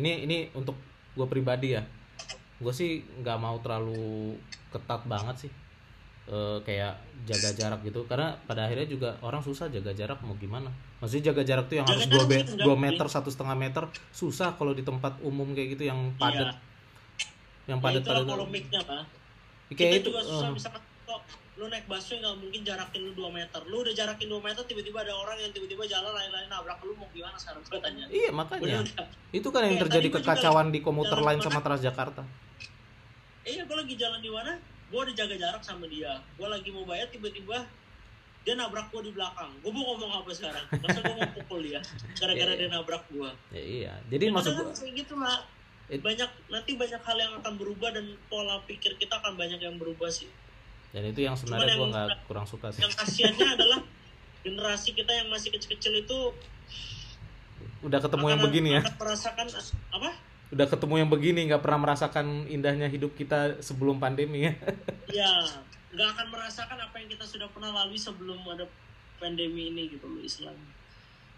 ini 0.00 0.24
ini 0.24 0.48
untuk 0.56 0.80
gue 1.12 1.28
pribadi 1.28 1.76
ya. 1.76 1.84
Gue 2.56 2.72
sih 2.72 3.04
nggak 3.20 3.36
mau 3.36 3.60
terlalu 3.60 4.40
ketat 4.72 5.04
banget 5.04 5.48
sih. 5.48 5.52
Eh, 6.32 6.58
kayak 6.64 6.96
jaga 7.28 7.50
jarak 7.52 7.80
gitu 7.84 8.08
karena 8.08 8.32
pada 8.48 8.64
akhirnya 8.64 8.88
juga 8.88 9.10
orang 9.20 9.44
susah 9.44 9.68
jaga 9.68 9.90
jarak 9.92 10.22
mau 10.22 10.38
gimana 10.38 10.70
maksudnya 11.02 11.34
jaga 11.34 11.42
jarak 11.42 11.66
tuh 11.66 11.76
yang 11.82 11.86
Jaga 11.90 11.98
harus 11.98 12.06
jarak 12.06 12.28
2 12.30 12.30
sih 12.30 12.54
enggak 12.62 12.78
meter 12.78 13.06
satu 13.10 13.28
setengah 13.34 13.56
meter 13.58 13.84
susah 14.14 14.54
kalau 14.54 14.70
di 14.70 14.86
tempat 14.86 15.18
umum 15.26 15.50
kayak 15.50 15.74
gitu 15.74 15.90
yang 15.90 16.14
padat. 16.14 16.54
Iya. 16.54 17.74
yang 17.74 17.78
ya 17.82 17.84
padat 17.84 18.02
padat. 18.06 18.22
polemiknya 18.30 18.80
pak. 18.86 19.02
Kayak 19.74 19.78
kita 19.78 19.96
itu 19.98 20.08
juga 20.14 20.22
susah 20.22 20.48
misalkan 20.54 20.82
kok 21.02 21.20
lu 21.58 21.66
naik 21.68 21.84
busway 21.90 22.16
nggak 22.22 22.34
mungkin 22.38 22.60
jarakin 22.62 23.00
lu 23.02 23.12
2 23.18 23.34
meter. 23.34 23.60
Lu 23.66 23.76
udah 23.82 23.94
jarakin 23.98 24.28
2 24.30 24.46
meter 24.46 24.62
tiba-tiba 24.62 24.98
ada 25.02 25.14
orang 25.18 25.36
yang 25.42 25.50
tiba-tiba 25.50 25.82
jalan 25.90 26.12
lain-lain 26.14 26.46
nabrak 26.46 26.78
lu 26.86 26.94
mau 26.94 27.10
gimana 27.10 27.34
sekarang 27.34 27.66
gue 27.66 27.80
tanya 27.82 28.04
Iya 28.06 28.30
makanya. 28.30 28.86
Udah, 28.86 29.06
Itu 29.34 29.48
kan 29.50 29.66
yang 29.66 29.74
Kayak 29.74 29.82
terjadi 29.90 30.08
kekacauan 30.22 30.70
di 30.70 30.78
komuter 30.86 31.18
lain 31.18 31.42
sama 31.42 31.58
Transjakarta. 31.58 32.22
iya 33.42 33.66
gue 33.66 33.74
lagi 33.74 33.94
jalan 33.98 34.22
di 34.22 34.30
mana? 34.30 34.54
Gue 34.86 35.02
udah 35.02 35.14
jaga 35.18 35.34
jarak 35.34 35.62
sama 35.66 35.90
dia. 35.90 36.22
Gue 36.38 36.46
lagi 36.46 36.70
mau 36.70 36.86
bayar 36.86 37.10
tiba-tiba 37.10 37.66
dia 38.42 38.54
nabrak 38.58 38.90
gue 38.90 39.02
di 39.06 39.12
belakang. 39.14 39.50
Gue 39.62 39.70
mau 39.70 39.94
ngomong 39.94 40.26
apa 40.26 40.30
sekarang? 40.34 40.64
Masa 40.82 40.98
gue 40.98 41.14
mau 41.14 41.30
pukul 41.30 41.60
dia? 41.62 41.80
Gara-gara 42.18 42.52
Iya, 42.52 42.58
dia 42.58 42.68
nabrak 42.74 43.02
gue 43.06 43.30
Ya, 43.54 43.62
iya. 43.62 43.92
Jadi 44.10 44.24
maksud 44.34 44.52
gua 44.58 44.74
kayak 44.74 44.94
gitu 44.98 45.14
lah 45.14 45.38
It- 45.86 46.02
banyak 46.02 46.30
nanti 46.50 46.70
banyak 46.74 47.02
hal 47.04 47.16
yang 47.18 47.32
akan 47.38 47.52
berubah 47.58 47.90
dan 47.94 48.06
pola 48.26 48.58
pikir 48.66 48.98
kita 48.98 49.18
akan 49.22 49.38
banyak 49.38 49.62
yang 49.62 49.78
berubah 49.78 50.10
sih. 50.10 50.26
Dan 50.90 51.08
itu 51.08 51.22
yang 51.22 51.38
sebenarnya 51.38 51.78
gua 51.78 51.88
nggak 51.88 52.08
kurang 52.26 52.46
suka 52.46 52.74
sih. 52.74 52.82
yang 52.82 52.92
kasihannya 52.92 53.48
adalah 53.56 53.80
generasi 54.42 54.90
kita 54.98 55.12
yang 55.14 55.30
masih 55.30 55.54
kecil-kecil 55.54 56.02
itu 56.02 56.18
Udah 57.82 57.98
ketemu 57.98 58.26
yang 58.30 58.40
begini 58.42 58.68
ya. 58.78 58.80
akan 58.82 58.94
merasakan 58.98 59.46
apa? 59.90 60.10
Udah 60.52 60.66
ketemu 60.70 60.94
yang 61.02 61.10
begini 61.10 61.40
nggak 61.50 61.62
pernah 61.62 61.80
merasakan 61.82 62.46
indahnya 62.46 62.86
hidup 62.90 63.14
kita 63.14 63.58
sebelum 63.62 63.98
pandemi 64.02 64.50
ya. 64.50 64.54
ya 65.22 65.30
nggak 65.92 66.08
akan 66.16 66.26
merasakan 66.32 66.78
apa 66.80 66.96
yang 67.00 67.08
kita 67.12 67.24
sudah 67.28 67.48
pernah 67.52 67.70
lalui 67.72 68.00
sebelum 68.00 68.40
ada 68.48 68.64
pandemi 69.20 69.68
ini 69.68 69.92
gitu 69.92 70.08
loh 70.08 70.20
istilahnya 70.24 70.68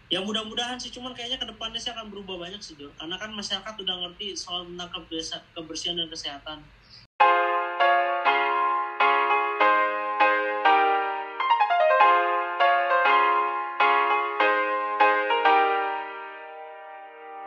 ya 0.07 0.21
mudah-mudahan 0.21 0.77
sih 0.77 0.93
cuman 0.93 1.17
kayaknya 1.17 1.41
ke 1.41 1.47
depannya 1.49 1.81
sih 1.81 1.89
akan 1.89 2.13
berubah 2.13 2.37
banyak 2.37 2.61
sih 2.61 2.77
Jo. 2.77 2.93
karena 2.95 3.17
kan 3.17 3.33
masyarakat 3.33 3.73
udah 3.73 3.95
ngerti 4.05 4.37
soal 4.37 4.63
tentang 4.69 4.89
kebersihan 5.57 5.97
dan 5.97 6.07
kesehatan 6.07 6.59